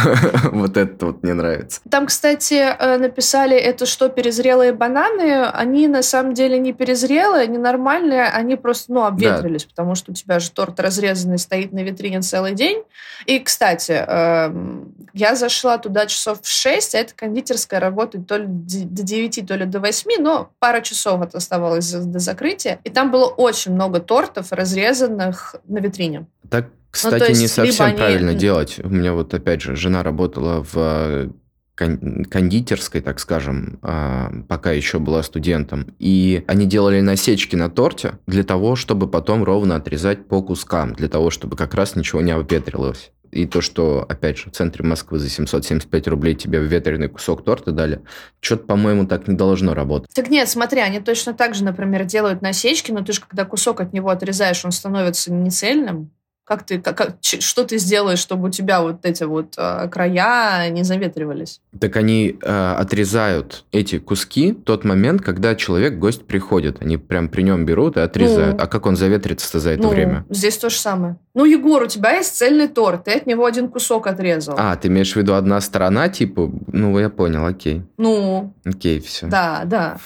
Вот 0.51 0.77
это 0.77 1.07
вот 1.07 1.23
мне 1.23 1.33
нравится. 1.33 1.81
Там, 1.89 2.07
кстати, 2.07 2.53
э, 2.55 2.97
написали, 2.97 3.55
это 3.55 3.85
что, 3.85 4.09
перезрелые 4.09 4.73
бананы? 4.73 5.45
Они 5.45 5.87
на 5.87 6.01
самом 6.01 6.33
деле 6.33 6.57
не 6.57 6.73
перезрелые, 6.73 7.47
не 7.47 7.57
нормальные, 7.57 8.23
они 8.23 8.55
просто, 8.55 8.93
ну, 8.93 9.03
обветрились, 9.03 9.65
потому 9.65 9.95
что 9.95 10.11
у 10.11 10.15
тебя 10.15 10.39
же 10.39 10.49
торт 10.51 10.79
разрезанный 10.79 11.37
стоит 11.37 11.71
на 11.71 11.83
витрине 11.83 12.21
целый 12.21 12.53
день. 12.53 12.83
И, 13.25 13.39
кстати, 13.39 13.91
эм, 13.91 14.92
я 15.13 15.35
зашла 15.35 15.77
туда 15.77 16.07
часов 16.07 16.41
в 16.41 16.47
6, 16.49 16.95
а 16.95 16.97
эта 16.97 17.13
кондитерская 17.13 17.79
работает 17.79 18.27
то 18.27 18.37
ли 18.37 18.45
до 18.47 19.03
9, 19.03 19.47
то 19.47 19.55
ли 19.55 19.65
до 19.65 19.79
8, 19.79 20.21
но 20.21 20.51
пара 20.59 20.81
часов 20.81 21.21
это 21.21 21.37
оставалось 21.37 21.91
до 21.91 22.19
закрытия, 22.19 22.79
и 22.83 22.89
там 22.89 23.11
было 23.11 23.25
очень 23.25 23.73
много 23.73 23.99
тортов, 23.99 24.51
разрезанных 24.51 25.55
на 25.67 25.77
витрине. 25.79 26.25
Так, 26.49 26.65
ну, 26.65 26.71
кстати, 26.89 27.31
ну, 27.31 27.39
не 27.39 27.47
совсем 27.47 27.85
они... 27.85 27.97
правильно 27.97 28.33
делать. 28.33 28.79
У 28.83 28.89
меня 28.89 29.13
вот, 29.13 29.33
опять 29.33 29.61
же, 29.61 29.75
жена 29.75 30.03
работала 30.03 30.63
в 30.63 30.73
э, 30.75 31.29
кондитерской, 31.75 33.01
так 33.01 33.19
скажем, 33.19 33.79
а, 33.81 34.31
пока 34.47 34.71
еще 34.71 34.99
была 34.99 35.23
студентом. 35.23 35.95
И 35.97 36.43
они 36.47 36.65
делали 36.65 37.01
насечки 37.01 37.55
на 37.55 37.69
торте 37.69 38.19
для 38.27 38.43
того, 38.43 38.75
чтобы 38.75 39.07
потом 39.07 39.43
ровно 39.43 39.75
отрезать 39.75 40.27
по 40.27 40.43
кускам, 40.43 40.93
для 40.93 41.07
того, 41.07 41.31
чтобы 41.31 41.55
как 41.55 41.73
раз 41.73 41.95
ничего 41.95 42.21
не 42.21 42.31
обветрилось 42.31 43.11
и 43.33 43.45
то, 43.45 43.61
что, 43.61 44.05
опять 44.07 44.37
же, 44.37 44.49
в 44.49 44.53
центре 44.53 44.85
Москвы 44.85 45.19
за 45.19 45.29
775 45.29 46.07
рублей 46.07 46.35
тебе 46.35 46.59
ветреный 46.59 47.09
кусок 47.09 47.43
торта 47.43 47.71
дали, 47.71 48.01
что-то, 48.39 48.65
по-моему, 48.65 49.05
так 49.07 49.27
не 49.27 49.35
должно 49.35 49.73
работать. 49.73 50.09
Так 50.13 50.29
нет, 50.29 50.47
смотри, 50.47 50.81
они 50.81 50.99
точно 50.99 51.33
так 51.33 51.55
же, 51.55 51.63
например, 51.63 52.05
делают 52.05 52.41
насечки, 52.41 52.91
но 52.91 53.03
ты 53.03 53.13
же, 53.13 53.21
когда 53.21 53.45
кусок 53.45 53.81
от 53.81 53.93
него 53.93 54.09
отрезаешь, 54.09 54.63
он 54.63 54.71
становится 54.71 55.33
нецельным, 55.33 56.11
как 56.45 56.63
ты, 56.63 56.79
как, 56.79 56.97
как, 56.97 57.15
что 57.21 57.63
ты 57.63 57.77
сделаешь, 57.77 58.19
чтобы 58.19 58.49
у 58.49 58.51
тебя 58.51 58.81
вот 58.81 59.05
эти 59.05 59.23
вот 59.23 59.53
э, 59.57 59.87
края 59.89 60.69
не 60.69 60.83
заветривались? 60.83 61.61
Так 61.79 61.95
они 61.95 62.37
э, 62.41 62.75
отрезают 62.77 63.63
эти 63.71 63.97
куски 63.97 64.51
в 64.51 64.63
тот 64.63 64.83
момент, 64.83 65.21
когда 65.21 65.55
человек, 65.55 65.97
гость 65.97 66.25
приходит. 66.25 66.81
Они 66.81 66.97
прям 66.97 67.29
при 67.29 67.43
нем 67.43 67.65
берут 67.65 67.95
и 67.95 68.01
отрезают. 68.01 68.57
Ну, 68.57 68.63
а 68.63 68.67
как 68.67 68.85
он 68.85 68.97
заветрится 68.97 69.59
за 69.59 69.71
это 69.71 69.83
ну, 69.83 69.89
время? 69.89 70.25
Здесь 70.29 70.57
то 70.57 70.69
же 70.69 70.77
самое. 70.77 71.17
Ну, 71.33 71.45
Егор, 71.45 71.81
у 71.83 71.87
тебя 71.87 72.11
есть 72.11 72.35
цельный 72.35 72.67
торт, 72.67 73.05
ты 73.05 73.13
от 73.13 73.25
него 73.25 73.45
один 73.45 73.69
кусок 73.69 74.07
отрезал. 74.07 74.55
А, 74.57 74.75
ты 74.75 74.89
имеешь 74.89 75.13
в 75.13 75.15
виду 75.15 75.35
одна 75.35 75.61
сторона, 75.61 76.09
типа? 76.09 76.51
Ну, 76.67 76.99
я 76.99 77.09
понял, 77.09 77.45
окей. 77.45 77.83
Ну. 77.97 78.53
Окей, 78.65 78.99
все. 78.99 79.27
Да, 79.27 79.63
да. 79.65 79.97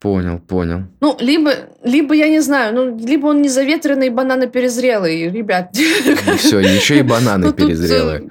Понял, 0.00 0.38
понял. 0.38 0.84
Ну, 1.00 1.14
либо, 1.20 1.52
либо 1.84 2.14
я 2.14 2.28
не 2.28 2.40
знаю, 2.40 2.74
ну, 2.74 2.96
либо 2.96 3.26
он 3.26 3.42
не 3.42 3.50
заветренный, 3.50 4.08
бананы 4.08 4.46
перезрелые, 4.46 5.30
ребят. 5.30 5.76
Все, 6.38 6.58
еще 6.58 6.98
и 6.98 7.02
бананы 7.02 7.46
ну, 7.48 7.52
перезрелые. 7.52 8.20
Э, 8.20 8.28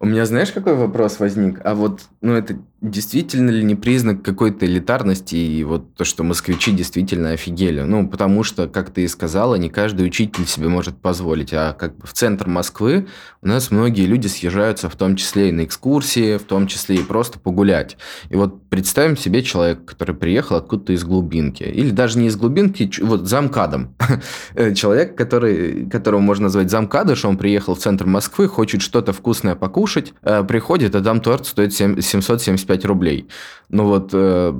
У 0.00 0.06
меня 0.06 0.26
знаешь, 0.26 0.50
какой 0.50 0.74
вопрос 0.74 1.20
возник? 1.20 1.60
А 1.62 1.74
вот, 1.74 2.00
ну, 2.20 2.32
это 2.32 2.58
действительно 2.80 3.50
ли 3.50 3.64
не 3.64 3.74
признак 3.74 4.22
какой-то 4.22 4.66
элитарности 4.66 5.34
и 5.34 5.64
вот 5.64 5.94
то, 5.94 6.04
что 6.04 6.22
москвичи 6.22 6.72
действительно 6.72 7.30
офигели? 7.30 7.82
Ну, 7.82 8.08
потому 8.08 8.44
что, 8.44 8.68
как 8.68 8.90
ты 8.90 9.02
и 9.02 9.08
сказала, 9.08 9.56
не 9.56 9.68
каждый 9.68 10.06
учитель 10.06 10.46
себе 10.46 10.68
может 10.68 10.96
позволить, 10.96 11.52
а 11.52 11.74
как 11.74 11.96
бы 11.96 12.06
в 12.06 12.12
центр 12.12 12.48
Москвы 12.48 13.08
у 13.42 13.48
нас 13.48 13.70
многие 13.70 14.06
люди 14.06 14.26
съезжаются 14.26 14.88
в 14.88 14.96
том 14.96 15.16
числе 15.16 15.48
и 15.48 15.52
на 15.52 15.64
экскурсии, 15.64 16.38
в 16.38 16.42
том 16.42 16.66
числе 16.66 16.96
и 16.96 17.02
просто 17.02 17.38
погулять. 17.38 17.96
И 18.30 18.36
вот 18.36 18.68
представим 18.68 19.16
себе 19.16 19.42
человека, 19.42 19.82
который 19.84 20.14
приехал 20.14 20.56
откуда-то 20.56 20.92
из 20.92 21.04
глубинки, 21.04 21.62
или 21.62 21.90
даже 21.90 22.18
не 22.18 22.26
из 22.26 22.36
глубинки, 22.36 22.90
вот 23.00 23.28
замкадом. 23.28 23.94
Человек, 24.74 25.16
который, 25.16 25.88
которого 25.88 26.20
можно 26.20 26.44
назвать 26.44 26.70
замкадом, 26.70 27.16
что 27.16 27.28
он 27.28 27.36
приехал 27.36 27.74
в 27.74 27.78
центр 27.78 28.06
Москвы, 28.06 28.48
хочет 28.48 28.82
что-то 28.82 29.12
вкусное 29.12 29.54
покушать, 29.54 30.14
э, 30.22 30.44
приходит, 30.44 30.94
а 30.94 31.00
там 31.00 31.20
торт 31.20 31.46
стоит 31.46 31.72
775 32.08 32.78
25 32.78 32.84
рублей. 32.84 33.28
Ну 33.68 33.86
вот 33.86 34.10
э, 34.12 34.54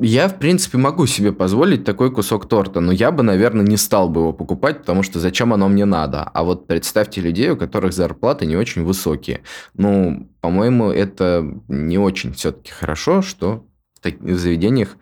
я, 0.00 0.28
в 0.28 0.38
принципе, 0.38 0.78
могу 0.78 1.06
себе 1.06 1.32
позволить 1.32 1.84
такой 1.84 2.10
кусок 2.10 2.48
торта, 2.48 2.80
но 2.80 2.92
я 2.92 3.10
бы, 3.10 3.22
наверное, 3.22 3.64
не 3.64 3.76
стал 3.76 4.08
бы 4.08 4.20
его 4.20 4.32
покупать, 4.32 4.80
потому 4.80 5.02
что 5.02 5.20
зачем 5.20 5.52
оно 5.52 5.68
мне 5.68 5.84
надо? 5.84 6.22
А 6.22 6.42
вот 6.42 6.66
представьте 6.66 7.20
людей, 7.20 7.50
у 7.50 7.56
которых 7.56 7.92
зарплаты 7.92 8.46
не 8.46 8.56
очень 8.56 8.84
высокие. 8.84 9.40
Ну, 9.74 10.28
по-моему, 10.40 10.90
это 10.90 11.44
не 11.68 11.98
очень 11.98 12.32
все-таки 12.32 12.70
хорошо, 12.70 13.22
что 13.22 13.64
в 14.02 14.38
заведениях 14.38 14.96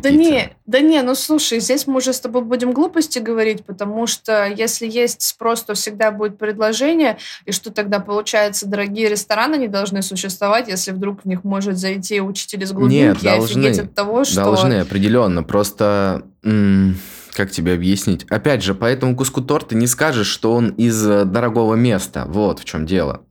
да 0.00 0.10
не, 0.10 0.50
да 0.66 0.80
не, 0.80 1.00
ну 1.02 1.14
слушай, 1.14 1.60
здесь 1.60 1.86
мы 1.86 1.98
уже 1.98 2.12
с 2.12 2.20
тобой 2.20 2.42
будем 2.42 2.72
глупости 2.72 3.20
говорить, 3.20 3.64
потому 3.64 4.06
что 4.06 4.46
если 4.46 4.88
есть 4.88 5.22
спрос, 5.22 5.62
то 5.62 5.74
всегда 5.74 6.10
будет 6.10 6.36
предложение, 6.36 7.18
и 7.44 7.52
что 7.52 7.70
тогда 7.70 8.00
получается, 8.00 8.66
дорогие 8.66 9.08
рестораны 9.08 9.56
не 9.56 9.68
должны 9.68 10.02
существовать, 10.02 10.68
если 10.68 10.90
вдруг 10.90 11.22
в 11.22 11.28
них 11.28 11.44
может 11.44 11.78
зайти 11.78 12.20
учитель 12.20 12.64
из 12.64 12.72
глубинки 12.72 13.22
Нет, 13.22 13.22
должны, 13.22 13.68
от 13.68 13.94
того, 13.94 14.24
что... 14.24 14.42
Должны, 14.42 14.80
определенно, 14.80 15.44
просто... 15.44 16.24
как 16.42 17.50
тебе 17.50 17.74
объяснить? 17.74 18.24
Опять 18.30 18.62
же, 18.62 18.74
по 18.74 18.86
этому 18.86 19.16
куску 19.16 19.42
торта 19.42 19.76
не 19.76 19.86
скажешь, 19.86 20.26
что 20.26 20.54
он 20.54 20.70
из 20.70 21.06
э, 21.06 21.24
дорогого 21.24 21.74
места. 21.74 22.24
Вот 22.26 22.60
в 22.60 22.64
чем 22.64 22.86
дело. 22.86 23.23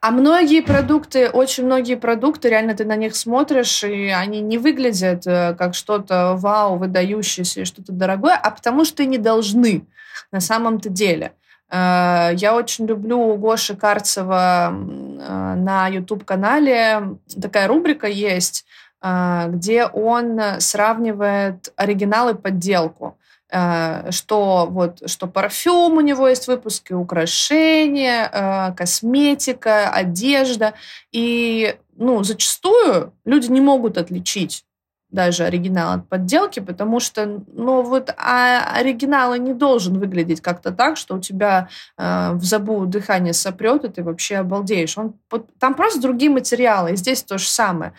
А 0.00 0.10
многие 0.10 0.62
продукты, 0.62 1.28
очень 1.28 1.64
многие 1.64 1.96
продукты, 1.96 2.48
реально 2.48 2.74
ты 2.74 2.84
на 2.84 2.96
них 2.96 3.14
смотришь, 3.14 3.84
и 3.84 4.08
они 4.08 4.40
не 4.40 4.58
выглядят 4.58 5.26
э, 5.26 5.54
как 5.54 5.74
что-то 5.74 6.34
вау, 6.36 6.76
выдающееся 6.76 7.60
и 7.60 7.64
что-то 7.64 7.92
дорогое, 7.92 8.34
а 8.34 8.50
потому 8.50 8.84
что 8.84 9.04
не 9.04 9.18
должны 9.18 9.86
на 10.30 10.40
самом-то 10.40 10.88
деле. 10.88 11.32
Э, 11.70 12.30
я 12.34 12.54
очень 12.54 12.86
люблю 12.86 13.18
у 13.20 13.36
Гоши 13.36 13.76
Карцева 13.76 14.70
э, 14.72 15.54
на 15.56 15.88
YouTube-канале 15.88 17.16
такая 17.40 17.68
рубрика 17.68 18.06
есть, 18.06 18.64
где 19.04 19.86
он 19.86 20.40
сравнивает 20.60 21.72
оригинал 21.74 22.28
и 22.28 22.34
подделку. 22.34 23.18
Э, 23.52 24.10
что 24.10 24.66
вот 24.68 25.08
что 25.08 25.26
парфюм 25.26 25.98
у 25.98 26.00
него 26.00 26.26
есть 26.28 26.48
выпуски, 26.48 26.92
украшения, 26.92 28.28
э, 28.32 28.74
косметика, 28.74 29.90
одежда. 29.90 30.74
И 31.12 31.76
ну, 31.96 32.24
зачастую 32.24 33.12
люди 33.24 33.50
не 33.50 33.60
могут 33.60 33.98
отличить 33.98 34.64
даже 35.12 35.44
оригинал 35.44 35.98
от 35.98 36.08
подделки, 36.08 36.60
потому 36.60 36.98
что, 36.98 37.42
ну 37.52 37.82
вот, 37.82 38.12
а 38.16 38.72
оригинал 38.74 39.34
не 39.36 39.52
должен 39.52 39.98
выглядеть 39.98 40.40
как-то 40.40 40.72
так, 40.72 40.96
что 40.96 41.16
у 41.16 41.20
тебя 41.20 41.68
э, 41.98 42.32
в 42.32 42.42
забу 42.42 42.86
дыхание 42.86 43.34
сопрет, 43.34 43.84
и 43.84 43.88
ты 43.88 44.02
вообще 44.02 44.36
обалдеешь. 44.36 44.96
Он, 44.96 45.14
там 45.58 45.74
просто 45.74 46.00
другие 46.00 46.30
материалы, 46.30 46.92
и 46.92 46.96
здесь 46.96 47.22
то 47.22 47.38
же 47.38 47.46
самое. 47.46 47.92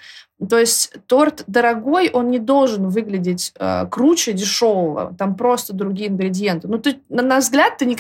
То 0.50 0.58
есть 0.58 0.94
торт 1.08 1.44
дорогой, 1.48 2.10
он 2.10 2.30
не 2.30 2.40
должен 2.40 2.90
выглядеть 2.90 3.54
э, 3.58 3.86
круче 3.90 4.34
дешевого, 4.34 5.16
там 5.18 5.36
просто 5.36 5.74
другие 5.74 6.10
ингредиенты. 6.10 6.68
Ну, 6.68 6.80
ты, 6.80 7.00
на, 7.10 7.22
на 7.22 7.38
взгляд, 7.38 7.78
ты 7.78 7.86
не, 7.86 7.98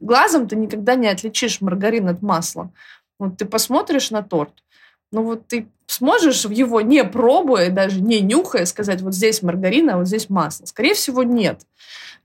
глазом 0.00 0.48
ты 0.48 0.56
никогда 0.56 0.94
не 0.94 1.08
отличишь 1.08 1.60
маргарин 1.60 2.08
от 2.08 2.22
масла. 2.22 2.70
Вот 3.18 3.36
ты 3.36 3.44
посмотришь 3.44 4.10
на 4.10 4.22
торт, 4.22 4.52
ну 5.12 5.22
вот 5.22 5.46
ты 5.46 5.68
сможешь 5.86 6.44
его 6.44 6.80
не 6.80 7.04
пробуя, 7.04 7.70
даже 7.70 8.00
не 8.00 8.20
нюхая, 8.20 8.66
сказать, 8.66 9.02
вот 9.02 9.14
здесь 9.14 9.42
маргарин, 9.42 9.90
а 9.90 9.98
вот 9.98 10.08
здесь 10.08 10.28
масло? 10.28 10.66
Скорее 10.66 10.94
всего, 10.94 11.22
нет. 11.22 11.62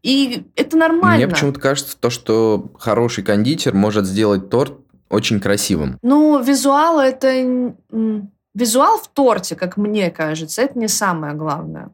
И 0.03 0.47
это 0.55 0.77
нормально. 0.77 1.17
Мне 1.17 1.27
почему-то 1.27 1.59
кажется, 1.59 1.95
то, 1.97 2.09
что 2.09 2.71
хороший 2.79 3.23
кондитер 3.23 3.73
может 3.73 4.05
сделать 4.05 4.49
торт 4.49 4.73
очень 5.09 5.39
красивым. 5.39 5.99
Ну, 6.01 6.41
визуал 6.41 6.99
это... 6.99 7.75
Визуал 8.53 8.97
в 8.97 9.07
торте, 9.07 9.55
как 9.55 9.77
мне 9.77 10.11
кажется, 10.11 10.61
это 10.61 10.77
не 10.77 10.89
самое 10.89 11.35
главное. 11.35 11.91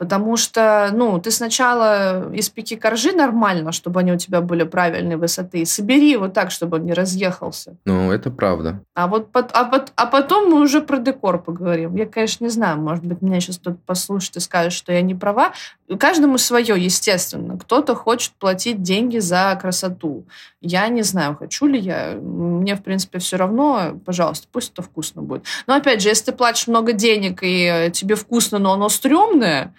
Потому 0.00 0.38
что, 0.38 0.88
ну, 0.94 1.20
ты 1.20 1.30
сначала 1.30 2.30
испеки 2.32 2.74
коржи 2.74 3.12
нормально, 3.12 3.70
чтобы 3.70 4.00
они 4.00 4.12
у 4.12 4.16
тебя 4.16 4.40
были 4.40 4.62
правильной 4.62 5.16
высоты, 5.16 5.58
и 5.58 5.66
собери 5.66 6.10
его 6.10 6.28
так, 6.28 6.50
чтобы 6.50 6.78
он 6.78 6.86
не 6.86 6.94
разъехался. 6.94 7.76
Ну, 7.84 8.10
это 8.10 8.30
правда. 8.30 8.80
А 8.94 9.06
вот 9.06 9.28
а, 9.34 9.70
а 9.96 10.06
потом 10.06 10.48
мы 10.48 10.62
уже 10.62 10.80
про 10.80 10.96
декор 10.96 11.42
поговорим. 11.42 11.96
Я, 11.96 12.06
конечно, 12.06 12.44
не 12.44 12.50
знаю, 12.50 12.80
может 12.80 13.04
быть, 13.04 13.20
меня 13.20 13.40
сейчас 13.40 13.58
кто-то 13.58 13.76
послушает 13.84 14.36
и 14.36 14.40
скажет, 14.40 14.72
что 14.72 14.90
я 14.90 15.02
не 15.02 15.14
права. 15.14 15.52
Каждому 15.98 16.38
свое, 16.38 16.76
естественно. 16.78 17.58
Кто-то 17.58 17.94
хочет 17.94 18.32
платить 18.38 18.82
деньги 18.82 19.18
за 19.18 19.58
красоту. 19.60 20.24
Я 20.60 20.88
не 20.88 21.02
знаю, 21.02 21.36
хочу 21.36 21.66
ли 21.66 21.78
я. 21.78 22.14
Мне, 22.14 22.76
в 22.76 22.82
принципе, 22.82 23.18
все 23.18 23.36
равно. 23.36 23.98
Пожалуйста, 24.04 24.46
пусть 24.52 24.72
это 24.72 24.82
вкусно 24.82 25.22
будет. 25.22 25.44
Но, 25.66 25.74
опять 25.74 26.00
же, 26.02 26.08
если 26.08 26.26
ты 26.26 26.32
платишь 26.32 26.68
много 26.68 26.92
денег, 26.92 27.40
и 27.42 27.90
тебе 27.92 28.14
вкусно, 28.14 28.58
но 28.58 28.72
оно 28.72 28.88
стрёмное, 28.88 29.74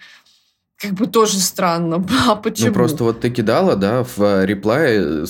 как 0.76 0.92
бы 0.92 1.06
тоже 1.06 1.38
странно. 1.38 2.04
А 2.28 2.36
почему? 2.36 2.68
Ну, 2.68 2.74
просто 2.74 3.04
вот 3.04 3.20
ты 3.20 3.30
кидала, 3.30 3.76
да, 3.76 4.04
в 4.04 4.44
реплай 4.44 5.26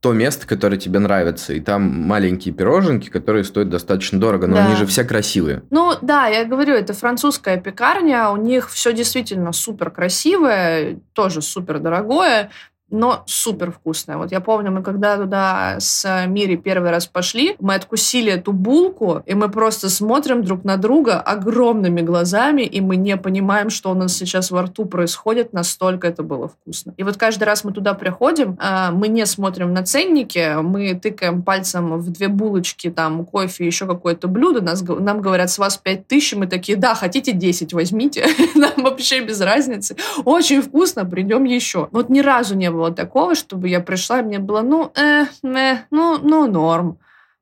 то 0.00 0.12
место, 0.12 0.46
которое 0.46 0.78
тебе 0.78 0.98
нравится. 0.98 1.52
И 1.52 1.60
там 1.60 1.82
маленькие 1.82 2.54
пироженки, 2.54 3.10
которые 3.10 3.44
стоят 3.44 3.68
достаточно 3.68 4.18
дорого, 4.18 4.46
но 4.46 4.56
да. 4.56 4.66
они 4.66 4.76
же 4.76 4.86
все 4.86 5.04
красивые. 5.04 5.62
Ну 5.70 5.92
да, 6.00 6.26
я 6.26 6.44
говорю, 6.44 6.74
это 6.74 6.94
французская 6.94 7.60
пекарня, 7.60 8.30
у 8.30 8.36
них 8.36 8.70
все 8.70 8.94
действительно 8.94 9.52
супер 9.52 9.90
красивое, 9.90 11.00
тоже 11.12 11.42
супер 11.42 11.80
дорогое 11.80 12.50
но 12.90 13.22
супер 13.26 13.70
вкусная. 13.70 14.16
Вот 14.16 14.32
я 14.32 14.40
помню, 14.40 14.70
мы 14.70 14.82
когда 14.82 15.16
туда 15.16 15.76
с 15.78 16.26
Мири 16.26 16.56
первый 16.56 16.90
раз 16.90 17.06
пошли, 17.06 17.56
мы 17.60 17.74
откусили 17.74 18.32
эту 18.32 18.52
булку, 18.52 19.22
и 19.26 19.34
мы 19.34 19.48
просто 19.48 19.88
смотрим 19.88 20.44
друг 20.44 20.64
на 20.64 20.76
друга 20.76 21.20
огромными 21.20 22.00
глазами, 22.00 22.62
и 22.62 22.80
мы 22.80 22.96
не 22.96 23.16
понимаем, 23.16 23.70
что 23.70 23.90
у 23.90 23.94
нас 23.94 24.14
сейчас 24.14 24.50
во 24.50 24.62
рту 24.62 24.84
происходит, 24.86 25.52
настолько 25.52 26.08
это 26.08 26.22
было 26.22 26.48
вкусно. 26.48 26.94
И 26.96 27.02
вот 27.02 27.16
каждый 27.16 27.44
раз 27.44 27.64
мы 27.64 27.72
туда 27.72 27.94
приходим, 27.94 28.56
а, 28.60 28.90
мы 28.90 29.08
не 29.08 29.24
смотрим 29.26 29.72
на 29.72 29.84
ценники, 29.84 30.60
мы 30.60 30.94
тыкаем 30.94 31.42
пальцем 31.42 31.98
в 31.98 32.10
две 32.10 32.28
булочки, 32.28 32.90
там, 32.90 33.24
кофе, 33.24 33.66
еще 33.66 33.86
какое-то 33.86 34.28
блюдо, 34.28 34.60
нас, 34.60 34.82
нам 34.82 35.20
говорят, 35.20 35.50
с 35.50 35.58
вас 35.58 35.76
5 35.76 36.06
тысяч, 36.06 36.34
мы 36.34 36.46
такие, 36.46 36.76
да, 36.76 36.94
хотите 36.94 37.32
10, 37.32 37.72
возьмите, 37.72 38.26
нам 38.54 38.72
вообще 38.76 39.20
без 39.20 39.40
разницы. 39.40 39.96
Очень 40.24 40.62
вкусно, 40.62 41.04
придем 41.04 41.44
еще. 41.44 41.88
Вот 41.92 42.08
ни 42.08 42.20
разу 42.20 42.56
не 42.56 42.70
было 42.70 42.79
было 42.80 42.90
такого, 42.94 43.34
чтобы 43.34 43.68
я 43.68 43.80
пришла, 43.80 44.20
и 44.20 44.22
мне 44.22 44.38
было, 44.38 44.62
ну, 44.62 44.90
э, 44.96 45.24
э, 45.42 45.76
ну, 45.90 46.18
ну, 46.22 46.46
норм. 46.46 46.98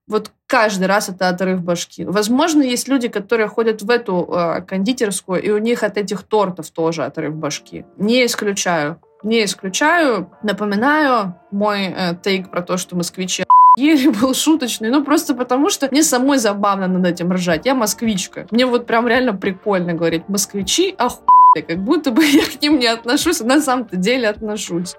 Вот 0.09 0.33
каждый 0.49 0.87
раз 0.87 1.09
это 1.09 1.29
отрыв 1.29 1.63
башки. 1.63 2.05
Возможно, 2.05 2.63
есть 2.63 2.89
люди, 2.89 3.09
которые 3.09 3.47
ходят 3.47 3.83
в 3.83 3.91
эту 3.91 4.29
э, 4.29 4.63
кондитерскую, 4.63 5.41
и 5.41 5.51
у 5.51 5.59
них 5.59 5.85
от 5.85 5.97
этих 5.97 6.23
тортов 6.23 6.71
тоже 6.71 7.05
отрыв 7.05 7.35
башки. 7.35 7.85
Не 7.99 8.27
исключаю. 8.27 8.97
Не 9.23 9.45
исключаю. 9.45 10.31
Напоминаю, 10.43 11.35
мой 11.53 11.95
э, 11.97 12.15
тейк 12.23 12.51
про 12.51 12.63
то, 12.63 12.79
что 12.79 12.97
москвичи 12.97 13.45
еле 13.79 14.11
был 14.11 14.35
шуточный, 14.35 14.91
ну 14.91 15.05
просто 15.05 15.35
потому, 15.35 15.71
что 15.71 15.89
мне 15.91 16.03
самой 16.03 16.39
забавно 16.39 16.89
над 16.89 17.07
этим 17.07 17.33
ржать. 17.33 17.67
Я 17.67 17.75
москвичка. 17.75 18.47
Мне 18.51 18.67
вот 18.67 18.87
прям 18.87 19.07
реально 19.07 19.35
прикольно 19.35 19.93
говорить 19.93 20.29
москвичи, 20.29 20.95
охуенно, 20.99 21.63
как 21.69 21.79
будто 21.85 22.11
бы 22.11 22.25
я 22.25 22.45
к 22.45 22.61
ним 22.63 22.79
не 22.79 22.87
отношусь, 22.87 23.41
а 23.41 23.45
на 23.45 23.61
самом-то 23.61 23.97
деле 23.97 24.29
отношусь. 24.29 24.97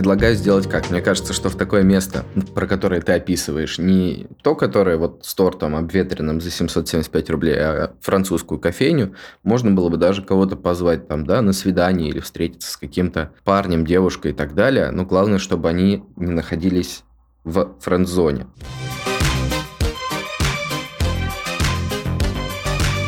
Предлагаю 0.00 0.34
сделать 0.34 0.66
как? 0.66 0.88
Мне 0.88 1.02
кажется, 1.02 1.34
что 1.34 1.50
в 1.50 1.56
такое 1.56 1.82
место, 1.82 2.24
про 2.54 2.66
которое 2.66 3.02
ты 3.02 3.12
описываешь, 3.12 3.76
не 3.76 4.28
то, 4.42 4.54
которое 4.54 4.96
вот 4.96 5.26
с 5.26 5.34
тортом 5.34 5.76
обветренным 5.76 6.40
за 6.40 6.50
775 6.50 7.28
рублей, 7.28 7.56
а 7.58 7.92
французскую 8.00 8.58
кофейню, 8.58 9.14
можно 9.42 9.72
было 9.72 9.90
бы 9.90 9.98
даже 9.98 10.22
кого-то 10.22 10.56
позвать 10.56 11.06
там, 11.06 11.26
да, 11.26 11.42
на 11.42 11.52
свидание 11.52 12.08
или 12.08 12.20
встретиться 12.20 12.72
с 12.72 12.78
каким-то 12.78 13.32
парнем, 13.44 13.84
девушкой 13.84 14.30
и 14.30 14.34
так 14.34 14.54
далее. 14.54 14.90
Но 14.90 15.04
главное, 15.04 15.38
чтобы 15.38 15.68
они 15.68 16.02
не 16.16 16.32
находились 16.32 17.04
в 17.44 17.74
френд-зоне. 17.80 18.46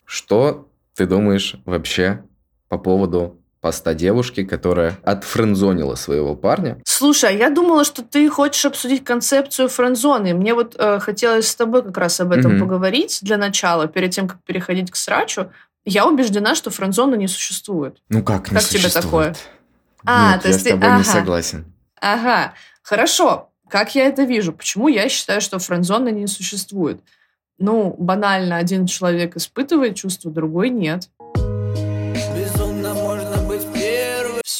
Что 0.04 0.68
ты 0.94 1.06
думаешь 1.06 1.56
вообще 1.64 2.22
по 2.68 2.76
поводу 2.76 3.41
поста 3.62 3.94
девушки, 3.94 4.44
которая 4.44 4.98
отфрендзонила 5.04 5.94
своего 5.94 6.34
парня. 6.34 6.78
Слушай, 6.84 7.30
а 7.30 7.32
я 7.32 7.48
думала, 7.48 7.84
что 7.84 8.02
ты 8.02 8.28
хочешь 8.28 8.64
обсудить 8.64 9.04
концепцию 9.04 9.68
френдзоны. 9.68 10.34
Мне 10.34 10.52
вот 10.52 10.74
э, 10.76 10.98
хотелось 10.98 11.48
с 11.48 11.54
тобой 11.54 11.84
как 11.84 11.96
раз 11.96 12.20
об 12.20 12.32
этом 12.32 12.56
mm-hmm. 12.56 12.58
поговорить 12.58 13.20
для 13.22 13.38
начала, 13.38 13.86
перед 13.86 14.10
тем, 14.10 14.26
как 14.26 14.42
переходить 14.42 14.90
к 14.90 14.96
срачу. 14.96 15.52
Я 15.84 16.06
убеждена, 16.06 16.56
что 16.56 16.70
френдзона 16.70 17.14
не 17.14 17.28
существует. 17.28 17.98
Ну 18.08 18.24
как 18.24 18.50
не 18.50 18.56
как 18.56 18.64
существует? 18.64 18.92
тебе 18.92 19.02
такое? 19.02 19.36
А, 20.04 20.32
Нет, 20.32 20.42
то 20.42 20.48
есть 20.48 20.64
я 20.64 20.70
с 20.70 20.74
тобой 20.74 20.90
ты... 20.90 20.96
не 20.96 21.04
согласен. 21.04 21.64
Ага, 22.00 22.54
хорошо. 22.82 23.50
Как 23.68 23.94
я 23.94 24.06
это 24.06 24.24
вижу? 24.24 24.52
Почему 24.52 24.88
я 24.88 25.08
считаю, 25.08 25.40
что 25.40 25.60
френдзона 25.60 26.08
не 26.08 26.26
существует? 26.26 27.00
Ну, 27.58 27.94
банально, 27.96 28.56
один 28.56 28.86
человек 28.86 29.36
испытывает 29.36 29.94
чувство, 29.94 30.32
другой 30.32 30.68
нет. 30.68 31.08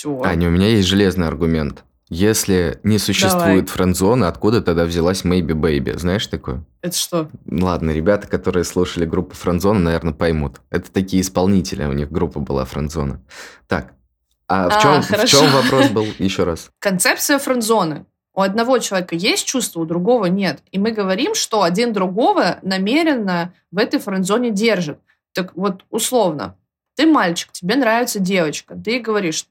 Все. 0.02 0.20
Аня, 0.24 0.48
у 0.48 0.50
меня 0.50 0.66
есть 0.66 0.88
железный 0.88 1.28
аргумент. 1.28 1.84
Если 2.08 2.80
не 2.82 2.98
существует 2.98 3.70
френдзона, 3.70 4.26
откуда 4.26 4.60
тогда 4.60 4.84
взялась 4.84 5.24
Maybe 5.24 5.52
Baby? 5.52 5.96
Знаешь 5.96 6.26
такое? 6.26 6.64
Это 6.80 6.96
что? 6.96 7.30
Ладно, 7.48 7.92
ребята, 7.92 8.26
которые 8.26 8.64
слушали 8.64 9.04
группу 9.04 9.36
Френдзона, 9.36 9.78
наверное, 9.78 10.12
поймут. 10.12 10.60
Это 10.70 10.90
такие 10.90 11.22
исполнители, 11.22 11.84
у 11.84 11.92
них 11.92 12.10
группа 12.10 12.40
была 12.40 12.64
Френдзона. 12.64 13.22
Так, 13.68 13.94
а, 14.48 14.70
в, 14.70 14.82
чем, 14.82 14.90
а, 14.90 15.02
в 15.02 15.24
чем 15.24 15.48
вопрос 15.52 15.88
был 15.90 16.06
еще 16.18 16.42
раз? 16.42 16.72
Концепция 16.80 17.38
френдзоны. 17.38 18.04
У 18.34 18.40
одного 18.40 18.78
человека 18.78 19.14
есть 19.14 19.46
чувство, 19.46 19.82
у 19.82 19.86
другого 19.86 20.26
нет. 20.26 20.64
И 20.72 20.80
мы 20.80 20.90
говорим, 20.90 21.36
что 21.36 21.62
один 21.62 21.92
другого 21.92 22.58
намеренно 22.62 23.54
в 23.70 23.78
этой 23.78 24.00
френдзоне 24.00 24.50
держит. 24.50 24.98
Так 25.32 25.52
вот, 25.54 25.84
условно, 25.90 26.56
ты 26.96 27.06
мальчик, 27.06 27.52
тебе 27.52 27.76
нравится 27.76 28.18
девочка, 28.18 28.74
ты 28.74 28.98
говоришь, 28.98 29.46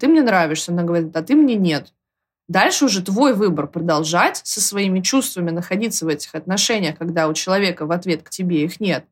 ты 0.00 0.08
мне 0.08 0.22
нравишься, 0.22 0.72
она 0.72 0.82
говорит, 0.82 1.14
а 1.16 1.22
ты 1.22 1.34
мне 1.34 1.56
нет. 1.56 1.92
Дальше 2.48 2.86
уже 2.86 3.02
твой 3.02 3.34
выбор 3.34 3.66
продолжать 3.66 4.40
со 4.44 4.60
своими 4.60 5.00
чувствами 5.00 5.50
находиться 5.50 6.04
в 6.04 6.08
этих 6.08 6.34
отношениях, 6.34 6.98
когда 6.98 7.28
у 7.28 7.34
человека 7.34 7.86
в 7.86 7.92
ответ 7.92 8.22
к 8.22 8.30
тебе 8.30 8.64
их 8.64 8.80
нет 8.80 9.04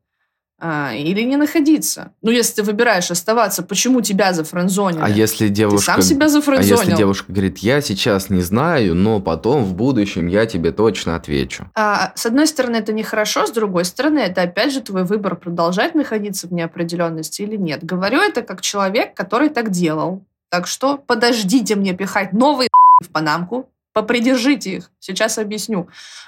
а, 0.61 0.93
или 0.93 1.21
не 1.23 1.37
находиться. 1.37 2.13
Ну, 2.21 2.29
если 2.29 2.61
ты 2.61 2.63
выбираешь 2.63 3.09
оставаться, 3.09 3.63
почему 3.63 4.01
тебя 4.01 4.31
зафранзонили? 4.31 5.01
А 5.01 5.09
если 5.09 5.47
девушка... 5.47 5.79
Ты 5.79 5.85
сам 5.85 6.01
себя 6.03 6.29
зафранзонил. 6.29 6.77
А 6.77 6.83
если 6.83 6.95
девушка 6.95 7.33
говорит, 7.33 7.57
я 7.57 7.81
сейчас 7.81 8.29
не 8.29 8.41
знаю, 8.41 8.93
но 8.93 9.19
потом 9.19 9.63
в 9.63 9.73
будущем 9.73 10.27
я 10.27 10.45
тебе 10.45 10.71
точно 10.71 11.15
отвечу. 11.15 11.67
А, 11.73 12.13
с 12.15 12.27
одной 12.27 12.45
стороны, 12.45 12.75
это 12.75 12.93
нехорошо, 12.93 13.47
с 13.47 13.51
другой 13.51 13.85
стороны, 13.85 14.19
это 14.19 14.43
опять 14.43 14.71
же 14.71 14.81
твой 14.81 15.03
выбор 15.03 15.35
продолжать 15.35 15.95
находиться 15.95 16.47
в 16.47 16.53
неопределенности 16.53 17.41
или 17.41 17.55
нет. 17.55 17.83
Говорю 17.83 18.19
это 18.19 18.43
как 18.43 18.61
человек, 18.61 19.15
который 19.15 19.49
так 19.49 19.71
делал. 19.71 20.23
Так 20.51 20.67
что 20.67 20.97
подождите 20.97 21.75
мне 21.75 21.93
пихать 21.93 22.33
новый 22.33 22.67
в 23.03 23.09
панамку. 23.09 23.69
попридержите 23.93 24.75
их. 24.75 24.91
Сейчас 24.99 25.37
объясню. 25.37 25.87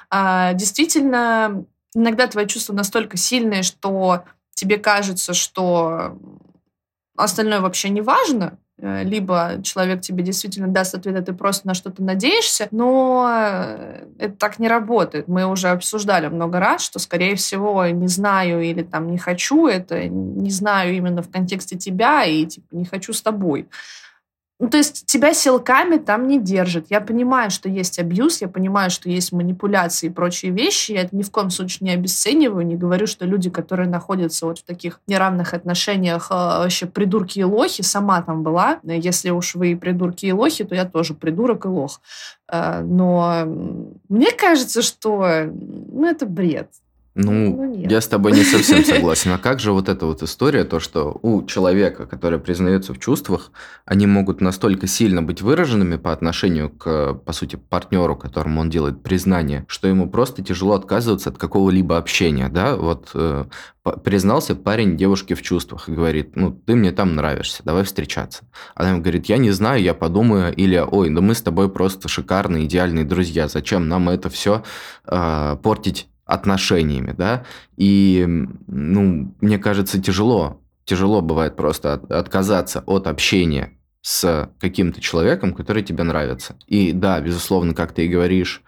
А, 0.09 0.53
действительно, 0.53 1.65
иногда 1.93 2.28
твои 2.28 2.47
чувства 2.47 2.74
настолько 2.74 3.17
сильные, 3.17 3.63
что 3.63 4.24
тебе 4.55 4.78
кажется, 4.78 5.34
что 5.34 6.17
остальное 7.15 7.59
вообще 7.59 7.89
не 7.89 8.01
важно, 8.01 8.57
Э, 8.84 9.03
либо 9.03 9.61
человек 9.63 10.01
тебе 10.01 10.24
действительно 10.24 10.67
даст 10.67 10.95
ответ, 10.95 11.15
а 11.15 11.21
ты 11.21 11.34
просто 11.34 11.67
на 11.67 11.74
что-то 11.74 12.03
надеешься, 12.03 12.67
но 12.71 13.30
э, 13.32 14.05
это 14.19 14.36
так 14.36 14.59
не 14.59 14.67
работает. 14.67 15.28
Мы 15.28 15.45
уже 15.45 15.69
обсуждали 15.69 16.28
много 16.28 16.59
раз, 16.59 16.84
что, 16.84 16.99
скорее 16.99 17.36
всего, 17.36 17.86
не 17.86 18.07
знаю 18.07 18.61
или 18.61 18.82
там 18.82 19.09
не 19.09 19.17
хочу, 19.17 19.67
это 19.67 20.07
не 20.07 20.49
знаю 20.49 20.95
именно 20.95 21.21
в 21.21 21.32
контексте 21.32 21.78
тебя 21.78 22.26
и 22.26 22.45
типа 22.45 22.67
не 22.71 22.86
хочу 22.86 23.13
с 23.13 23.21
тобой. 23.21 23.69
Ну, 24.60 24.70
то 24.70 24.78
есть 24.78 25.06
тебя 25.08 25.34
силками 25.34 25.97
там 25.97 26.28
не 26.28 26.39
держат. 26.39 26.86
Я 26.89 27.01
понимаю, 27.01 27.49
что 27.49 27.68
есть 27.68 27.99
абьюз, 27.99 28.41
я 28.41 28.47
понимаю, 28.47 28.91
что 28.91 29.10
есть 29.10 29.32
манипуляции 29.32 30.08
и 30.08 30.10
прочие 30.10 30.51
вещи. 30.51 30.91
Я 30.91 31.01
это 31.01 31.16
ни 31.16 31.24
в 31.24 31.32
коем 31.32 31.49
случае 31.49 31.88
не 31.88 31.93
обесцениваю, 31.93 32.66
не 32.66 32.76
говорю, 32.76 33.08
что 33.08 33.26
люди, 33.26 33.49
которые 33.49 33.89
находятся 33.89 34.45
вот 34.45 34.60
в 34.60 34.64
таких 34.64 35.01
неравных 35.08 35.54
отношениях, 35.54 36.28
а, 36.30 36.60
вообще 36.60 36.86
придурки 36.86 37.39
и 37.39 37.43
лохи, 37.43 37.82
сама 37.82 38.22
там 38.22 38.43
была. 38.43 38.80
Если 38.84 39.32
уж 39.32 39.56
вы 39.56 39.76
придурки 39.76 40.28
и 40.28 40.32
лохи, 40.32 40.64
то 40.64 40.76
я 40.76 40.86
тоже 40.86 41.14
придурок 41.16 41.66
и 41.66 41.68
лох. 41.68 41.99
А, 42.47 42.82
но 42.82 43.45
мне 44.08 44.32
кажется, 44.32 44.84
что 44.84 45.49
ну, 45.51 46.06
это 46.06 46.26
бред. 46.26 46.70
Ну, 47.16 47.32
ну 47.32 47.88
я 47.88 48.01
с 48.01 48.07
тобой 48.07 48.32
не 48.32 48.43
совсем 48.43 48.84
согласен. 48.86 49.32
А 49.32 49.38
как 49.38 49.59
же 49.59 49.72
вот 49.72 49.88
эта 49.88 50.05
вот 50.07 50.24
история, 50.24 50.64
то, 50.64 50.80
что 50.80 51.20
у 51.22 51.45
человека, 51.45 52.07
который 52.07 52.39
признается 52.39 52.93
в 52.93 52.99
чувствах, 52.99 53.51
они 53.86 54.07
могут 54.07 54.41
настолько 54.41 54.88
сильно 54.88 55.22
быть 55.22 55.41
выраженными 55.41 55.97
по 55.97 56.11
отношению 56.11 56.72
к, 56.72 57.14
по 57.14 57.32
сути, 57.34 57.55
партнеру, 57.55 58.16
которому 58.16 58.61
он 58.61 58.70
делает 58.72 59.03
признание, 59.03 59.64
что 59.68 59.88
ему 59.88 60.09
просто 60.09 60.43
тяжело 60.43 60.74
отказываться 60.74 61.30
от 61.30 61.38
какого-либо 61.38 61.97
общения, 61.97 62.49
да? 62.49 62.76
Вот 62.76 63.11
э, 63.14 63.45
признался 64.03 64.55
парень 64.55 64.97
девушке 64.97 65.36
в 65.36 65.43
чувствах 65.43 65.89
и 65.89 65.93
говорит, 65.93 66.36
ну, 66.36 66.51
ты 66.51 66.74
мне 66.74 66.91
там 66.91 67.14
нравишься, 67.14 67.61
давай 67.64 67.84
встречаться. 67.84 68.43
Она 68.74 68.89
ему 68.89 69.01
говорит, 69.01 69.28
я 69.28 69.38
не 69.38 69.51
знаю, 69.51 69.84
я 69.84 69.93
подумаю, 69.93 70.51
или, 70.55 70.78
ой, 70.78 71.11
да 71.11 71.22
мы 71.22 71.36
с 71.36 71.43
тобой 71.43 71.70
просто 71.70 72.07
шикарные, 72.07 72.66
идеальные 72.66 73.05
друзья, 73.05 73.47
зачем 73.47 73.88
нам 73.88 74.09
это 74.09 74.32
все 74.32 74.64
э, 75.05 75.57
портить 75.61 76.07
отношениями, 76.34 77.13
да, 77.17 77.45
и, 77.77 78.25
ну, 78.67 79.34
мне 79.41 79.57
кажется, 79.59 80.01
тяжело, 80.01 80.61
тяжело 80.86 81.21
бывает 81.21 81.55
просто 81.55 81.93
от, 81.93 82.11
отказаться 82.11 82.84
от 82.86 83.07
общения 83.07 83.77
с 84.01 84.49
каким-то 84.59 84.99
человеком, 84.99 85.53
который 85.53 85.84
тебе 85.84 86.03
нравится. 86.03 86.55
И 86.67 86.91
да, 86.91 87.21
безусловно, 87.21 87.73
как 87.73 87.93
ты 87.93 88.05
и 88.05 88.09
говоришь, 88.09 88.61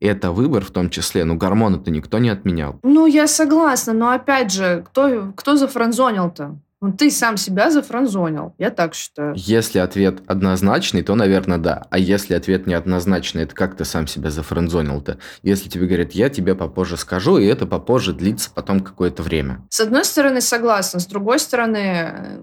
это 0.00 0.32
выбор 0.32 0.64
в 0.64 0.70
том 0.70 0.90
числе, 0.90 1.24
но 1.24 1.36
гормоны-то 1.36 1.90
никто 1.90 2.18
не 2.18 2.28
отменял. 2.28 2.78
Ну, 2.82 3.06
я 3.06 3.26
согласна, 3.26 3.92
но 3.92 4.10
опять 4.10 4.52
же, 4.52 4.84
кто, 4.86 5.32
кто 5.36 5.56
зафранзонил-то? 5.56 6.58
Ну, 6.82 6.92
ты 6.92 7.12
сам 7.12 7.36
себя 7.36 7.70
зафранзонил, 7.70 8.56
я 8.58 8.70
так 8.70 8.94
считаю. 8.94 9.34
Если 9.36 9.78
ответ 9.78 10.20
однозначный, 10.26 11.02
то, 11.02 11.14
наверное, 11.14 11.58
да. 11.58 11.86
А 11.90 11.98
если 11.98 12.34
ответ 12.34 12.66
неоднозначный, 12.66 13.44
это 13.44 13.54
как 13.54 13.76
ты 13.76 13.84
сам 13.84 14.08
себя 14.08 14.30
зафранзонил-то? 14.30 15.18
Если 15.44 15.68
тебе 15.68 15.86
говорят, 15.86 16.10
я 16.10 16.28
тебе 16.28 16.56
попозже 16.56 16.96
скажу, 16.96 17.38
и 17.38 17.46
это 17.46 17.66
попозже 17.66 18.12
длится 18.12 18.50
потом 18.52 18.80
какое-то 18.80 19.22
время. 19.22 19.64
С 19.70 19.78
одной 19.78 20.04
стороны, 20.04 20.40
согласна. 20.40 20.98
С 20.98 21.06
другой 21.06 21.38
стороны, 21.38 22.40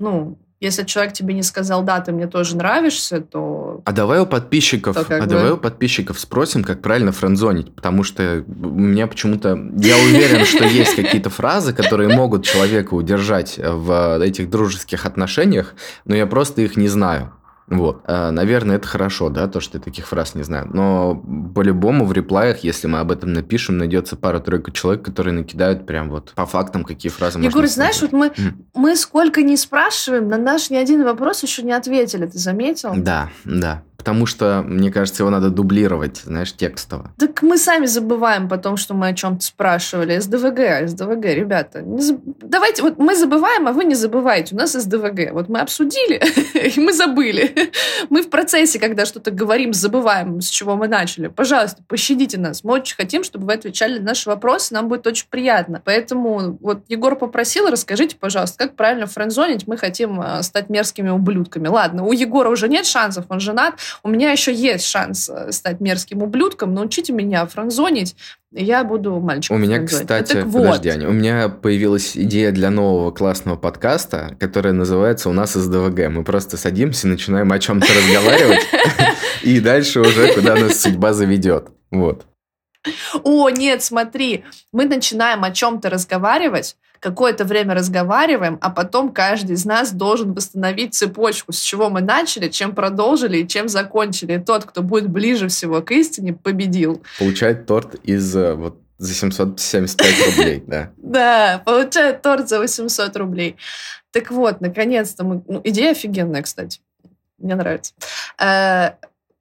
ну, 0.00 0.36
если 0.60 0.84
человек 0.84 1.12
тебе 1.12 1.34
не 1.34 1.42
сказал, 1.42 1.82
да, 1.82 2.00
ты 2.00 2.12
мне 2.12 2.26
тоже 2.26 2.56
нравишься, 2.56 3.20
то... 3.20 3.82
А 3.84 3.92
давай 3.92 4.20
у 4.20 4.26
подписчиков, 4.26 4.96
а 4.96 5.20
бы... 5.20 5.26
давай 5.26 5.50
у 5.52 5.58
подписчиков 5.58 6.18
спросим, 6.18 6.64
как 6.64 6.80
правильно 6.80 7.12
френдзонить, 7.12 7.74
потому 7.74 8.02
что 8.02 8.44
у 8.46 8.68
меня 8.68 9.06
почему-то... 9.06 9.50
Я 9.76 9.96
уверен, 9.98 10.46
что 10.46 10.64
есть 10.64 10.96
какие-то 10.96 11.28
фразы, 11.28 11.74
которые 11.74 12.14
могут 12.14 12.44
человека 12.44 12.94
удержать 12.94 13.58
в 13.58 14.22
этих 14.22 14.48
дружеских 14.48 15.04
отношениях, 15.04 15.74
но 16.06 16.16
я 16.16 16.26
просто 16.26 16.62
их 16.62 16.76
не 16.76 16.88
знаю. 16.88 17.32
Вот. 17.68 18.02
А, 18.04 18.30
наверное, 18.30 18.76
это 18.76 18.86
хорошо, 18.86 19.28
да, 19.28 19.48
то, 19.48 19.60
что 19.60 19.78
я 19.78 19.82
таких 19.84 20.06
фраз 20.06 20.34
не 20.34 20.42
знаю. 20.42 20.68
Но 20.72 21.16
по-любому 21.54 22.04
в 22.04 22.12
реплаях, 22.12 22.60
если 22.60 22.86
мы 22.86 23.00
об 23.00 23.10
этом 23.10 23.32
напишем, 23.32 23.78
найдется 23.78 24.16
пара-тройка 24.16 24.70
человек, 24.70 25.04
которые 25.04 25.34
накидают 25.34 25.86
прям 25.86 26.10
вот 26.10 26.32
по 26.34 26.46
фактам, 26.46 26.84
какие 26.84 27.10
фразы 27.10 27.38
Егор, 27.38 27.54
можно 27.54 27.68
знаешь, 27.68 28.00
вот 28.02 28.12
мы, 28.12 28.32
мы 28.74 28.96
сколько 28.96 29.42
не 29.42 29.56
спрашиваем, 29.56 30.28
на 30.28 30.38
наш 30.38 30.70
ни 30.70 30.76
один 30.76 31.04
вопрос 31.04 31.42
еще 31.42 31.62
не 31.62 31.72
ответили, 31.72 32.26
ты 32.26 32.38
заметил? 32.38 32.92
Да, 32.96 33.30
да 33.44 33.82
потому 34.06 34.26
что, 34.26 34.62
мне 34.64 34.92
кажется, 34.92 35.24
его 35.24 35.30
надо 35.30 35.50
дублировать, 35.50 36.18
знаешь, 36.18 36.52
текстово. 36.52 37.10
Так 37.18 37.42
мы 37.42 37.58
сами 37.58 37.86
забываем 37.86 38.48
потом, 38.48 38.76
что 38.76 38.94
мы 38.94 39.08
о 39.08 39.14
чем-то 39.14 39.44
спрашивали. 39.44 40.20
СДВГ, 40.20 40.88
СДВГ, 40.88 41.24
ребята. 41.24 41.82
Не 41.82 42.00
заб... 42.00 42.20
Давайте, 42.40 42.82
вот 42.82 42.98
мы 42.98 43.16
забываем, 43.16 43.66
а 43.66 43.72
вы 43.72 43.84
не 43.84 43.96
забывайте. 43.96 44.54
У 44.54 44.58
нас 44.58 44.74
СДВГ. 44.74 45.32
Вот 45.32 45.48
мы 45.48 45.58
обсудили, 45.58 46.22
и 46.76 46.78
мы 46.78 46.92
забыли. 46.92 47.52
Мы 48.10 48.22
в 48.22 48.30
процессе, 48.30 48.78
когда 48.78 49.06
что-то 49.06 49.30
говорим, 49.30 49.72
забываем, 49.72 50.40
с 50.40 50.48
чего 50.48 50.76
мы 50.76 50.88
начали. 50.88 51.28
Пожалуйста, 51.28 51.82
пощадите 51.86 52.38
нас. 52.38 52.64
Мы 52.64 52.74
очень 52.74 52.96
хотим, 52.96 53.24
чтобы 53.24 53.46
вы 53.46 53.54
отвечали 53.54 53.98
на 53.98 54.06
наши 54.06 54.28
вопросы. 54.28 54.74
Нам 54.74 54.88
будет 54.88 55.06
очень 55.06 55.26
приятно. 55.28 55.82
Поэтому 55.84 56.58
вот 56.60 56.84
Егор 56.88 57.16
попросил, 57.16 57.68
расскажите, 57.68 58.16
пожалуйста, 58.16 58.58
как 58.58 58.76
правильно 58.76 59.06
френдзонить. 59.06 59.66
Мы 59.66 59.76
хотим 59.76 60.20
э, 60.20 60.42
стать 60.42 60.68
мерзкими 60.68 61.10
ублюдками. 61.10 61.68
Ладно, 61.68 62.04
у 62.04 62.12
Егора 62.12 62.50
уже 62.50 62.68
нет 62.68 62.86
шансов, 62.86 63.26
он 63.28 63.40
женат 63.40 63.74
у 64.02 64.08
меня 64.08 64.30
еще 64.30 64.54
есть 64.54 64.86
шанс 64.86 65.28
э, 65.28 65.52
стать 65.52 65.80
мерзким 65.80 66.22
ублюдком, 66.22 66.74
научите 66.74 67.12
меня 67.12 67.46
франзонить, 67.46 68.16
я 68.52 68.84
буду 68.84 69.20
мальчиком. 69.20 69.56
У 69.56 69.60
меня, 69.60 69.84
кстати, 69.84 70.36
ну, 70.44 70.52
подожди, 70.52 70.88
вот. 70.88 70.96
Аня, 70.96 71.08
у 71.08 71.12
меня 71.12 71.48
появилась 71.48 72.16
идея 72.16 72.52
для 72.52 72.70
нового 72.70 73.10
классного 73.10 73.56
подкаста, 73.56 74.36
которая 74.38 74.72
называется 74.72 75.28
«У 75.28 75.32
нас 75.32 75.54
СДВГ». 75.54 76.08
Мы 76.08 76.24
просто 76.24 76.56
садимся, 76.56 77.08
начинаем 77.08 77.50
о 77.52 77.58
чем-то 77.58 77.86
разговаривать, 77.86 78.66
и 79.42 79.60
дальше 79.60 80.00
уже 80.00 80.32
куда 80.34 80.54
нас 80.56 80.80
судьба 80.80 81.12
заведет. 81.12 81.68
Вот. 81.90 82.26
О, 83.22 83.48
нет, 83.50 83.82
смотри, 83.82 84.44
мы 84.72 84.84
начинаем 84.84 85.44
о 85.44 85.50
чем-то 85.50 85.90
разговаривать, 85.90 86.76
какое-то 87.00 87.44
время 87.44 87.74
разговариваем, 87.74 88.58
а 88.60 88.70
потом 88.70 89.12
каждый 89.12 89.52
из 89.52 89.64
нас 89.64 89.92
должен 89.92 90.32
восстановить 90.34 90.94
цепочку, 90.94 91.52
с 91.52 91.60
чего 91.60 91.90
мы 91.90 92.00
начали, 92.00 92.48
чем 92.48 92.74
продолжили 92.74 93.38
и 93.38 93.48
чем 93.48 93.68
закончили. 93.68 94.34
И 94.34 94.38
тот, 94.38 94.64
кто 94.64 94.82
будет 94.82 95.08
ближе 95.08 95.48
всего 95.48 95.82
к 95.82 95.92
истине, 95.92 96.32
победил. 96.32 97.02
Получает 97.18 97.66
торт 97.66 97.94
из 98.02 98.34
э, 98.34 98.54
вот 98.54 98.80
за 98.98 99.14
775 99.14 100.36
рублей, 100.36 100.64
да. 100.66 100.90
Да, 100.96 101.62
получает 101.64 102.22
торт 102.22 102.48
за 102.48 102.58
800 102.58 103.16
рублей. 103.16 103.56
Так 104.10 104.30
вот, 104.30 104.60
наконец-то 104.60 105.24
мы... 105.24 105.42
Ну, 105.46 105.60
идея 105.64 105.90
офигенная, 105.90 106.42
кстати. 106.42 106.80
Мне 107.38 107.54
нравится. 107.54 107.92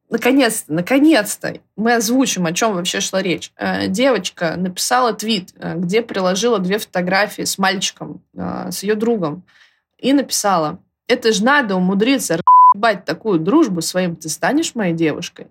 Наконец-то, 0.10 0.72
наконец-то 0.72 1.56
мы 1.76 1.96
озвучим, 1.96 2.46
о 2.46 2.54
чем 2.54 2.74
вообще 2.74 3.00
шла 3.00 3.22
речь. 3.22 3.52
Э, 3.58 3.88
девочка 3.88 4.56
написала 4.56 5.14
твит, 5.14 5.54
э, 5.58 5.76
где 5.78 6.04
приложила 6.04 6.60
две 6.60 6.78
фотографии 6.78 7.42
с 7.42 7.58
мальчиком, 7.58 8.22
э, 8.36 8.72
с 8.72 8.84
ее 8.84 8.96
другом, 8.96 9.44
и 9.98 10.14
написала, 10.14 10.80
это 11.08 11.34
же 11.34 11.44
надо 11.44 11.76
умудриться 11.76 12.40
ебать 12.76 13.06
такую 13.06 13.40
дружбу 13.40 13.82
своим, 13.82 14.16
ты 14.16 14.30
станешь 14.30 14.76
моей 14.76 14.94
девушкой? 14.94 15.48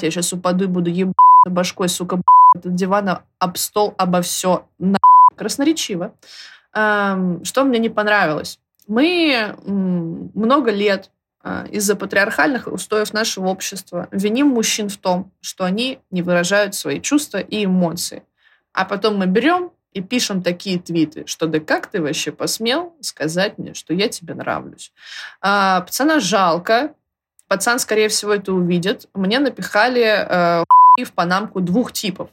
Я 0.00 0.10
сейчас 0.10 0.32
упаду 0.32 0.64
и 0.64 0.68
буду 0.68 0.90
ебать 0.90 1.14
башкой, 1.46 1.88
сука, 1.88 2.20
этот 2.54 2.74
дивана 2.74 3.24
об 3.38 3.56
стол, 3.58 3.94
обо 3.98 4.22
все. 4.22 4.66
На... 4.78 4.98
Красноречиво. 5.36 6.14
Эм, 6.74 7.44
что 7.44 7.64
мне 7.64 7.78
не 7.78 7.90
понравилось? 7.90 8.58
Мы 8.86 9.54
много 9.64 10.70
лет 10.70 11.10
из-за 11.70 11.96
патриархальных 11.96 12.66
устоев 12.66 13.12
нашего 13.12 13.48
общества 13.48 14.08
виним 14.10 14.48
мужчин 14.48 14.88
в 14.88 14.96
том, 14.96 15.32
что 15.40 15.64
они 15.64 16.00
не 16.10 16.22
выражают 16.22 16.74
свои 16.74 17.00
чувства 17.00 17.38
и 17.38 17.64
эмоции. 17.64 18.22
А 18.72 18.84
потом 18.84 19.16
мы 19.16 19.26
берем 19.26 19.72
и 19.92 20.00
пишем 20.00 20.42
такие 20.42 20.78
твиты, 20.78 21.24
что 21.26 21.46
да 21.46 21.60
как 21.60 21.88
ты 21.88 22.00
вообще 22.00 22.30
посмел 22.32 22.94
сказать 23.00 23.58
мне, 23.58 23.74
что 23.74 23.94
я 23.94 24.08
тебе 24.08 24.34
нравлюсь. 24.34 24.92
А, 25.40 25.80
пацана 25.80 26.20
жалко, 26.20 26.94
пацан, 27.48 27.78
скорее 27.78 28.08
всего, 28.08 28.34
это 28.34 28.52
увидит. 28.52 29.08
Мне 29.14 29.40
напихали 29.40 30.02
э, 30.02 30.64
в 31.04 31.12
панамку 31.12 31.60
двух 31.60 31.92
типов. 31.92 32.30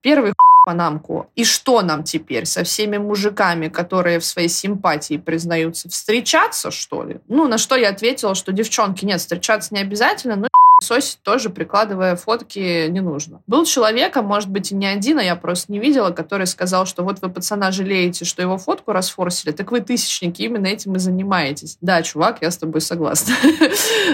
Первый 0.00 0.34
панамку. 0.64 1.30
И 1.36 1.44
что 1.44 1.82
нам 1.82 2.04
теперь 2.04 2.46
со 2.46 2.64
всеми 2.64 2.98
мужиками, 2.98 3.68
которые 3.68 4.18
в 4.18 4.24
своей 4.24 4.48
симпатии 4.48 5.16
признаются, 5.16 5.88
встречаться, 5.88 6.70
что 6.70 7.04
ли? 7.04 7.20
Ну, 7.28 7.48
на 7.48 7.58
что 7.58 7.76
я 7.76 7.90
ответила, 7.90 8.34
что 8.34 8.52
девчонки, 8.52 9.04
нет, 9.04 9.20
встречаться 9.20 9.74
не 9.74 9.80
обязательно, 9.80 10.36
но 10.36 10.48
сосить 10.82 11.20
тоже, 11.22 11.50
прикладывая 11.50 12.16
фотки, 12.16 12.88
не 12.88 13.00
нужно. 13.00 13.40
Был 13.46 13.64
человек, 13.64 14.16
а 14.16 14.22
может 14.22 14.48
быть 14.48 14.72
и 14.72 14.74
не 14.74 14.86
один, 14.86 15.18
а 15.18 15.22
я 15.22 15.36
просто 15.36 15.72
не 15.72 15.78
видела, 15.78 16.10
который 16.10 16.46
сказал, 16.46 16.86
что 16.86 17.02
вот 17.02 17.20
вы 17.22 17.30
пацана 17.30 17.70
жалеете, 17.72 18.24
что 18.24 18.42
его 18.42 18.58
фотку 18.58 18.92
расфорсили, 18.92 19.52
так 19.52 19.70
вы 19.70 19.80
тысячники, 19.80 20.42
именно 20.42 20.66
этим 20.66 20.94
и 20.96 20.98
занимаетесь. 20.98 21.78
Да, 21.80 22.02
чувак, 22.02 22.38
я 22.40 22.50
с 22.50 22.58
тобой 22.58 22.80
согласна. 22.80 23.34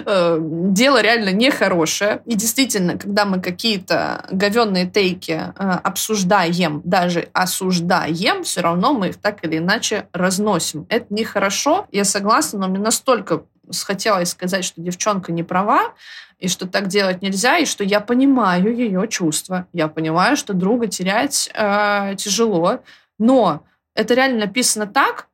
Э, 0.05 0.39
дело 0.41 1.03
реально 1.03 1.33
нехорошее. 1.33 2.23
И 2.25 2.35
действительно, 2.35 2.97
когда 2.99 3.25
мы 3.25 3.41
какие-то 3.41 4.25
говенные 4.31 4.87
тейки 4.87 5.33
э, 5.33 5.71
обсуждаем, 5.83 6.83
даже 6.85 7.29
осуждаем, 7.33 8.45
все 8.45 8.61
равно 8.61 8.93
мы 8.93 9.09
их 9.09 9.17
так 9.17 9.45
или 9.45 9.59
иначе 9.59 10.09
разносим. 10.13 10.87
Это 10.89 11.07
нехорошо, 11.11 11.87
я 11.91 12.05
согласна, 12.05 12.61
но 12.61 12.69
мне 12.69 12.79
настолько 12.79 13.43
хотелось 13.85 14.31
сказать, 14.31 14.65
что 14.65 14.81
девчонка 14.81 15.33
не 15.33 15.43
права, 15.43 15.93
и 16.39 16.49
что 16.49 16.67
так 16.67 16.87
делать 16.87 17.23
нельзя, 17.23 17.59
и 17.59 17.67
что 17.67 17.85
я 17.85 18.01
понимаю 18.01 18.75
ее 18.75 19.09
чувства. 19.09 19.67
Я 19.73 19.89
понимаю, 19.89 20.37
что 20.37 20.55
друга 20.55 20.87
терять 20.87 21.51
э, 21.53 22.15
тяжело, 22.17 22.81
но 23.19 23.65
это 23.95 24.15
реально 24.15 24.47
написано 24.47 24.87
так, 24.87 25.29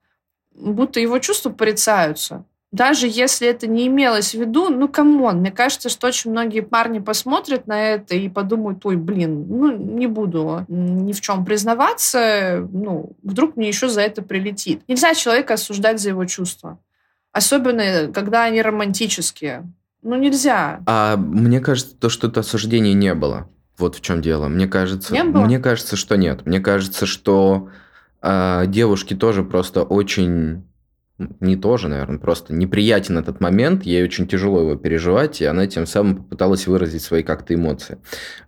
будто 0.55 1.01
его 1.01 1.19
чувства 1.19 1.51
порицаются. 1.51 2.45
Даже 2.73 3.07
если 3.07 3.47
это 3.47 3.69
не 3.69 3.87
имелось 3.87 4.35
в 4.35 4.41
виду, 4.41 4.69
ну, 4.69 4.89
come 4.89 5.16
on, 5.16 5.37
мне 5.37 5.53
кажется, 5.53 5.89
что 5.89 6.09
очень 6.09 6.33
многие 6.33 6.61
парни 6.61 6.99
посмотрят 6.99 7.69
на 7.69 7.81
это 7.81 8.17
и 8.17 8.29
подумают, 8.29 8.85
ой, 8.85 8.97
блин, 8.97 9.47
ну, 9.49 9.77
не 9.77 10.09
буду 10.09 10.65
ни 10.67 11.13
в 11.13 11.21
чем 11.21 11.45
признаваться, 11.45 12.69
ну, 12.73 13.13
вдруг 13.23 13.55
мне 13.55 13.69
еще 13.69 13.89
за 13.89 14.01
это 14.01 14.23
прилетит. 14.23 14.83
Нельзя 14.89 15.15
человека 15.15 15.55
осуждать 15.55 16.01
за 16.01 16.09
его 16.09 16.25
чувства. 16.25 16.81
Особенно, 17.31 18.13
когда 18.13 18.43
они 18.43 18.61
романтические. 18.61 19.65
Ну, 20.05 20.17
нельзя. 20.17 20.81
А 20.87 21.17
мне 21.17 21.61
кажется, 21.61 21.97
то, 21.97 22.09
что 22.09 22.29
это 22.29 22.41
осуждение 22.41 22.95
не 22.95 23.15
было. 23.15 23.49
Вот 23.79 23.97
в 23.97 24.01
чем 24.03 24.23
дело. 24.23 24.47
Мне 24.49 24.69
кажется, 24.69 25.13
Не 25.13 25.25
было? 25.25 25.43
мне 25.45 25.59
кажется, 25.59 25.97
что 25.97 26.17
нет. 26.17 26.47
Мне 26.47 26.61
кажется, 26.61 27.07
что 27.07 27.71
э, 28.23 28.65
девушке 28.69 29.17
тоже 29.17 29.43
просто 29.43 29.83
очень 29.83 30.63
не 31.19 31.57
тоже, 31.57 31.89
наверное, 31.89 32.19
просто 32.19 32.53
неприятен 32.53 33.17
этот 33.19 33.41
момент, 33.41 33.85
ей 33.85 34.03
очень 34.03 34.27
тяжело 34.27 34.61
его 34.61 34.75
переживать, 34.75 35.41
и 35.41 35.45
она 35.45 35.67
тем 35.69 35.87
самым 35.87 36.17
попыталась 36.17 36.67
выразить 36.67 37.03
свои 37.03 37.23
как-то 37.23 37.55
эмоции. 37.55 37.99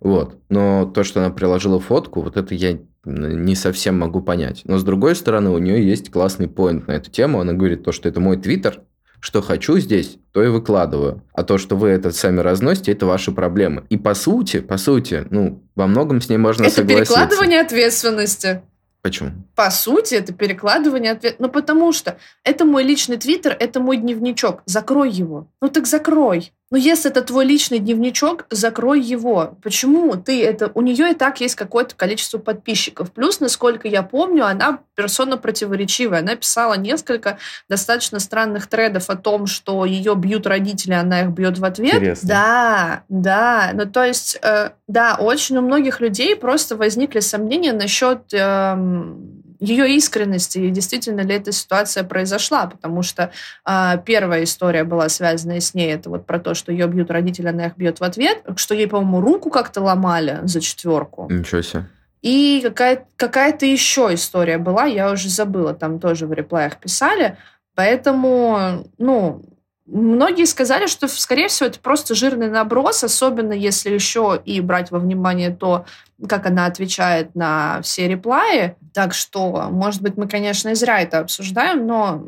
Вот. 0.00 0.40
Но 0.48 0.84
то, 0.84 1.04
что 1.04 1.20
она 1.20 1.32
приложила 1.32 1.78
фотку, 1.78 2.22
вот 2.22 2.36
это 2.36 2.54
я 2.56 2.78
не 3.04 3.54
совсем 3.54 3.98
могу 3.98 4.20
понять. 4.20 4.62
Но 4.64 4.78
с 4.78 4.84
другой 4.84 5.14
стороны, 5.14 5.50
у 5.50 5.58
нее 5.58 5.86
есть 5.86 6.10
классный 6.10 6.48
поинт 6.48 6.88
на 6.88 6.92
эту 6.92 7.08
тему. 7.08 7.40
Она 7.40 7.52
говорит 7.52 7.84
то, 7.84 7.92
что 7.92 8.08
это 8.08 8.18
мой 8.18 8.36
твиттер, 8.36 8.80
что 9.26 9.42
хочу 9.42 9.76
здесь, 9.80 10.18
то 10.30 10.40
и 10.40 10.46
выкладываю. 10.46 11.20
А 11.32 11.42
то, 11.42 11.58
что 11.58 11.74
вы 11.74 11.88
это 11.88 12.12
сами 12.12 12.38
разносите, 12.38 12.92
это 12.92 13.06
ваши 13.06 13.32
проблемы. 13.32 13.82
И 13.88 13.96
по 13.96 14.14
сути, 14.14 14.60
по 14.60 14.76
сути, 14.76 15.26
ну, 15.30 15.64
во 15.74 15.88
многом 15.88 16.20
с 16.20 16.28
ней 16.28 16.36
можно 16.36 16.62
это 16.62 16.76
согласиться. 16.76 17.12
перекладывание 17.12 17.60
ответственности. 17.60 18.62
Почему? 19.02 19.30
По 19.56 19.72
сути, 19.72 20.14
это 20.14 20.32
перекладывание 20.32 21.10
ответ. 21.10 21.40
Ну, 21.40 21.48
потому 21.48 21.92
что 21.92 22.18
это 22.44 22.64
мой 22.64 22.84
личный 22.84 23.16
твиттер, 23.16 23.56
это 23.58 23.80
мой 23.80 23.96
дневничок. 23.96 24.62
Закрой 24.64 25.10
его. 25.10 25.48
Ну, 25.60 25.70
так 25.70 25.88
закрой. 25.88 26.52
Ну, 26.70 26.78
если 26.78 27.12
это 27.12 27.22
твой 27.22 27.44
личный 27.44 27.78
дневничок, 27.78 28.46
закрой 28.50 29.00
его. 29.00 29.56
Почему 29.62 30.16
ты 30.16 30.44
это... 30.44 30.72
У 30.74 30.80
нее 30.80 31.12
и 31.12 31.14
так 31.14 31.40
есть 31.40 31.54
какое-то 31.54 31.94
количество 31.94 32.38
подписчиков. 32.38 33.12
Плюс, 33.12 33.38
насколько 33.38 33.86
я 33.86 34.02
помню, 34.02 34.44
она 34.46 34.80
персона 34.96 35.36
противоречивая. 35.36 36.20
Она 36.20 36.34
писала 36.34 36.74
несколько 36.74 37.38
достаточно 37.68 38.18
странных 38.18 38.66
тредов 38.66 39.10
о 39.10 39.16
том, 39.16 39.46
что 39.46 39.84
ее 39.84 40.16
бьют 40.16 40.44
родители, 40.48 40.94
она 40.94 41.22
их 41.22 41.28
бьет 41.28 41.56
в 41.58 41.64
ответ. 41.64 41.94
Интересно. 41.94 42.28
Да, 42.28 43.02
да. 43.08 43.70
Ну, 43.72 43.86
то 43.86 44.02
есть, 44.02 44.36
э, 44.42 44.70
да, 44.88 45.16
очень 45.20 45.56
у 45.58 45.60
многих 45.60 46.00
людей 46.00 46.34
просто 46.34 46.74
возникли 46.74 47.20
сомнения 47.20 47.72
насчет 47.72 48.32
эм, 48.32 49.35
ее 49.60 49.94
искренности 49.96 50.58
и 50.58 50.70
действительно 50.70 51.20
ли 51.20 51.34
эта 51.34 51.52
ситуация 51.52 52.04
произошла, 52.04 52.66
потому 52.66 53.02
что 53.02 53.30
э, 53.68 53.92
первая 54.04 54.44
история 54.44 54.84
была 54.84 55.08
связана 55.08 55.60
с 55.60 55.74
ней, 55.74 55.92
это 55.92 56.10
вот 56.10 56.26
про 56.26 56.38
то, 56.38 56.54
что 56.54 56.72
ее 56.72 56.86
бьют 56.86 57.10
родители, 57.10 57.48
она 57.48 57.66
их 57.66 57.76
бьет 57.76 58.00
в 58.00 58.04
ответ, 58.04 58.42
что 58.56 58.74
ей, 58.74 58.86
по-моему, 58.86 59.20
руку 59.20 59.50
как-то 59.50 59.80
ломали 59.80 60.40
за 60.44 60.60
четверку. 60.60 61.28
Ничего 61.30 61.62
себе. 61.62 61.84
И 62.22 62.60
какая- 62.62 63.06
какая-то 63.16 63.66
еще 63.66 64.10
история 64.12 64.58
была, 64.58 64.84
я 64.84 65.10
уже 65.12 65.28
забыла, 65.28 65.74
там 65.74 66.00
тоже 66.00 66.26
в 66.26 66.32
реплаях 66.32 66.78
писали, 66.78 67.36
поэтому, 67.74 68.86
ну, 68.98 69.44
Многие 69.88 70.46
сказали, 70.46 70.88
что, 70.88 71.06
скорее 71.06 71.46
всего, 71.46 71.68
это 71.68 71.78
просто 71.78 72.16
жирный 72.16 72.50
наброс, 72.50 73.04
особенно 73.04 73.52
если 73.52 73.90
еще 73.90 74.40
и 74.44 74.60
брать 74.60 74.90
во 74.90 74.98
внимание 74.98 75.50
то, 75.50 75.86
как 76.28 76.46
она 76.46 76.66
отвечает 76.66 77.34
на 77.34 77.80
все 77.82 78.08
реплаи. 78.08 78.76
Так 78.94 79.14
что, 79.14 79.68
может 79.70 80.02
быть, 80.02 80.16
мы, 80.16 80.28
конечно, 80.28 80.70
и 80.70 80.74
зря 80.74 81.00
это 81.00 81.18
обсуждаем, 81.18 81.86
но 81.86 82.24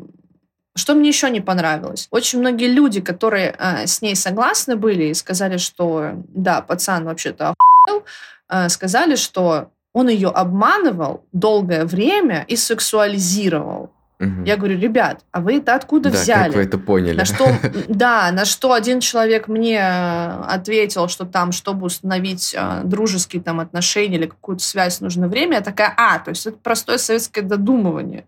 что 0.75 0.93
мне 0.93 1.09
еще 1.09 1.29
не 1.29 1.41
понравилось? 1.41 2.07
Очень 2.11 2.39
многие 2.39 2.67
люди, 2.67 3.01
которые 3.01 3.55
э, 3.57 3.87
с 3.87 4.01
ней 4.01 4.15
согласны 4.15 4.75
были 4.75 5.05
и 5.05 5.13
сказали, 5.13 5.57
что 5.57 6.13
да, 6.29 6.61
пацан 6.61 7.05
вообще-то 7.05 7.53
охуел, 7.53 8.05
э, 8.49 8.69
сказали, 8.69 9.15
что 9.15 9.71
он 9.93 10.07
ее 10.07 10.29
обманывал 10.29 11.25
долгое 11.33 11.85
время 11.85 12.45
и 12.47 12.55
сексуализировал. 12.55 13.91
Мгм. 14.19 14.43
Я 14.43 14.57
говорю, 14.57 14.77
ребят, 14.77 15.21
а 15.31 15.39
вы 15.39 15.57
это 15.57 15.75
откуда 15.75 16.11
да, 16.11 16.19
взяли? 16.19 16.47
как 16.47 16.55
вы 16.55 16.61
это 16.63 16.77
поняли? 16.77 17.15
На 17.15 17.23
что, 17.23 17.47
да, 17.87 18.29
на 18.33 18.43
что 18.43 18.73
один 18.73 18.99
человек 18.99 19.47
мне 19.47 19.77
э, 19.77 20.41
ответил, 20.43 21.07
что 21.07 21.25
там, 21.25 21.53
чтобы 21.53 21.85
установить 21.85 22.53
э, 22.53 22.81
дружеские 22.83 23.41
там 23.41 23.61
отношения 23.61 24.17
или 24.17 24.25
какую-то 24.25 24.63
связь, 24.63 24.99
нужно 24.99 25.29
время. 25.29 25.55
Я 25.55 25.61
такая, 25.61 25.93
а, 25.95 26.19
то 26.19 26.31
есть 26.31 26.45
это 26.45 26.57
простое 26.57 26.97
советское 26.97 27.43
додумывание. 27.43 28.25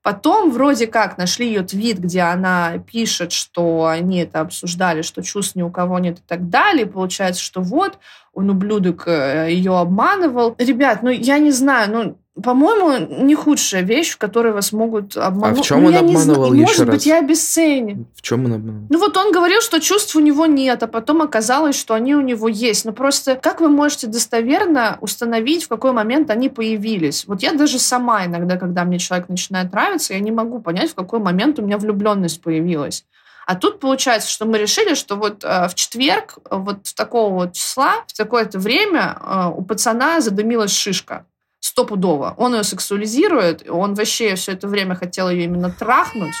Потом 0.00 0.52
вроде 0.52 0.86
как 0.86 1.18
нашли 1.18 1.48
ее 1.48 1.62
твит, 1.62 1.98
где 1.98 2.20
она 2.20 2.78
пишет, 2.78 3.32
что 3.32 3.86
они 3.86 4.20
это 4.20 4.38
обсуждали, 4.38 5.02
что 5.02 5.24
чувств 5.24 5.56
ни 5.56 5.62
у 5.62 5.70
кого 5.72 5.98
нет 5.98 6.20
и 6.20 6.22
так 6.24 6.48
далее. 6.48 6.86
Получается, 6.86 7.42
что 7.42 7.60
вот, 7.60 7.98
он 8.32 8.48
ублюдок 8.48 9.08
э, 9.08 9.48
ее 9.50 9.76
обманывал. 9.76 10.54
Ребят, 10.58 11.02
ну 11.02 11.10
я 11.10 11.38
не 11.38 11.50
знаю, 11.50 11.90
ну 11.90 12.18
по-моему, 12.42 13.24
не 13.24 13.34
худшая 13.34 13.82
вещь, 13.82 14.10
в 14.10 14.18
которой 14.18 14.52
вас 14.52 14.72
могут 14.72 15.16
обмануть. 15.16 15.58
А 15.58 15.62
в 15.62 15.64
чем 15.64 15.80
ну, 15.80 15.86
он 15.86 15.92
не 15.92 15.98
обманывал 15.98 16.52
И, 16.52 16.58
еще 16.58 16.66
Может 16.66 16.86
быть, 16.86 16.94
раз? 16.94 17.06
я 17.06 17.18
обесценю. 17.18 18.06
В 18.14 18.22
чем 18.22 18.44
он 18.44 18.52
обманул? 18.52 18.86
Ну 18.90 18.98
вот 18.98 19.16
он 19.16 19.32
говорил, 19.32 19.62
что 19.62 19.80
чувств 19.80 20.14
у 20.16 20.20
него 20.20 20.44
нет, 20.44 20.82
а 20.82 20.86
потом 20.86 21.22
оказалось, 21.22 21.76
что 21.76 21.94
они 21.94 22.14
у 22.14 22.20
него 22.20 22.48
есть. 22.48 22.84
Ну 22.84 22.92
просто 22.92 23.36
как 23.36 23.60
вы 23.60 23.68
можете 23.68 24.06
достоверно 24.06 24.98
установить, 25.00 25.64
в 25.64 25.68
какой 25.68 25.92
момент 25.92 26.30
они 26.30 26.50
появились? 26.50 27.24
Вот 27.26 27.42
я 27.42 27.52
даже 27.52 27.78
сама 27.78 28.26
иногда, 28.26 28.56
когда 28.56 28.84
мне 28.84 28.98
человек 28.98 29.28
начинает 29.30 29.72
нравиться, 29.72 30.12
я 30.12 30.20
не 30.20 30.30
могу 30.30 30.60
понять, 30.60 30.90
в 30.90 30.94
какой 30.94 31.20
момент 31.20 31.58
у 31.58 31.62
меня 31.62 31.78
влюбленность 31.78 32.42
появилась. 32.42 33.04
А 33.46 33.54
тут 33.54 33.78
получается, 33.78 34.28
что 34.28 34.44
мы 34.44 34.58
решили, 34.58 34.94
что 34.94 35.14
вот 35.14 35.44
э, 35.44 35.68
в 35.68 35.74
четверг, 35.74 36.38
э, 36.50 36.56
вот 36.56 36.88
в 36.88 36.94
такого 36.94 37.32
вот 37.32 37.52
числа, 37.52 38.04
в 38.08 38.12
такое-то 38.12 38.58
время 38.58 39.16
э, 39.20 39.50
у 39.56 39.62
пацана 39.62 40.20
задымилась 40.20 40.72
шишка. 40.72 41.24
Стопудово. 41.66 42.34
Он 42.36 42.54
ее 42.54 42.62
сексуализирует, 42.62 43.68
он 43.68 43.94
вообще 43.94 44.36
все 44.36 44.52
это 44.52 44.68
время 44.68 44.94
хотел 44.94 45.28
ее 45.28 45.44
именно 45.44 45.68
трахнуть. 45.68 46.34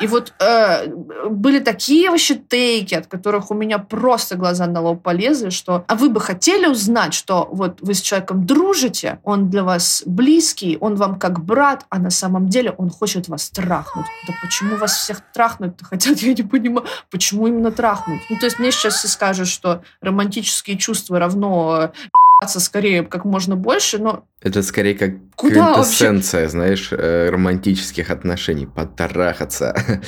И 0.00 0.06
вот 0.06 0.32
э, 0.38 0.86
были 1.28 1.58
такие 1.58 2.10
вообще 2.10 2.36
тейки, 2.36 2.94
от 2.94 3.08
которых 3.08 3.50
у 3.50 3.54
меня 3.54 3.78
просто 3.78 4.36
глаза 4.36 4.66
на 4.66 4.80
лоб 4.80 5.02
полезли, 5.02 5.50
что 5.50 5.84
а 5.88 5.96
вы 5.96 6.10
бы 6.10 6.20
хотели 6.20 6.66
узнать, 6.66 7.12
что 7.12 7.48
вот 7.50 7.80
вы 7.80 7.94
с 7.94 8.00
человеком 8.00 8.46
дружите, 8.46 9.18
он 9.24 9.50
для 9.50 9.64
вас 9.64 10.04
близкий, 10.06 10.78
он 10.80 10.94
вам 10.94 11.18
как 11.18 11.44
брат, 11.44 11.84
а 11.88 11.98
на 11.98 12.10
самом 12.10 12.48
деле 12.48 12.70
он 12.70 12.90
хочет 12.90 13.26
вас 13.26 13.50
трахнуть. 13.50 14.06
Да 14.28 14.34
почему 14.40 14.76
вас 14.76 14.92
всех 14.92 15.20
трахнуть-то 15.34 15.84
хотят, 15.84 16.18
я 16.22 16.34
не 16.34 16.44
понимаю. 16.44 16.86
Почему 17.10 17.48
именно 17.48 17.72
трахнуть? 17.72 18.20
Ну, 18.30 18.38
то 18.38 18.46
есть 18.46 18.60
мне 18.60 18.70
сейчас 18.70 18.94
все 18.94 19.08
скажут, 19.08 19.48
что 19.48 19.82
романтические 20.00 20.78
чувства 20.78 21.18
равно 21.18 21.90
э, 22.42 22.46
скорее 22.60 23.02
как 23.02 23.24
можно 23.24 23.56
больше, 23.56 23.98
но 23.98 24.24
Это 24.40 24.62
скорее 24.62 24.94
как 24.94 25.12
Куда 25.36 25.74
квинтэссенция, 25.74 26.48
знаешь, 26.48 26.88
э, 26.92 27.30
романтических 27.30 28.10
отношений. 28.10 28.66
Потрахаться. 28.66 29.74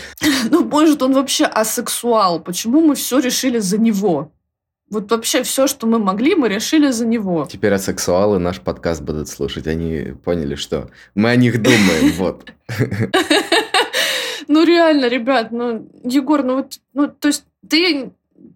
Ну, 0.51 0.65
может, 0.65 1.03
он 1.03 1.13
вообще 1.13 1.45
асексуал. 1.45 2.41
Почему 2.41 2.81
мы 2.81 2.95
все 2.95 3.19
решили 3.19 3.59
за 3.59 3.79
него? 3.79 4.33
Вот 4.91 5.11
вообще 5.11 5.45
все, 5.45 5.69
что 5.69 5.87
мы 5.87 5.99
могли, 5.99 6.35
мы 6.35 6.49
решили 6.49 6.91
за 6.91 7.07
него. 7.07 7.47
Теперь 7.51 7.73
асексуалы 7.73 8.39
наш 8.41 8.61
подкаст 8.61 9.03
будут 9.03 9.29
слушать. 9.29 9.69
Они 9.69 10.15
поняли, 10.25 10.57
что 10.57 10.91
мы 11.15 11.31
о 11.31 11.37
них 11.37 11.63
думаем. 11.63 12.13
Вот. 12.19 12.53
Ну, 14.49 14.65
реально, 14.65 15.07
ребят, 15.07 15.53
ну, 15.53 15.89
Егор, 16.03 16.43
ну 16.43 16.57
вот, 16.57 16.81
ну, 16.93 17.07
то 17.07 17.29
есть 17.29 17.45
ты 17.69 18.11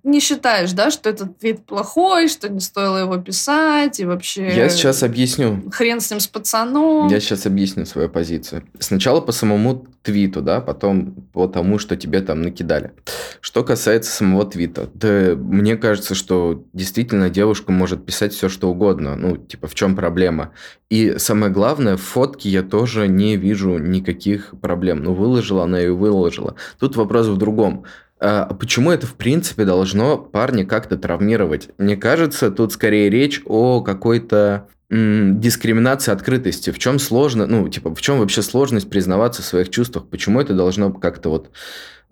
не 0.04 0.20
считаешь, 0.20 0.72
да, 0.72 0.90
что 0.90 1.08
этот 1.08 1.38
твит 1.38 1.64
плохой, 1.64 2.28
что 2.28 2.50
не 2.50 2.60
стоило 2.60 2.98
его 2.98 3.16
писать, 3.16 4.00
и 4.00 4.04
вообще... 4.04 4.54
Я 4.54 4.68
сейчас 4.68 5.02
объясню. 5.02 5.62
Хрен 5.72 6.00
с 6.00 6.10
ним, 6.10 6.20
с 6.20 6.26
пацаном. 6.26 7.08
Я 7.08 7.20
сейчас 7.20 7.46
объясню 7.46 7.86
свою 7.86 8.10
позицию. 8.10 8.64
Сначала 8.78 9.22
по 9.22 9.32
самому 9.32 9.86
твиту, 10.02 10.42
да, 10.42 10.60
потом 10.60 11.14
по 11.32 11.46
тому, 11.48 11.78
что 11.78 11.96
тебе 11.96 12.20
там 12.20 12.42
накидали. 12.42 12.92
Что 13.40 13.64
касается 13.64 14.12
самого 14.12 14.44
твита, 14.44 14.90
да 14.92 15.34
мне 15.34 15.76
кажется, 15.76 16.14
что 16.14 16.62
действительно 16.74 17.30
девушка 17.30 17.72
может 17.72 18.04
писать 18.04 18.34
все, 18.34 18.50
что 18.50 18.68
угодно. 18.68 19.16
Ну, 19.16 19.38
типа, 19.38 19.66
в 19.66 19.74
чем 19.74 19.96
проблема? 19.96 20.52
И 20.90 21.14
самое 21.16 21.50
главное, 21.50 21.96
в 21.96 22.02
фотке 22.02 22.50
я 22.50 22.62
тоже 22.62 23.08
не 23.08 23.38
вижу 23.38 23.78
никаких 23.78 24.54
проблем. 24.60 25.02
Ну, 25.02 25.14
выложила 25.14 25.64
она 25.64 25.80
и 25.80 25.88
выложила. 25.88 26.56
Тут 26.78 26.96
вопрос 26.96 27.26
в 27.26 27.38
другом. 27.38 27.84
А 28.26 28.54
почему 28.54 28.90
это, 28.90 29.06
в 29.06 29.16
принципе, 29.16 29.66
должно 29.66 30.16
парня 30.16 30.64
как-то 30.64 30.96
травмировать? 30.96 31.68
Мне 31.76 31.94
кажется, 31.94 32.50
тут 32.50 32.72
скорее 32.72 33.10
речь 33.10 33.42
о 33.44 33.82
какой-то 33.82 34.68
дискриминации 34.88 36.10
открытости. 36.10 36.70
В 36.70 36.78
чем 36.78 36.98
сложно, 36.98 37.46
ну, 37.46 37.68
типа, 37.68 37.94
в 37.94 38.00
чем 38.00 38.20
вообще 38.20 38.40
сложность 38.40 38.88
признаваться 38.88 39.42
в 39.42 39.44
своих 39.44 39.68
чувствах? 39.68 40.06
Почему 40.06 40.40
это 40.40 40.54
должно 40.54 40.90
как-то 40.90 41.28
вот 41.28 41.50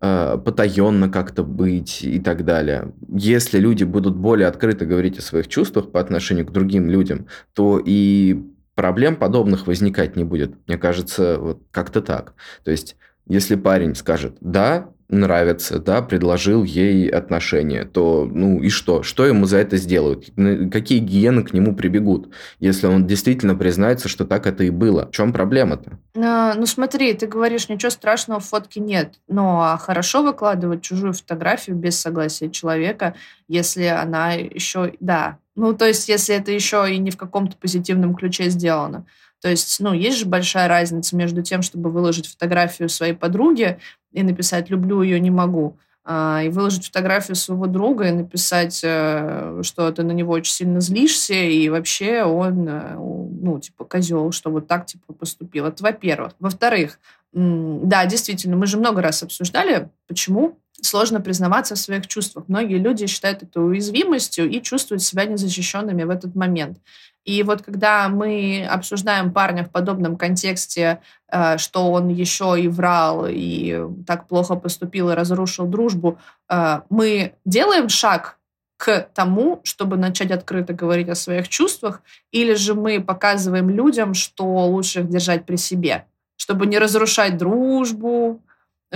э, 0.02 0.38
потаенно 0.44 1.08
как-то 1.08 1.44
быть 1.44 2.02
и 2.02 2.20
так 2.20 2.44
далее? 2.44 2.92
Если 3.08 3.58
люди 3.58 3.84
будут 3.84 4.14
более 4.14 4.48
открыто 4.48 4.84
говорить 4.84 5.18
о 5.18 5.22
своих 5.22 5.48
чувствах 5.48 5.92
по 5.92 6.00
отношению 6.00 6.44
к 6.44 6.52
другим 6.52 6.90
людям, 6.90 7.26
то 7.54 7.80
и 7.82 8.38
проблем 8.74 9.16
подобных 9.16 9.66
возникать 9.66 10.14
не 10.16 10.24
будет. 10.24 10.52
Мне 10.66 10.76
кажется, 10.76 11.38
вот 11.38 11.62
как-то 11.70 12.02
так. 12.02 12.34
То 12.64 12.70
есть, 12.70 12.96
если 13.26 13.54
парень 13.54 13.94
скажет, 13.94 14.36
да, 14.42 14.88
нравится, 15.12 15.78
да, 15.78 16.02
предложил 16.02 16.64
ей 16.64 17.08
отношения, 17.08 17.84
то, 17.84 18.28
ну 18.30 18.60
и 18.60 18.70
что? 18.70 19.02
Что 19.02 19.26
ему 19.26 19.44
за 19.44 19.58
это 19.58 19.76
сделают? 19.76 20.30
Какие 20.72 20.98
гиены 20.98 21.44
к 21.44 21.52
нему 21.52 21.76
прибегут, 21.76 22.30
если 22.58 22.86
он 22.86 23.06
действительно 23.06 23.54
признается, 23.54 24.08
что 24.08 24.24
так 24.24 24.46
это 24.46 24.64
и 24.64 24.70
было? 24.70 25.06
В 25.06 25.10
чем 25.12 25.32
проблема-то? 25.32 25.98
А, 26.16 26.54
ну 26.54 26.66
смотри, 26.66 27.12
ты 27.14 27.26
говоришь, 27.26 27.68
ничего 27.68 27.90
страшного 27.90 28.40
в 28.40 28.46
фотке 28.46 28.80
нет, 28.80 29.14
но 29.28 29.78
хорошо 29.80 30.22
выкладывать 30.22 30.82
чужую 30.82 31.12
фотографию 31.12 31.76
без 31.76 31.98
согласия 31.98 32.50
человека, 32.50 33.14
если 33.48 33.84
она 33.84 34.32
еще, 34.32 34.94
да, 35.00 35.38
ну 35.54 35.74
то 35.74 35.86
есть 35.86 36.08
если 36.08 36.34
это 36.34 36.50
еще 36.50 36.86
и 36.92 36.98
не 36.98 37.10
в 37.10 37.16
каком-то 37.16 37.56
позитивном 37.56 38.14
ключе 38.14 38.48
сделано. 38.48 39.04
То 39.43 39.49
есть, 39.49 39.80
ну, 39.80 39.93
есть 39.93 40.18
же 40.18 40.26
большая 40.26 40.68
разница 40.68 41.16
между 41.16 41.43
тем, 41.43 41.62
чтобы 41.62 41.90
выложить 41.90 42.28
фотографию 42.28 42.88
своей 42.88 43.12
подруги 43.12 43.78
и 44.12 44.22
написать 44.22 44.70
«люблю 44.70 45.03
ее, 45.03 45.18
не 45.18 45.30
могу», 45.30 45.76
а, 46.05 46.43
и 46.45 46.49
выложить 46.49 46.86
фотографию 46.86 47.36
своего 47.36 47.66
друга 47.66 48.09
и 48.09 48.12
написать, 48.12 48.80
э, 48.82 49.61
что 49.62 49.90
ты 49.93 50.03
на 50.03 50.11
него 50.11 50.32
очень 50.32 50.53
сильно 50.53 50.80
злишься, 50.80 51.34
и 51.34 51.68
вообще 51.68 52.24
он, 52.24 52.68
э, 52.68 52.95
ну, 52.97 53.61
типа, 53.61 53.84
козел, 53.84 54.32
что 54.32 54.51
вот 54.51 54.66
так, 54.66 54.86
типа, 54.86 55.12
поступил. 55.12 55.66
Это 55.66 55.82
во-первых. 55.82 56.32
Во-вторых, 56.40 56.99
да, 57.32 58.05
действительно, 58.07 58.57
мы 58.57 58.66
же 58.66 58.78
много 58.78 59.01
раз 59.01 59.22
обсуждали, 59.22 59.88
почему 60.07 60.59
сложно 60.80 61.20
признаваться 61.20 61.76
в 61.76 61.78
своих 61.78 62.07
чувствах. 62.07 62.45
Многие 62.49 62.78
люди 62.78 63.07
считают 63.07 63.43
это 63.43 63.61
уязвимостью 63.61 64.51
и 64.51 64.61
чувствуют 64.61 65.03
себя 65.03 65.24
незащищенными 65.24 66.03
в 66.03 66.11
этот 66.11 66.34
момент. 66.34 66.78
И 67.24 67.42
вот 67.42 67.62
когда 67.62 68.08
мы 68.08 68.66
обсуждаем 68.68 69.32
парня 69.32 69.64
в 69.64 69.70
подобном 69.70 70.16
контексте, 70.16 71.00
э, 71.30 71.56
что 71.58 71.90
он 71.90 72.08
еще 72.08 72.60
и 72.60 72.68
врал, 72.68 73.26
и 73.28 73.86
так 74.06 74.26
плохо 74.26 74.56
поступил, 74.56 75.10
и 75.10 75.14
разрушил 75.14 75.66
дружбу, 75.66 76.18
э, 76.48 76.80
мы 76.90 77.34
делаем 77.44 77.88
шаг 77.88 78.38
к 78.76 79.08
тому, 79.14 79.60
чтобы 79.62 79.96
начать 79.96 80.32
открыто 80.32 80.72
говорить 80.72 81.08
о 81.08 81.14
своих 81.14 81.48
чувствах, 81.48 82.02
или 82.32 82.54
же 82.54 82.74
мы 82.74 83.00
показываем 83.00 83.70
людям, 83.70 84.14
что 84.14 84.44
лучше 84.44 85.00
их 85.00 85.08
держать 85.08 85.46
при 85.46 85.54
себе, 85.54 86.06
чтобы 86.36 86.66
не 86.66 86.78
разрушать 86.78 87.36
дружбу, 87.36 88.42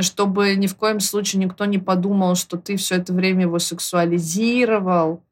чтобы 0.00 0.56
ни 0.56 0.66
в 0.66 0.74
коем 0.74 0.98
случае 0.98 1.44
никто 1.44 1.64
не 1.64 1.78
подумал, 1.78 2.34
что 2.34 2.56
ты 2.56 2.76
все 2.76 2.96
это 2.96 3.12
время 3.12 3.42
его 3.42 3.60
сексуализировал, 3.60 5.22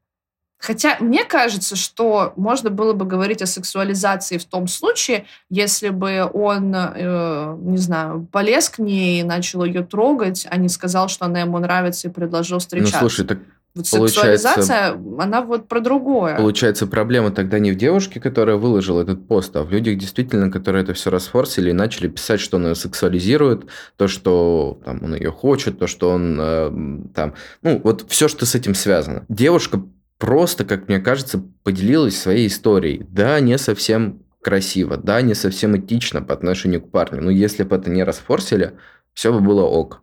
Хотя 0.59 0.97
мне 1.01 1.25
кажется, 1.25 1.77
что 1.77 2.33
можно 2.37 2.71
было 2.71 2.95
бы 2.95 3.05
говорить 3.05 3.43
о 3.43 3.47
сексуализации 3.47 4.39
в 4.39 4.45
том 4.45 4.67
случае, 4.67 5.27
если 5.51 5.91
бы 5.91 6.29
он, 6.33 6.75
э, 6.75 7.57
не 7.61 7.77
знаю, 7.77 8.27
полез 8.33 8.71
к 8.71 8.79
ней 8.79 9.21
и 9.21 9.25
начал 9.25 9.65
ее 9.65 9.83
трогать, 9.83 10.47
а 10.49 10.57
не 10.57 10.69
сказал, 10.69 11.09
что 11.09 11.27
она 11.27 11.41
ему 11.41 11.59
нравится 11.59 12.09
и 12.09 12.11
предложил 12.11 12.61
встречаться. 12.61 13.01
Ну, 13.03 13.09
слушай, 13.09 13.27
так 13.27 13.39
вот 13.75 13.89
сексуализация, 13.89 14.97
она 15.19 15.43
вот 15.43 15.67
про 15.67 15.81
другое. 15.81 16.37
Получается, 16.37 16.87
проблема 16.87 17.33
тогда 17.33 17.59
не 17.59 17.73
в 17.73 17.77
девушке, 17.77 18.21
которая 18.21 18.57
выложила 18.57 19.03
этот 19.03 19.27
пост, 19.27 19.55
а 19.57 19.65
в 19.65 19.71
людях, 19.73 19.99
действительно, 19.99 20.49
которые 20.49 20.85
это 20.85 20.95
все 20.95 21.11
расфорсили 21.11 21.71
и 21.71 21.73
начали 21.73 22.07
писать, 22.07 22.39
что 22.39 22.57
он 22.57 22.69
ее 22.69 22.75
сексуализирует, 22.77 23.65
то, 23.97 24.07
что 24.07 24.79
там, 24.85 25.03
он 25.03 25.17
ее 25.17 25.33
хочет, 25.33 25.81
то, 25.81 25.89
что 25.89 26.11
он 26.11 26.39
э, 26.41 27.09
там... 27.15 27.35
Ну, 27.63 27.81
вот 27.83 28.07
все, 28.09 28.29
что 28.29 28.47
с 28.47 28.55
этим 28.55 28.77
связано. 28.77 29.25
Девушка 29.29 29.83
просто, 30.19 30.65
как 30.65 30.89
мне 30.89 31.01
кажется, 31.01 31.43
поделилась 31.63 32.19
своей 32.19 32.49
историей. 32.49 33.05
Да, 33.09 33.39
не 33.41 33.59
совсем 33.59 34.23
красиво, 34.43 34.97
да, 34.97 35.23
не 35.23 35.35
совсем 35.35 35.77
этично 35.77 36.23
по 36.23 36.35
отношению 36.35 36.83
к 36.83 36.91
парню, 36.91 37.23
но 37.23 37.31
если 37.31 37.63
бы 37.63 37.77
это 37.77 37.91
не 37.91 38.05
расфорсили, 38.05 38.75
все 39.15 39.33
бы 39.33 39.41
было 39.41 39.63
ок. 39.63 40.03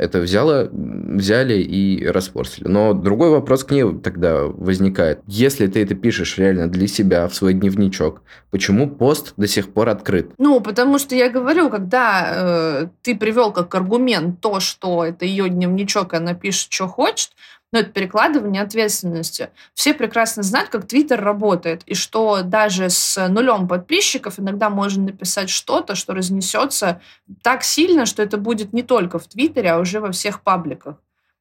Это 0.00 0.20
взяло, 0.20 0.70
взяли 0.72 1.60
и 1.60 2.06
расфорсили. 2.06 2.66
Но 2.66 2.94
другой 2.94 3.28
вопрос 3.28 3.64
к 3.64 3.70
ней 3.70 3.84
тогда 3.98 4.44
возникает. 4.44 5.20
Если 5.26 5.66
ты 5.66 5.82
это 5.82 5.94
пишешь 5.94 6.38
реально 6.38 6.68
для 6.68 6.86
себя, 6.86 7.28
в 7.28 7.34
свой 7.34 7.52
дневничок, 7.52 8.22
почему 8.50 8.88
пост 8.88 9.34
до 9.36 9.46
сих 9.46 9.74
пор 9.74 9.90
открыт? 9.90 10.30
Ну, 10.38 10.62
потому 10.62 10.98
что 10.98 11.14
я 11.14 11.28
говорю, 11.28 11.68
когда 11.68 12.32
э, 12.32 12.86
ты 13.02 13.14
привел 13.14 13.52
как 13.52 13.74
аргумент 13.74 14.40
то, 14.40 14.58
что 14.58 15.04
это 15.04 15.26
ее 15.26 15.50
дневничок, 15.50 16.14
она 16.14 16.32
пишет, 16.32 16.72
что 16.72 16.88
хочет, 16.88 17.32
но 17.72 17.80
это 17.80 17.90
перекладывание 17.90 18.62
ответственности. 18.62 19.50
Все 19.74 19.94
прекрасно 19.94 20.42
знают, 20.42 20.70
как 20.70 20.86
Твиттер 20.86 21.22
работает, 21.22 21.82
и 21.86 21.94
что 21.94 22.42
даже 22.42 22.90
с 22.90 23.28
нулем 23.28 23.68
подписчиков 23.68 24.40
иногда 24.40 24.70
можно 24.70 25.04
написать 25.04 25.50
что-то, 25.50 25.94
что 25.94 26.14
разнесется 26.14 27.00
так 27.42 27.62
сильно, 27.62 28.06
что 28.06 28.22
это 28.22 28.38
будет 28.38 28.72
не 28.72 28.82
только 28.82 29.18
в 29.18 29.28
Твиттере, 29.28 29.70
а 29.70 29.78
уже 29.78 30.00
во 30.00 30.10
всех 30.10 30.42
пабликах. 30.42 30.96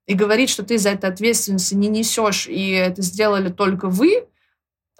И 0.06 0.14
говорить, 0.14 0.50
что 0.50 0.64
ты 0.64 0.78
за 0.78 0.90
это 0.90 1.08
ответственности 1.08 1.76
не 1.76 1.88
несешь, 1.88 2.48
и 2.48 2.72
это 2.72 3.02
сделали 3.02 3.50
только 3.50 3.88
вы, 3.90 4.28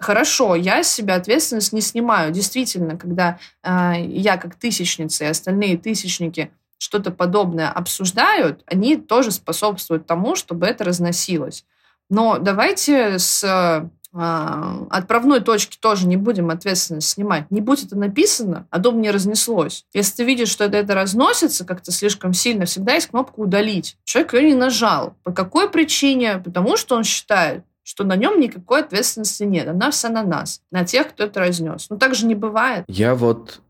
Хорошо, 0.00 0.54
я 0.54 0.82
с 0.82 0.90
себя 0.90 1.16
ответственность 1.16 1.74
не 1.74 1.82
снимаю. 1.82 2.32
Действительно, 2.32 2.96
когда 2.96 3.38
э, 3.62 4.02
я 4.06 4.38
как 4.38 4.54
тысячница 4.54 5.24
и 5.24 5.28
остальные 5.28 5.76
тысячники 5.76 6.50
что-то 6.80 7.10
подобное 7.10 7.68
обсуждают, 7.68 8.62
они 8.64 8.96
тоже 8.96 9.32
способствуют 9.32 10.06
тому, 10.06 10.34
чтобы 10.34 10.66
это 10.66 10.82
разносилось. 10.82 11.66
Но 12.08 12.38
давайте 12.38 13.18
с 13.18 13.44
э, 13.44 14.86
отправной 14.90 15.40
точки 15.40 15.76
тоже 15.78 16.06
не 16.06 16.16
будем 16.16 16.48
ответственность 16.48 17.10
снимать. 17.10 17.50
Не 17.50 17.60
будь 17.60 17.84
это 17.84 17.98
написано, 17.98 18.66
а 18.70 18.78
дом 18.78 19.02
не 19.02 19.10
разнеслось. 19.10 19.84
Если 19.92 20.16
ты 20.16 20.24
видишь, 20.24 20.48
что 20.48 20.64
это, 20.64 20.78
это 20.78 20.94
разносится 20.94 21.66
как-то 21.66 21.92
слишком 21.92 22.32
сильно, 22.32 22.64
всегда 22.64 22.94
есть 22.94 23.08
кнопка 23.08 23.40
«удалить». 23.40 23.98
Человек 24.04 24.32
ее 24.32 24.48
не 24.48 24.54
нажал. 24.54 25.14
По 25.22 25.32
какой 25.32 25.68
причине? 25.68 26.38
Потому 26.38 26.78
что 26.78 26.96
он 26.96 27.04
считает, 27.04 27.62
что 27.82 28.04
на 28.04 28.16
нем 28.16 28.40
никакой 28.40 28.80
ответственности 28.80 29.42
нет. 29.42 29.68
Она 29.68 29.90
вся 29.90 30.08
на 30.08 30.22
нас, 30.22 30.62
на 30.70 30.86
тех, 30.86 31.10
кто 31.10 31.24
это 31.24 31.40
разнес. 31.40 31.90
Но 31.90 31.98
так 31.98 32.14
же 32.14 32.24
не 32.24 32.34
бывает. 32.34 32.86
Я 32.88 33.14
вот 33.14 33.60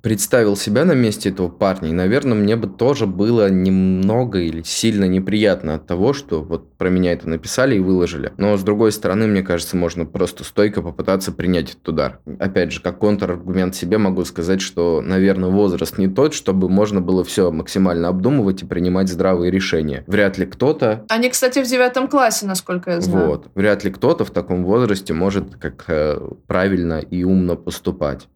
представил 0.00 0.56
себя 0.56 0.84
на 0.84 0.92
месте 0.92 1.28
этого 1.28 1.48
парня, 1.48 1.90
и, 1.90 1.92
наверное, 1.92 2.34
мне 2.34 2.56
бы 2.56 2.66
тоже 2.66 3.06
было 3.06 3.50
немного 3.50 4.40
или 4.40 4.62
сильно 4.62 5.04
неприятно 5.04 5.74
от 5.74 5.86
того, 5.86 6.12
что 6.12 6.42
вот 6.42 6.72
про 6.74 6.88
меня 6.88 7.12
это 7.12 7.28
написали 7.28 7.76
и 7.76 7.80
выложили. 7.80 8.32
Но, 8.36 8.56
с 8.56 8.62
другой 8.62 8.92
стороны, 8.92 9.26
мне 9.26 9.42
кажется, 9.42 9.76
можно 9.76 10.04
просто 10.04 10.44
стойко 10.44 10.82
попытаться 10.82 11.32
принять 11.32 11.70
этот 11.70 11.88
удар. 11.88 12.20
Опять 12.38 12.72
же, 12.72 12.80
как 12.80 12.98
контраргумент 12.98 13.74
себе 13.74 13.98
могу 13.98 14.24
сказать, 14.24 14.60
что, 14.60 15.00
наверное, 15.00 15.50
возраст 15.50 15.98
не 15.98 16.08
тот, 16.08 16.34
чтобы 16.34 16.68
можно 16.68 17.00
было 17.00 17.24
все 17.24 17.50
максимально 17.50 18.08
обдумывать 18.08 18.62
и 18.62 18.66
принимать 18.66 19.08
здравые 19.08 19.50
решения. 19.50 20.04
Вряд 20.06 20.38
ли 20.38 20.46
кто-то... 20.46 21.04
Они, 21.08 21.28
кстати, 21.30 21.62
в 21.62 21.68
девятом 21.68 22.08
классе, 22.08 22.46
насколько 22.46 22.90
я 22.90 23.00
знаю. 23.00 23.26
Вот. 23.26 23.46
Вряд 23.54 23.84
ли 23.84 23.90
кто-то 23.90 24.24
в 24.24 24.30
таком 24.30 24.64
возрасте 24.64 25.12
может 25.14 25.56
как 25.56 25.84
э, 25.88 26.18
правильно 26.46 26.98
и 26.98 27.24
умно 27.24 27.56
поступать. 27.56 28.28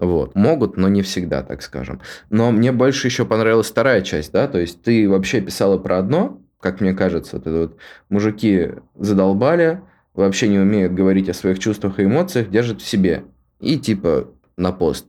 Вот. 0.00 0.34
Могут, 0.34 0.76
но 0.76 0.88
не 0.88 1.02
всегда, 1.02 1.42
так 1.42 1.62
скажем. 1.62 2.00
Но 2.30 2.50
мне 2.50 2.72
больше 2.72 3.06
еще 3.06 3.26
понравилась 3.26 3.68
вторая 3.68 4.00
часть, 4.00 4.32
да, 4.32 4.48
то 4.48 4.58
есть 4.58 4.82
ты 4.82 5.08
вообще 5.08 5.40
писала 5.40 5.78
про 5.78 5.98
одно, 5.98 6.40
как 6.58 6.80
мне 6.80 6.94
кажется, 6.94 7.36
это 7.36 7.50
вот 7.52 7.76
мужики 8.08 8.70
задолбали, 8.98 9.82
вообще 10.14 10.48
не 10.48 10.58
умеют 10.58 10.94
говорить 10.94 11.28
о 11.28 11.34
своих 11.34 11.58
чувствах 11.58 11.98
и 11.98 12.04
эмоциях, 12.04 12.50
держат 12.50 12.80
в 12.80 12.88
себе. 12.88 13.24
И 13.60 13.78
типа 13.78 14.28
на 14.56 14.72
пост. 14.72 15.06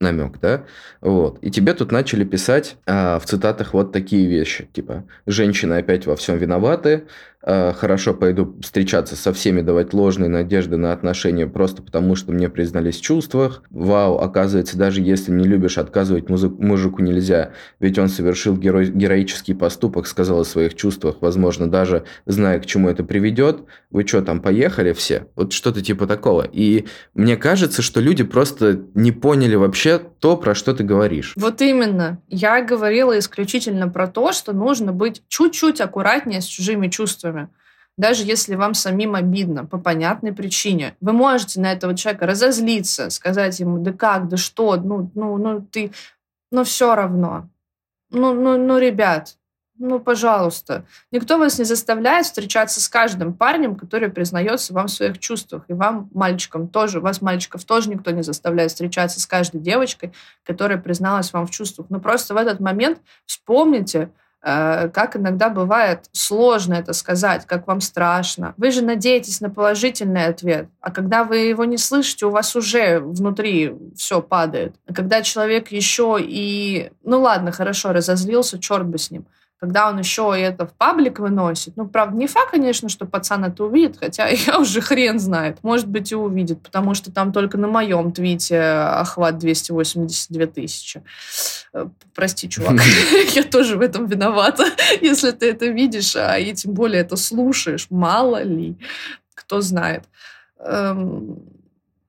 Намек, 0.00 0.38
да, 0.40 0.64
вот, 1.00 1.38
и 1.42 1.50
тебе 1.50 1.74
тут 1.74 1.90
начали 1.90 2.24
писать 2.24 2.76
а, 2.86 3.18
в 3.18 3.26
цитатах 3.26 3.74
вот 3.74 3.92
такие 3.92 4.26
вещи, 4.26 4.68
типа, 4.72 5.04
женщины 5.26 5.74
опять 5.74 6.06
во 6.06 6.14
всем 6.14 6.38
виноваты, 6.38 7.04
а, 7.40 7.72
хорошо, 7.72 8.14
пойду 8.14 8.56
встречаться 8.60 9.16
со 9.16 9.32
всеми, 9.32 9.60
давать 9.60 9.94
ложные 9.94 10.28
надежды 10.28 10.76
на 10.76 10.92
отношения 10.92 11.46
просто 11.46 11.82
потому, 11.82 12.16
что 12.16 12.32
мне 12.32 12.48
признались 12.48 12.98
в 12.98 13.02
чувствах, 13.02 13.62
вау, 13.70 14.18
оказывается, 14.18 14.76
даже 14.76 15.00
если 15.00 15.30
не 15.30 15.44
любишь, 15.44 15.78
отказывать 15.78 16.28
музыку, 16.28 16.62
мужику 16.62 17.00
нельзя, 17.00 17.52
ведь 17.80 17.98
он 17.98 18.08
совершил 18.08 18.56
геро 18.56 18.84
героический 18.84 19.54
поступок, 19.54 20.06
сказал 20.06 20.40
о 20.40 20.44
своих 20.44 20.74
чувствах, 20.74 21.16
возможно, 21.20 21.70
даже 21.70 22.04
зная, 22.26 22.58
к 22.58 22.66
чему 22.66 22.88
это 22.88 23.04
приведет, 23.04 23.62
вы 23.90 24.06
что, 24.06 24.20
там 24.20 24.40
поехали 24.40 24.92
все? 24.92 25.28
Вот 25.34 25.52
что-то 25.52 25.80
типа 25.80 26.06
такого. 26.06 26.42
И 26.42 26.86
мне 27.14 27.36
кажется, 27.36 27.82
что 27.82 28.00
люди 28.00 28.24
просто 28.24 28.80
не 28.94 29.12
поняли 29.12 29.54
вообще, 29.54 29.87
вообще 29.92 30.10
то, 30.20 30.36
про 30.36 30.54
что 30.54 30.74
ты 30.74 30.84
говоришь. 30.84 31.34
Вот 31.36 31.60
именно. 31.60 32.20
Я 32.28 32.62
говорила 32.62 33.18
исключительно 33.18 33.88
про 33.88 34.06
то, 34.06 34.32
что 34.32 34.52
нужно 34.52 34.92
быть 34.92 35.22
чуть-чуть 35.28 35.80
аккуратнее 35.80 36.40
с 36.40 36.44
чужими 36.44 36.88
чувствами. 36.88 37.48
Даже 37.96 38.22
если 38.22 38.54
вам 38.54 38.74
самим 38.74 39.16
обидно, 39.16 39.64
по 39.64 39.78
понятной 39.78 40.32
причине. 40.32 40.94
Вы 41.00 41.12
можете 41.12 41.60
на 41.60 41.72
этого 41.72 41.96
человека 41.96 42.26
разозлиться, 42.26 43.10
сказать 43.10 43.58
ему, 43.58 43.78
да 43.78 43.92
как, 43.92 44.28
да 44.28 44.36
что, 44.36 44.76
ну, 44.76 45.10
ну, 45.14 45.36
ну 45.36 45.60
ты, 45.60 45.90
ну 46.52 46.62
все 46.62 46.94
равно. 46.94 47.48
Ну, 48.10 48.34
ну, 48.34 48.56
ну, 48.56 48.78
ребят, 48.78 49.36
ну, 49.78 50.00
пожалуйста. 50.00 50.84
Никто 51.12 51.38
вас 51.38 51.58
не 51.58 51.64
заставляет 51.64 52.26
встречаться 52.26 52.80
с 52.80 52.88
каждым 52.88 53.32
парнем, 53.32 53.76
который 53.76 54.08
признается 54.08 54.74
вам 54.74 54.88
в 54.88 54.90
своих 54.90 55.18
чувствах. 55.18 55.62
И 55.68 55.72
вам, 55.72 56.10
мальчикам, 56.12 56.66
тоже, 56.66 57.00
вас, 57.00 57.22
мальчиков, 57.22 57.64
тоже 57.64 57.88
никто 57.88 58.10
не 58.10 58.22
заставляет 58.22 58.72
встречаться 58.72 59.20
с 59.20 59.26
каждой 59.26 59.60
девочкой, 59.60 60.12
которая 60.44 60.78
призналась 60.78 61.32
вам 61.32 61.46
в 61.46 61.50
чувствах. 61.50 61.86
Но 61.90 62.00
просто 62.00 62.34
в 62.34 62.38
этот 62.38 62.58
момент 62.58 62.98
вспомните, 63.24 64.10
э, 64.42 64.88
как 64.88 65.14
иногда 65.14 65.48
бывает 65.48 66.06
сложно 66.10 66.74
это 66.74 66.92
сказать, 66.92 67.46
как 67.46 67.68
вам 67.68 67.80
страшно. 67.80 68.54
Вы 68.56 68.72
же 68.72 68.82
надеетесь 68.82 69.40
на 69.40 69.48
положительный 69.48 70.26
ответ, 70.26 70.68
а 70.80 70.90
когда 70.90 71.22
вы 71.22 71.38
его 71.38 71.64
не 71.64 71.78
слышите, 71.78 72.26
у 72.26 72.30
вас 72.30 72.56
уже 72.56 72.98
внутри 72.98 73.76
все 73.94 74.20
падает. 74.22 74.74
А 74.88 74.92
когда 74.92 75.22
человек 75.22 75.70
еще 75.70 76.16
и... 76.20 76.90
Ну 77.04 77.20
ладно, 77.20 77.52
хорошо, 77.52 77.92
разозлился, 77.92 78.58
черт 78.58 78.84
бы 78.84 78.98
с 78.98 79.12
ним 79.12 79.24
когда 79.60 79.88
он 79.88 79.98
еще 79.98 80.32
это 80.36 80.66
в 80.66 80.72
паблик 80.72 81.18
выносит. 81.18 81.76
Ну, 81.76 81.88
правда, 81.88 82.16
не 82.16 82.28
факт, 82.28 82.52
конечно, 82.52 82.88
что 82.88 83.06
пацан 83.06 83.44
это 83.44 83.64
увидит, 83.64 83.96
хотя 83.98 84.28
я 84.46 84.58
уже 84.58 84.80
хрен 84.80 85.18
знает. 85.18 85.58
Может 85.62 85.88
быть, 85.88 86.12
и 86.12 86.14
увидит, 86.14 86.62
потому 86.62 86.94
что 86.94 87.10
там 87.10 87.32
только 87.32 87.58
на 87.58 87.66
моем 87.66 88.12
твите 88.12 88.60
охват 88.60 89.38
282 89.38 90.46
тысячи. 90.46 91.02
Э, 91.72 91.86
прости, 92.14 92.48
чувак, 92.48 92.80
я 93.34 93.42
тоже 93.42 93.76
в 93.76 93.80
этом 93.80 94.06
виновата, 94.06 94.64
если 95.00 95.32
ты 95.32 95.50
это 95.50 95.66
видишь, 95.66 96.14
а 96.14 96.38
и 96.38 96.54
тем 96.54 96.72
более 96.74 97.00
это 97.00 97.16
слушаешь. 97.16 97.88
Мало 97.90 98.42
ли, 98.42 98.76
кто 99.34 99.60
знает. 99.60 100.04
Эм, 100.60 101.42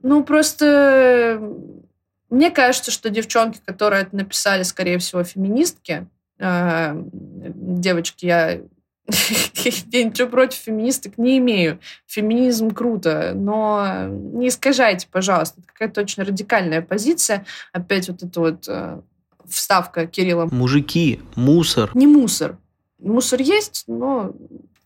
ну, 0.01 0.23
просто 0.23 1.41
мне 2.29 2.51
кажется, 2.51 2.91
что 2.91 3.09
девчонки, 3.09 3.59
которые 3.65 4.03
это 4.03 4.15
написали, 4.15 4.61
скорее 4.63 4.99
всего, 4.99 5.23
феминистки, 5.23 6.07
девочки, 6.39 8.25
я 8.25 8.61
я 9.91 10.03
ничего 10.03 10.29
против 10.29 10.59
феминисток 10.59 11.17
не 11.17 11.37
имею. 11.39 11.79
Феминизм 12.07 12.71
круто, 12.71 13.33
но 13.35 14.05
не 14.07 14.49
искажайте, 14.49 15.07
пожалуйста. 15.11 15.59
Это 15.59 15.67
какая-то 15.67 16.01
очень 16.01 16.23
радикальная 16.23 16.81
позиция. 16.81 17.45
Опять 17.73 18.09
вот 18.09 18.23
эта 18.23 18.39
вот 18.39 18.67
э, 18.67 19.01
вставка 19.47 20.05
Кирилла. 20.05 20.47
Мужики, 20.51 21.19
мусор. 21.35 21.91
Не 21.93 22.07
мусор. 22.07 22.57
Мусор 22.99 23.41
есть, 23.41 23.85
но 23.87 24.33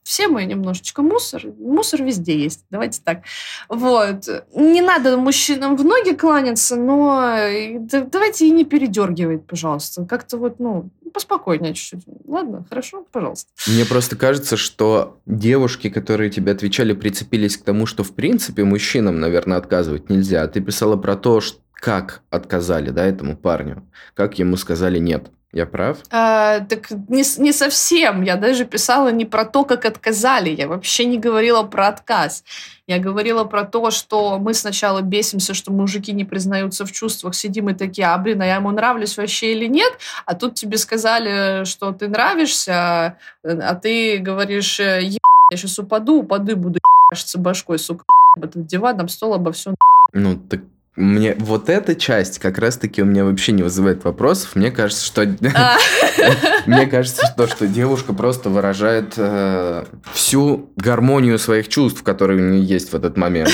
все 0.03 0.27
мы 0.27 0.45
немножечко 0.45 1.01
мусор. 1.01 1.43
Мусор 1.59 2.03
везде 2.03 2.37
есть. 2.37 2.65
Давайте 2.69 3.01
так. 3.03 3.23
Вот. 3.69 4.27
Не 4.53 4.81
надо 4.81 5.17
мужчинам 5.17 5.75
в 5.75 5.83
ноги 5.83 6.13
кланяться, 6.13 6.75
но 6.75 7.35
э, 7.37 7.79
давайте 7.79 8.47
и 8.47 8.51
не 8.51 8.65
передергивать, 8.65 9.45
пожалуйста. 9.47 10.05
Как-то 10.05 10.37
вот, 10.37 10.59
ну, 10.59 10.89
поспокойнее 11.13 11.73
чуть-чуть. 11.73 12.03
Ладно, 12.27 12.65
хорошо, 12.67 13.05
пожалуйста. 13.11 13.49
Мне 13.67 13.85
просто 13.85 14.15
кажется, 14.15 14.57
что 14.57 15.19
девушки, 15.25 15.89
которые 15.89 16.29
тебе 16.29 16.51
отвечали, 16.51 16.93
прицепились 16.93 17.57
к 17.57 17.63
тому, 17.63 17.85
что 17.85 18.03
в 18.03 18.13
принципе 18.13 18.63
мужчинам, 18.63 19.19
наверное, 19.19 19.57
отказывать 19.57 20.09
нельзя. 20.09 20.43
А 20.43 20.47
ты 20.47 20.59
писала 20.61 20.97
про 20.97 21.15
то, 21.15 21.39
что 21.39 21.59
как 21.73 22.21
отказали, 22.29 22.91
да, 22.91 23.05
этому 23.05 23.35
парню, 23.35 23.85
как 24.13 24.39
ему 24.39 24.55
сказали 24.55 24.99
нет. 24.99 25.29
Я 25.53 25.67
прав? 25.67 25.97
А, 26.09 26.61
так 26.61 26.89
не, 27.09 27.23
не 27.37 27.53
совсем. 27.53 28.23
Я 28.23 28.37
даже 28.37 28.65
писала 28.65 29.11
не 29.11 29.25
про 29.25 29.45
то, 29.45 29.63
как 29.63 29.85
отказали. 29.85 30.49
Я 30.49 30.67
вообще 30.67 31.05
не 31.05 31.19
говорила 31.19 31.61
про 31.61 31.89
отказ. 31.89 32.43
Я 32.87 32.97
говорила 32.97 33.43
про 33.43 33.63
то, 33.63 33.91
что 33.91 34.39
мы 34.39 34.55
сначала 34.55 35.01
бесимся, 35.01 35.53
что 35.53 35.71
мужики 35.71 36.11
не 36.11 36.25
признаются 36.25 36.87
в 36.87 36.91
чувствах, 36.91 37.35
сидим 37.35 37.69
и 37.69 37.75
такие, 37.75 38.07
а, 38.07 38.17
блин, 38.17 38.41
а 38.41 38.45
я 38.47 38.55
ему 38.55 38.71
нравлюсь 38.71 39.15
вообще 39.15 39.53
или 39.53 39.67
нет? 39.67 39.93
А 40.25 40.33
тут 40.33 40.55
тебе 40.55 40.77
сказали, 40.77 41.65
что 41.65 41.91
ты 41.91 42.07
нравишься, 42.07 43.17
а 43.43 43.75
ты 43.75 44.17
говоришь, 44.17 44.79
я 44.79 45.19
сейчас 45.51 45.77
упаду, 45.77 46.21
упаду 46.21 46.53
и 46.53 46.55
буду 46.55 46.79
ебашиться 47.11 47.37
башкой, 47.37 47.77
сука, 47.77 48.05
этот 48.35 48.65
диван, 48.65 48.99
об 48.99 49.09
стол, 49.09 49.35
обо 49.35 49.51
всем. 49.51 49.75
Ну, 50.13 50.35
так 50.35 50.61
мне 50.95 51.35
вот 51.39 51.69
эта 51.69 51.95
часть 51.95 52.37
как 52.37 52.59
раз-таки 52.59 53.01
у 53.01 53.05
меня 53.05 53.25
вообще 53.25 53.51
не 53.51 53.63
вызывает 53.63 54.03
вопросов. 54.03 54.55
Мне 54.55 54.69
кажется, 54.69 55.03
что 55.03 55.23
а. 55.55 55.77
мне 56.67 56.85
кажется, 56.85 57.25
что 57.25 57.47
что 57.47 57.67
девушка 57.67 58.13
просто 58.13 58.49
выражает 58.49 59.13
э, 59.17 59.85
всю 60.13 60.71
гармонию 60.75 61.39
своих 61.39 61.67
чувств, 61.67 62.03
которые 62.03 62.39
у 62.39 62.49
нее 62.49 62.63
есть 62.63 62.91
в 62.91 62.95
этот 62.95 63.17
момент. 63.17 63.49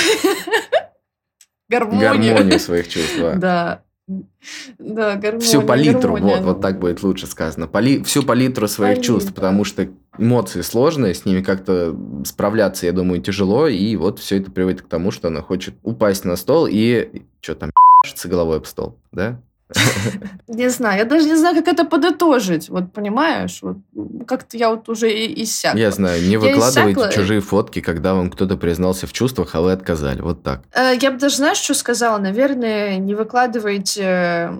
Гармонию. 1.70 2.02
Гармонию 2.02 2.60
своих 2.60 2.90
чувств. 2.90 3.18
Да. 3.36 3.84
Да, 4.80 5.16
гармония, 5.16 5.40
Всю 5.40 5.62
палитру, 5.62 6.18
вот, 6.18 6.42
вот 6.42 6.62
так 6.62 6.80
будет 6.80 7.04
лучше 7.04 7.28
сказано. 7.28 7.68
Поли, 7.68 8.02
всю 8.04 8.24
палитру 8.24 8.68
своих 8.68 8.96
Палитра. 8.96 9.14
чувств, 9.14 9.34
потому 9.34 9.64
что 9.64 9.88
эмоции 10.18 10.62
сложные, 10.62 11.14
с 11.14 11.26
ними 11.26 11.42
как-то 11.42 11.96
справляться, 12.26 12.88
я 12.88 12.92
думаю, 12.92 13.22
тяжело, 13.22 13.68
и 13.68 13.96
вот 13.96 14.20
все 14.20 14.38
это 14.38 14.50
приводит 14.50 14.82
к 14.82 14.88
тому, 14.88 15.12
что 15.12 15.28
она 15.28 15.42
хочет 15.42 15.76
упасть 15.84 16.26
на 16.26 16.36
стол 16.36 16.68
и 16.70 17.24
что 17.42 17.56
там, 17.56 17.72
головой 18.26 18.58
об 18.58 18.66
стол, 18.66 18.98
да? 19.12 19.42
Не 20.48 20.70
знаю, 20.70 21.00
я 21.00 21.06
даже 21.06 21.28
не 21.28 21.36
знаю, 21.36 21.56
как 21.56 21.68
это 21.68 21.86
подытожить. 21.86 22.70
Вот 22.70 22.92
понимаешь, 22.92 23.60
вот 23.62 23.78
как-то 24.28 24.58
я 24.58 24.72
вот 24.72 24.90
уже 24.90 25.12
и 25.12 25.44
иссякла. 25.44 25.78
Я 25.78 25.92
знаю, 25.92 26.28
не 26.28 26.38
выкладывайте 26.38 27.00
иссякла. 27.00 27.12
чужие 27.12 27.42
фотки, 27.42 27.82
когда 27.82 28.16
вам 28.16 28.32
кто-то 28.32 28.58
признался 28.58 29.06
в 29.06 29.14
чувствах, 29.14 29.54
а 29.54 29.62
вы 29.62 29.72
отказали. 29.72 30.22
Вот 30.22 30.42
так. 30.42 30.64
Э, 30.74 30.94
я 31.00 31.12
бы 31.12 31.20
даже, 31.20 31.38
знаешь, 31.38 31.58
что 31.58 31.76
сказала? 31.76 32.18
Наверное, 32.18 32.98
не 32.98 33.14
выкладывайте 33.14 34.54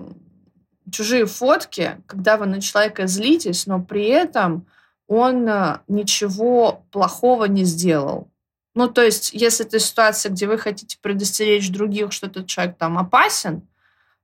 чужие 0.92 1.26
фотки, 1.26 1.96
когда 2.06 2.36
вы 2.36 2.46
на 2.46 2.60
человека 2.60 3.06
злитесь, 3.06 3.66
но 3.66 3.80
при 3.80 4.06
этом 4.06 4.66
он 5.08 5.48
э, 5.48 5.78
ничего 5.88 6.84
плохого 6.92 7.46
не 7.46 7.64
сделал. 7.64 8.28
Ну, 8.76 8.86
то 8.86 9.02
есть, 9.02 9.32
если 9.32 9.66
это 9.66 9.80
ситуация, 9.80 10.30
где 10.30 10.46
вы 10.46 10.56
хотите 10.56 10.96
предостеречь 11.02 11.70
других, 11.70 12.12
что 12.12 12.28
этот 12.28 12.46
человек 12.46 12.76
там 12.78 12.96
опасен, 12.98 13.62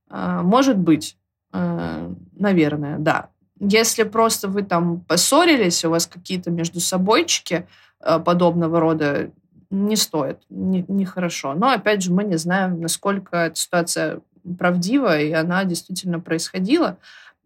может 0.09 0.77
быть, 0.77 1.17
а, 1.51 2.11
наверное, 2.33 2.97
да. 2.99 3.29
Если 3.59 4.03
просто 4.03 4.47
вы 4.47 4.63
там 4.63 5.01
поссорились, 5.01 5.83
у 5.83 5.89
вас 5.89 6.05
какие-то 6.05 6.51
между 6.51 6.79
собойчики 6.79 7.67
а, 7.99 8.19
подобного 8.19 8.79
рода, 8.79 9.31
не 9.69 9.95
стоит, 9.95 10.39
нехорошо. 10.49 11.53
Не 11.53 11.59
Но, 11.59 11.71
опять 11.71 12.01
же, 12.01 12.13
мы 12.13 12.23
не 12.23 12.37
знаем, 12.37 12.79
насколько 12.79 13.35
эта 13.35 13.55
ситуация 13.55 14.21
правдива, 14.57 15.19
и 15.19 15.31
она 15.31 15.65
действительно 15.65 16.19
происходила. 16.19 16.97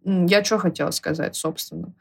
Я 0.04 0.44
что 0.44 0.58
хотела 0.58 0.92
сказать, 0.92 1.34
собственно. 1.34 1.92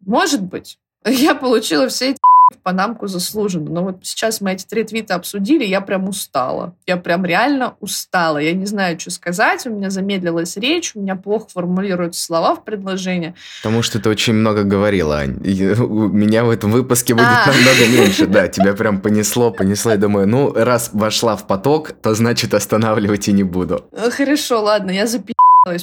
Может 0.00 0.42
быть, 0.42 0.78
я 1.04 1.34
получила 1.34 1.88
все 1.88 2.10
эти 2.10 2.18
в 2.50 2.58
Панамку 2.58 3.06
заслуженно. 3.06 3.70
Но 3.70 3.84
вот 3.84 3.98
сейчас 4.02 4.40
мы 4.40 4.52
эти 4.52 4.66
три 4.66 4.82
твита 4.82 5.14
обсудили, 5.14 5.64
я 5.64 5.80
прям 5.80 6.08
устала. 6.08 6.74
Я 6.86 6.96
прям 6.96 7.24
реально 7.24 7.76
устала. 7.80 8.38
Я 8.38 8.52
не 8.52 8.66
знаю, 8.66 8.98
что 8.98 9.10
сказать. 9.10 9.66
У 9.66 9.70
меня 9.70 9.90
замедлилась 9.90 10.56
речь, 10.56 10.92
у 10.94 11.00
меня 11.00 11.14
плохо 11.14 11.48
формулируются 11.52 12.22
слова 12.22 12.56
в 12.56 12.64
предложении. 12.64 13.34
Потому 13.62 13.82
что 13.82 14.00
ты 14.00 14.08
очень 14.08 14.34
много 14.34 14.64
говорила, 14.64 15.18
Ань. 15.18 15.36
у 15.36 16.08
меня 16.08 16.44
в 16.44 16.50
этом 16.50 16.72
выпуске 16.72 17.14
будет 17.14 17.26
а. 17.26 17.46
намного 17.46 17.86
меньше. 17.88 18.26
Да, 18.26 18.48
тебя 18.48 18.74
прям 18.74 19.00
понесло, 19.00 19.52
понесло. 19.52 19.92
Я 19.92 19.98
думаю, 19.98 20.26
ну, 20.26 20.52
раз 20.52 20.90
вошла 20.92 21.36
в 21.36 21.46
поток, 21.46 21.92
то 21.92 22.14
значит 22.14 22.54
останавливать 22.54 23.28
и 23.28 23.32
не 23.32 23.44
буду. 23.44 23.84
Хорошо, 24.10 24.62
ладно, 24.62 24.90
я 24.90 25.06
запи 25.06 25.34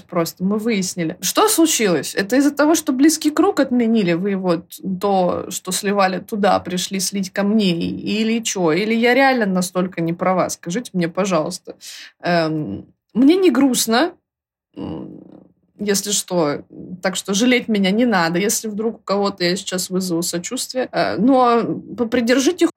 просто, 0.08 0.44
мы 0.44 0.58
выяснили. 0.58 1.18
Что 1.22 1.48
случилось? 1.48 2.16
Это 2.16 2.36
из-за 2.38 2.52
того, 2.52 2.76
что 2.76 2.94
близкий 2.94 3.32
круг 3.32 3.60
отменили, 3.60 4.14
вы 4.14 4.36
вот 4.36 4.80
то, 5.00 5.48
что 5.50 5.72
сливали 5.72 6.20
туда, 6.20 6.60
пришли 6.60 7.00
слить 7.00 7.32
ко 7.32 7.44
мне, 7.44 7.74
или 7.74 8.44
что? 8.44 8.72
Или 8.72 8.94
я 8.94 9.14
реально 9.14 9.46
настолько 9.46 10.02
не 10.02 10.14
права? 10.14 10.50
Скажите 10.50 10.92
мне, 10.94 11.08
пожалуйста. 11.08 11.76
Эм, 12.22 12.88
мне 13.14 13.36
не 13.36 13.52
грустно, 13.52 14.14
если 15.80 16.12
что. 16.12 16.64
Так 17.02 17.16
что 17.16 17.34
жалеть 17.34 17.68
меня 17.68 17.92
не 17.92 18.06
надо, 18.06 18.40
если 18.40 18.68
вдруг 18.68 18.96
у 18.96 19.04
кого-то 19.04 19.44
я 19.44 19.56
сейчас 19.56 19.90
вызову 19.90 20.24
сочувствие. 20.24 20.90
Э, 20.92 21.18
но 21.18 21.64
попридержите 21.98 22.68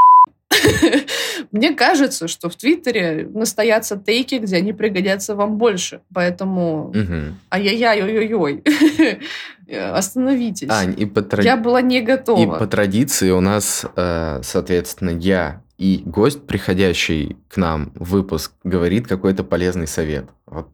Мне 1.53 1.75
кажется, 1.75 2.29
что 2.29 2.49
в 2.49 2.57
Твиттере 2.57 3.29
настоятся 3.33 3.97
тейки, 3.97 4.37
где 4.37 4.57
они 4.57 4.73
пригодятся 4.73 5.35
вам 5.35 5.57
больше. 5.57 6.01
Поэтому 6.15 6.93
ай-яй-яй, 7.51 8.03
ой-ой-ой. 8.03 8.63
Остановитесь. 9.93 10.69
Ань, 10.69 10.95
и 10.97 11.07
по 11.07 11.23
тради... 11.23 11.47
Я 11.47 11.57
была 11.57 11.81
не 11.81 12.01
готова. 12.01 12.57
И 12.57 12.59
по 12.59 12.67
традиции 12.67 13.31
у 13.31 13.41
нас, 13.41 13.87
э, 13.95 14.41
соответственно, 14.43 15.11
я 15.11 15.63
и 15.79 16.03
гость, 16.05 16.47
приходящий 16.47 17.37
к 17.49 17.57
нам 17.57 17.93
в 17.95 18.11
выпуск, 18.11 18.53
говорит 18.65 19.07
какой-то 19.07 19.45
полезный 19.45 19.87
совет. 19.87 20.27
Вот 20.47 20.69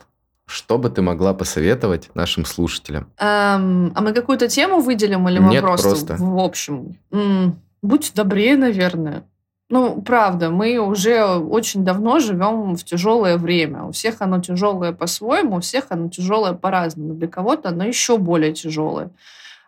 что 0.46 0.78
бы 0.78 0.90
ты 0.90 1.02
могла 1.02 1.34
посоветовать 1.34 2.10
нашим 2.14 2.44
слушателям? 2.44 3.10
Эм, 3.18 3.92
а 3.94 4.00
мы 4.00 4.12
какую-то 4.12 4.48
тему 4.48 4.80
выделим 4.80 5.28
или 5.28 5.38
мы 5.38 5.50
Нет, 5.50 5.62
просто, 5.62 5.88
просто. 5.88 6.16
в 6.18 6.38
общем? 6.38 6.96
М-м, 7.10 7.60
будь 7.82 8.12
добрее, 8.14 8.56
наверное. 8.56 9.24
Ну, 9.68 10.00
правда, 10.00 10.50
мы 10.50 10.78
уже 10.78 11.24
очень 11.24 11.84
давно 11.84 12.20
живем 12.20 12.76
в 12.76 12.84
тяжелое 12.84 13.36
время. 13.36 13.84
У 13.84 13.90
всех 13.90 14.22
оно 14.22 14.40
тяжелое 14.40 14.92
по-своему, 14.92 15.56
у 15.56 15.60
всех 15.60 15.86
оно 15.88 16.08
тяжелое 16.08 16.52
по-разному. 16.52 17.14
Для 17.14 17.26
кого-то 17.26 17.70
оно 17.70 17.84
еще 17.84 18.16
более 18.16 18.52
тяжелое. 18.52 19.10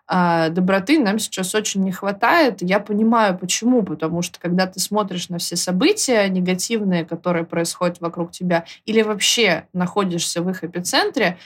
А 0.06 0.50
доброты 0.50 1.00
нам 1.00 1.18
сейчас 1.18 1.54
очень 1.54 1.82
не 1.82 1.90
хватает. 1.90 2.62
Я 2.62 2.78
понимаю, 2.78 3.36
почему. 3.36 3.82
Потому 3.82 4.22
что 4.22 4.38
когда 4.38 4.66
ты 4.66 4.78
смотришь 4.78 5.28
на 5.30 5.38
все 5.38 5.56
события 5.56 6.28
негативные, 6.28 7.04
которые 7.04 7.44
происходят 7.44 8.00
вокруг 8.00 8.30
тебя, 8.30 8.64
или 8.86 9.02
вообще 9.02 9.66
находишься 9.72 10.42
в 10.42 10.48
их 10.48 10.62
эпицентре, 10.62 11.38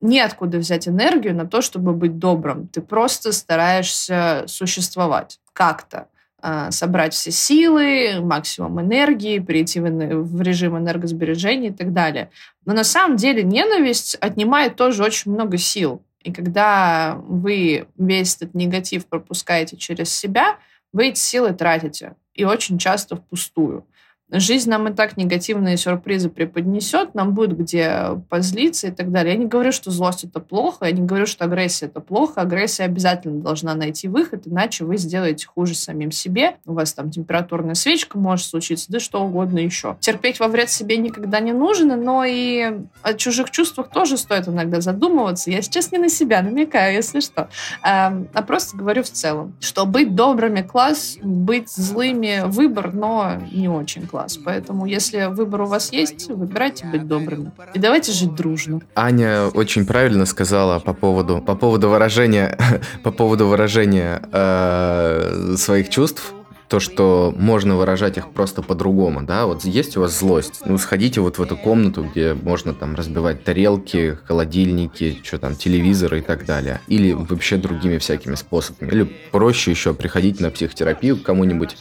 неоткуда 0.00 0.58
взять 0.58 0.88
энергию 0.88 1.34
на 1.34 1.46
то, 1.46 1.60
чтобы 1.60 1.92
быть 1.92 2.18
добрым. 2.18 2.68
Ты 2.68 2.80
просто 2.80 3.32
стараешься 3.32 4.44
существовать 4.46 5.40
как-то. 5.52 6.06
А, 6.42 6.70
собрать 6.70 7.12
все 7.12 7.30
силы, 7.30 8.20
максимум 8.22 8.80
энергии, 8.80 9.38
перейти 9.40 9.78
в, 9.78 9.84
в 9.84 10.40
режим 10.40 10.78
энергосбережения 10.78 11.68
и 11.68 11.72
так 11.72 11.92
далее. 11.92 12.30
Но 12.64 12.72
на 12.72 12.84
самом 12.84 13.16
деле 13.16 13.42
ненависть 13.42 14.16
отнимает 14.20 14.76
тоже 14.76 15.02
очень 15.02 15.32
много 15.32 15.58
сил. 15.58 16.02
И 16.22 16.32
когда 16.32 17.16
вы 17.26 17.86
весь 17.98 18.36
этот 18.36 18.54
негатив 18.54 19.06
пропускаете 19.06 19.76
через 19.76 20.12
себя, 20.12 20.56
вы 20.92 21.08
эти 21.08 21.18
силы 21.18 21.52
тратите. 21.52 22.14
И 22.34 22.44
очень 22.44 22.78
часто 22.78 23.16
впустую. 23.16 23.86
Жизнь 24.32 24.70
нам 24.70 24.88
и 24.88 24.92
так 24.92 25.16
негативные 25.16 25.76
сюрпризы 25.76 26.30
преподнесет, 26.30 27.14
нам 27.14 27.34
будет 27.34 27.58
где 27.58 28.22
позлиться 28.28 28.86
и 28.86 28.90
так 28.92 29.10
далее. 29.10 29.34
Я 29.34 29.40
не 29.40 29.46
говорю, 29.46 29.72
что 29.72 29.90
злость 29.90 30.22
это 30.22 30.38
плохо, 30.38 30.84
я 30.84 30.92
не 30.92 31.02
говорю, 31.02 31.26
что 31.26 31.44
агрессия 31.44 31.86
это 31.86 32.00
плохо. 32.00 32.40
Агрессия 32.40 32.84
обязательно 32.84 33.40
должна 33.40 33.74
найти 33.74 34.06
выход, 34.06 34.46
иначе 34.46 34.84
вы 34.84 34.98
сделаете 34.98 35.46
хуже 35.46 35.74
самим 35.74 36.12
себе. 36.12 36.56
У 36.64 36.74
вас 36.74 36.92
там 36.92 37.10
температурная 37.10 37.74
свечка 37.74 38.18
может 38.18 38.46
случиться, 38.46 38.86
да 38.92 39.00
что 39.00 39.20
угодно 39.20 39.58
еще. 39.58 39.96
Терпеть 39.98 40.38
во 40.38 40.46
вред 40.46 40.70
себе 40.70 40.96
никогда 40.96 41.40
не 41.40 41.52
нужно, 41.52 41.96
но 41.96 42.24
и 42.24 42.72
о 43.02 43.14
чужих 43.14 43.50
чувствах 43.50 43.90
тоже 43.90 44.16
стоит 44.16 44.46
иногда 44.46 44.80
задумываться. 44.80 45.50
Я 45.50 45.60
сейчас 45.60 45.90
не 45.90 45.98
на 45.98 46.08
себя 46.08 46.40
намекаю, 46.42 46.94
если 46.94 47.18
что. 47.18 47.48
А, 47.82 48.14
а 48.32 48.42
просто 48.42 48.76
говорю 48.76 49.02
в 49.02 49.10
целом, 49.10 49.54
что 49.58 49.86
быть 49.86 50.14
добрыми 50.14 50.62
класс, 50.62 51.18
быть 51.20 51.68
злыми 51.68 52.42
выбор, 52.46 52.92
но 52.92 53.34
не 53.50 53.68
очень 53.68 54.06
класс 54.06 54.19
класс. 54.20 54.38
Поэтому, 54.44 54.86
если 54.86 55.26
выбор 55.26 55.62
у 55.62 55.66
вас 55.66 55.92
есть, 55.92 56.28
выбирайте 56.28 56.86
быть 56.86 57.06
добрыми. 57.06 57.52
И 57.74 57.78
давайте 57.78 58.12
жить 58.12 58.34
дружно. 58.34 58.80
Аня 58.94 59.46
очень 59.46 59.86
правильно 59.86 60.26
сказала 60.26 60.78
по 60.78 60.92
поводу, 60.92 61.40
по 61.40 61.54
поводу 61.54 61.88
выражения, 61.88 62.58
по 63.02 63.10
поводу 63.10 63.46
выражения 63.46 64.22
э, 64.32 65.54
своих 65.56 65.88
чувств 65.88 66.34
то, 66.70 66.78
что 66.78 67.34
можно 67.36 67.74
выражать 67.74 68.16
их 68.16 68.30
просто 68.30 68.62
по-другому, 68.62 69.22
да, 69.22 69.46
вот 69.46 69.64
есть 69.64 69.96
у 69.96 70.02
вас 70.02 70.16
злость, 70.16 70.60
ну, 70.64 70.78
сходите 70.78 71.20
вот 71.20 71.38
в 71.38 71.42
эту 71.42 71.56
комнату, 71.56 72.04
где 72.04 72.32
можно 72.32 72.72
там 72.74 72.94
разбивать 72.94 73.42
тарелки, 73.42 74.16
холодильники, 74.24 75.18
что 75.24 75.38
там, 75.38 75.56
телевизоры 75.56 76.20
и 76.20 76.22
так 76.22 76.46
далее, 76.46 76.80
или 76.86 77.12
вообще 77.12 77.56
другими 77.56 77.98
всякими 77.98 78.36
способами, 78.36 78.88
или 78.88 79.02
проще 79.32 79.72
еще 79.72 79.94
приходить 79.94 80.38
на 80.38 80.52
психотерапию 80.52 81.16
к 81.16 81.24
кому-нибудь, 81.24 81.76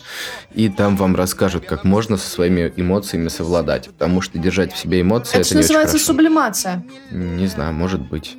и 0.56 0.70
там 0.70 0.98
вам 0.98 1.16
расскажут, 1.16 1.66
как 1.66 1.84
можно 1.84 2.18
со 2.18 2.28
своими 2.28 2.74
эмоциями 2.76 3.28
совладать, 3.28 3.90
потому 3.90 4.22
что 4.22 4.40
держать 4.40 4.74
в 4.74 4.78
себе 4.78 5.02
эмоции 5.02 5.38
это, 5.38 5.42
это 5.42 5.54
не 5.54 5.62
называется 5.62 6.00
сублимация. 6.00 6.84
Не 7.12 7.46
знаю, 7.46 7.76
может 7.76 8.02
быть. 8.02 8.36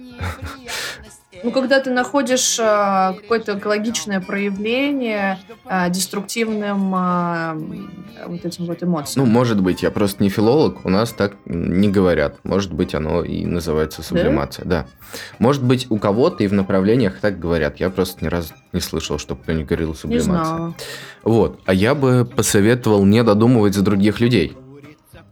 Ну, 1.43 1.51
когда 1.51 1.80
ты 1.80 1.91
находишь 1.91 2.59
э, 2.59 3.14
какое-то 3.20 3.59
экологичное 3.59 4.20
проявление 4.20 5.38
э, 5.64 5.91
деструктивным 5.91 6.95
э, 6.95 8.26
вот 8.26 8.45
этим 8.45 8.66
вот 8.66 8.82
эмоциям. 8.82 9.26
Ну, 9.26 9.32
может 9.32 9.61
быть, 9.61 9.82
я 9.82 9.91
просто 9.91 10.22
не 10.22 10.28
филолог, 10.28 10.84
у 10.84 10.91
нас 10.91 11.12
так 11.12 11.34
не 11.47 11.88
говорят. 11.88 12.36
Может 12.45 12.72
быть, 12.72 12.95
оно 12.95 13.22
и 13.22 13.45
называется 13.47 14.03
сублимация, 14.03 14.64
да. 14.64 14.82
да. 14.82 15.16
Может 15.38 15.62
быть, 15.62 15.86
у 15.91 15.99
кого-то 15.99 16.45
и 16.45 16.47
в 16.47 16.53
направлениях 16.53 17.20
так 17.20 17.38
говорят. 17.38 17.80
Я 17.80 17.91
просто 17.91 18.24
ни 18.24 18.28
разу 18.28 18.53
не 18.72 18.80
слышал, 18.80 19.18
чтобы 19.18 19.43
кто-нибудь 19.43 19.66
говорил 19.66 19.95
сублимация. 19.95 20.30
Не 20.30 20.34
знала. 20.34 20.74
Вот. 21.22 21.61
А 21.64 21.74
я 21.74 21.95
бы 21.95 22.24
посоветовал 22.24 23.05
не 23.05 23.22
додумывать 23.22 23.74
за 23.74 23.82
других 23.82 24.20
людей. 24.20 24.57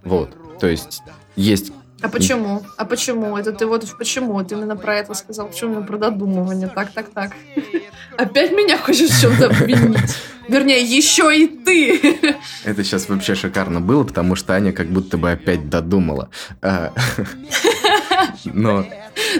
Вот. 0.04 0.30
То 0.60 0.66
есть 0.66 1.02
есть 1.36 1.72
а 2.00 2.08
почему? 2.08 2.62
А 2.76 2.84
почему? 2.84 3.36
Это 3.36 3.52
ты 3.52 3.66
вот 3.66 3.84
почему? 3.98 4.42
Ты 4.44 4.54
именно 4.54 4.76
про 4.76 4.96
это 4.96 5.14
сказал. 5.14 5.48
Почему 5.48 5.72
именно 5.72 5.86
про 5.86 5.98
додумывание? 5.98 6.68
Так, 6.68 6.92
так, 6.92 7.08
так. 7.10 7.32
Опять 8.16 8.52
меня 8.52 8.78
хочешь 8.78 9.10
в 9.10 9.20
чем-то 9.20 9.46
обвинить? 9.46 9.98
Вернее, 10.48 10.82
еще 10.82 11.36
и 11.36 11.46
ты. 11.46 12.32
Это 12.64 12.82
сейчас 12.82 13.08
вообще 13.08 13.34
шикарно 13.34 13.80
было, 13.80 14.04
потому 14.04 14.34
что 14.34 14.54
Аня 14.54 14.72
как 14.72 14.88
будто 14.88 15.18
бы 15.18 15.32
опять 15.32 15.68
додумала. 15.68 16.30
А, 16.62 16.92
но... 18.44 18.86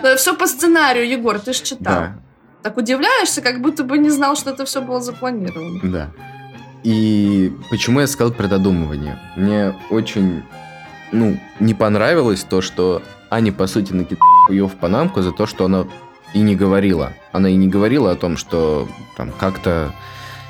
Но 0.02 0.16
все 0.16 0.36
по 0.36 0.46
сценарию, 0.46 1.08
Егор, 1.08 1.38
ты 1.38 1.52
же 1.52 1.62
читал. 1.62 1.94
Да. 1.94 2.18
Так 2.62 2.76
удивляешься, 2.76 3.40
как 3.40 3.62
будто 3.62 3.84
бы 3.84 3.96
не 3.98 4.10
знал, 4.10 4.36
что 4.36 4.50
это 4.50 4.64
все 4.64 4.82
было 4.82 5.00
запланировано. 5.00 5.80
Да. 5.82 6.10
И 6.82 7.52
почему 7.70 8.00
я 8.00 8.06
сказал 8.06 8.32
про 8.32 8.48
додумывание? 8.48 9.18
Мне 9.36 9.74
очень 9.90 10.42
ну, 11.12 11.38
не 11.60 11.74
понравилось 11.74 12.44
то, 12.44 12.60
что 12.60 13.02
Аня, 13.30 13.52
по 13.52 13.66
сути, 13.66 13.92
накидала 13.92 14.50
ее 14.50 14.66
в 14.66 14.74
панамку 14.76 15.22
за 15.22 15.32
то, 15.32 15.46
что 15.46 15.66
она 15.66 15.86
и 16.34 16.40
не 16.40 16.56
говорила. 16.56 17.12
Она 17.32 17.48
и 17.48 17.56
не 17.56 17.68
говорила 17.68 18.10
о 18.10 18.16
том, 18.16 18.36
что 18.36 18.88
там 19.16 19.32
как-то 19.38 19.92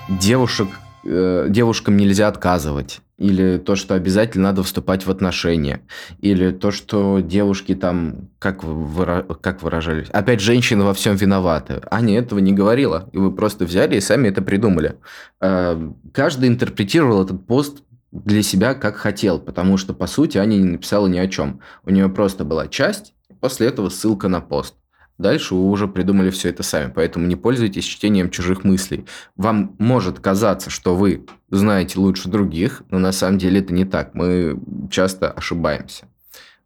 девушек, 0.09 0.69
э, 1.05 1.47
девушкам 1.49 1.97
нельзя 1.97 2.29
отказывать. 2.29 3.01
Или 3.19 3.59
то, 3.59 3.75
что 3.75 3.95
обязательно 3.95 4.51
надо 4.51 4.63
вступать 4.63 5.05
в 5.05 5.11
отношения. 5.11 5.81
Или 6.21 6.53
то, 6.53 6.71
что 6.71 7.19
девушки 7.19 7.75
там, 7.75 8.29
как, 8.39 8.63
выра... 8.63 9.27
как 9.41 9.61
выражались, 9.61 10.09
опять 10.11 10.41
женщины 10.41 10.85
во 10.85 10.95
всем 10.95 11.17
виноваты. 11.17 11.81
Аня 11.91 12.17
этого 12.17 12.39
не 12.39 12.53
говорила. 12.53 13.09
И 13.13 13.19
вы 13.19 13.33
просто 13.33 13.65
взяли 13.65 13.97
и 13.97 14.01
сами 14.01 14.29
это 14.29 14.41
придумали. 14.41 14.97
Э, 15.41 15.91
каждый 16.13 16.49
интерпретировал 16.49 17.25
этот 17.25 17.45
пост 17.45 17.83
для 18.11 18.43
себя 18.43 18.75
как 18.75 18.97
хотел, 18.97 19.39
потому 19.39 19.77
что, 19.77 19.95
по 19.95 20.07
сути, 20.07 20.39
Аня 20.39 20.57
не 20.57 20.65
написала 20.65 21.07
ни 21.07 21.19
о 21.19 21.29
чем. 21.29 21.61
У 21.85 21.91
нее 21.91 22.09
просто 22.09 22.45
была 22.45 22.69
часть, 22.69 23.15
после 23.41 23.69
этого 23.69 23.89
ссылка 23.89 24.29
на 24.29 24.41
пост. 24.41 24.75
Дальше 25.19 25.55
вы 25.55 25.69
уже 25.69 25.89
придумали 25.89 26.31
все 26.31 26.51
это 26.51 26.63
сами, 26.63 26.93
поэтому 26.95 27.27
не 27.27 27.35
пользуйтесь 27.35 27.85
чтением 27.85 28.31
чужих 28.31 28.63
мыслей. 28.63 29.05
Вам 29.35 29.75
может 29.79 30.21
казаться, 30.21 30.71
что 30.71 30.95
вы 30.95 31.27
знаете 31.51 31.99
лучше 31.99 32.29
других, 32.29 32.85
но 32.89 33.01
на 33.01 33.11
самом 33.11 33.39
деле 33.39 33.61
это 33.61 33.75
не 33.75 33.85
так. 33.85 34.15
Мы 34.15 34.61
часто 34.91 35.31
ошибаемся. 35.33 36.07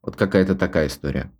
Вот 0.03 0.16
какая-то 0.16 0.55
такая 0.55 0.88
история. 0.88 1.30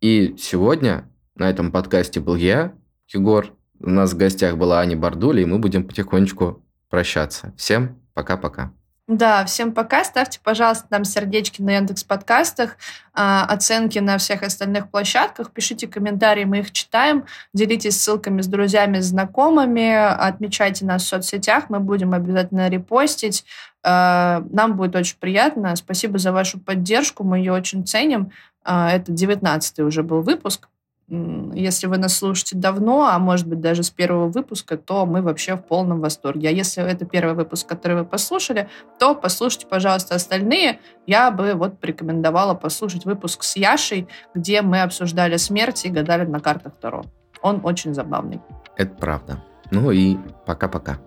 И 0.00 0.36
сегодня 0.38 1.10
на 1.34 1.50
этом 1.50 1.72
подкасте 1.72 2.20
был 2.20 2.36
я, 2.36 2.74
Егор. 3.12 3.52
У 3.80 3.90
нас 3.90 4.12
в 4.12 4.16
гостях 4.16 4.56
была 4.56 4.80
Аня 4.80 4.96
Бардуля, 4.96 5.42
и 5.42 5.46
мы 5.46 5.58
будем 5.58 5.84
потихонечку 5.84 6.64
прощаться. 6.88 7.54
Всем 7.56 8.00
пока-пока. 8.14 8.72
Да, 9.08 9.44
всем 9.44 9.72
пока. 9.72 10.02
Ставьте, 10.02 10.40
пожалуйста, 10.42 10.86
нам 10.90 11.04
сердечки 11.04 11.62
на 11.62 11.76
Яндекс 11.76 12.02
подкастах, 12.02 12.76
а, 13.14 13.44
оценки 13.44 14.00
на 14.00 14.18
всех 14.18 14.42
остальных 14.42 14.90
площадках, 14.90 15.52
пишите 15.52 15.86
комментарии, 15.86 16.42
мы 16.42 16.58
их 16.58 16.72
читаем, 16.72 17.24
делитесь 17.54 18.02
ссылками 18.02 18.40
с 18.42 18.48
друзьями, 18.48 18.98
с 18.98 19.06
знакомыми, 19.06 19.94
отмечайте 19.94 20.84
нас 20.84 21.04
в 21.04 21.06
соцсетях, 21.06 21.66
мы 21.70 21.78
будем 21.78 22.14
обязательно 22.14 22.68
репостить. 22.68 23.44
А, 23.84 24.42
нам 24.50 24.76
будет 24.76 24.96
очень 24.96 25.18
приятно. 25.20 25.76
Спасибо 25.76 26.18
за 26.18 26.32
вашу 26.32 26.58
поддержку, 26.58 27.22
мы 27.22 27.38
ее 27.38 27.52
очень 27.52 27.86
ценим. 27.86 28.32
А, 28.64 28.90
это 28.90 29.12
19 29.12 29.78
уже 29.80 30.02
был 30.02 30.22
выпуск. 30.22 30.68
Если 31.08 31.86
вы 31.86 31.98
нас 31.98 32.16
слушаете 32.16 32.56
давно, 32.56 33.06
а 33.06 33.18
может 33.20 33.46
быть 33.46 33.60
даже 33.60 33.84
с 33.84 33.90
первого 33.90 34.28
выпуска, 34.28 34.76
то 34.76 35.06
мы 35.06 35.22
вообще 35.22 35.54
в 35.54 35.62
полном 35.62 36.00
восторге. 36.00 36.48
А 36.48 36.52
если 36.52 36.82
это 36.82 37.04
первый 37.04 37.34
выпуск, 37.34 37.68
который 37.68 37.98
вы 37.98 38.04
послушали, 38.04 38.68
то 38.98 39.14
послушайте, 39.14 39.66
пожалуйста, 39.68 40.16
остальные. 40.16 40.80
Я 41.06 41.30
бы 41.30 41.54
вот 41.54 41.78
порекомендовала 41.78 42.54
послушать 42.54 43.04
выпуск 43.04 43.44
с 43.44 43.54
Яшей, 43.54 44.08
где 44.34 44.62
мы 44.62 44.82
обсуждали 44.82 45.36
смерть 45.36 45.84
и 45.84 45.90
гадали 45.90 46.24
на 46.24 46.40
картах 46.40 46.74
Таро. 46.80 47.04
Он 47.40 47.60
очень 47.62 47.94
забавный. 47.94 48.40
Это 48.76 48.94
правда. 48.96 49.44
Ну 49.70 49.92
и 49.92 50.16
пока-пока. 50.44 50.98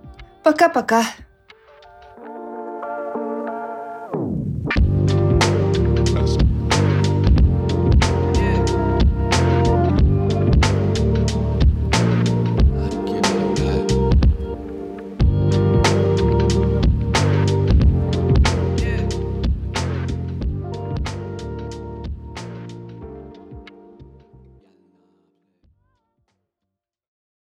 Пока-пока. 0.44 1.04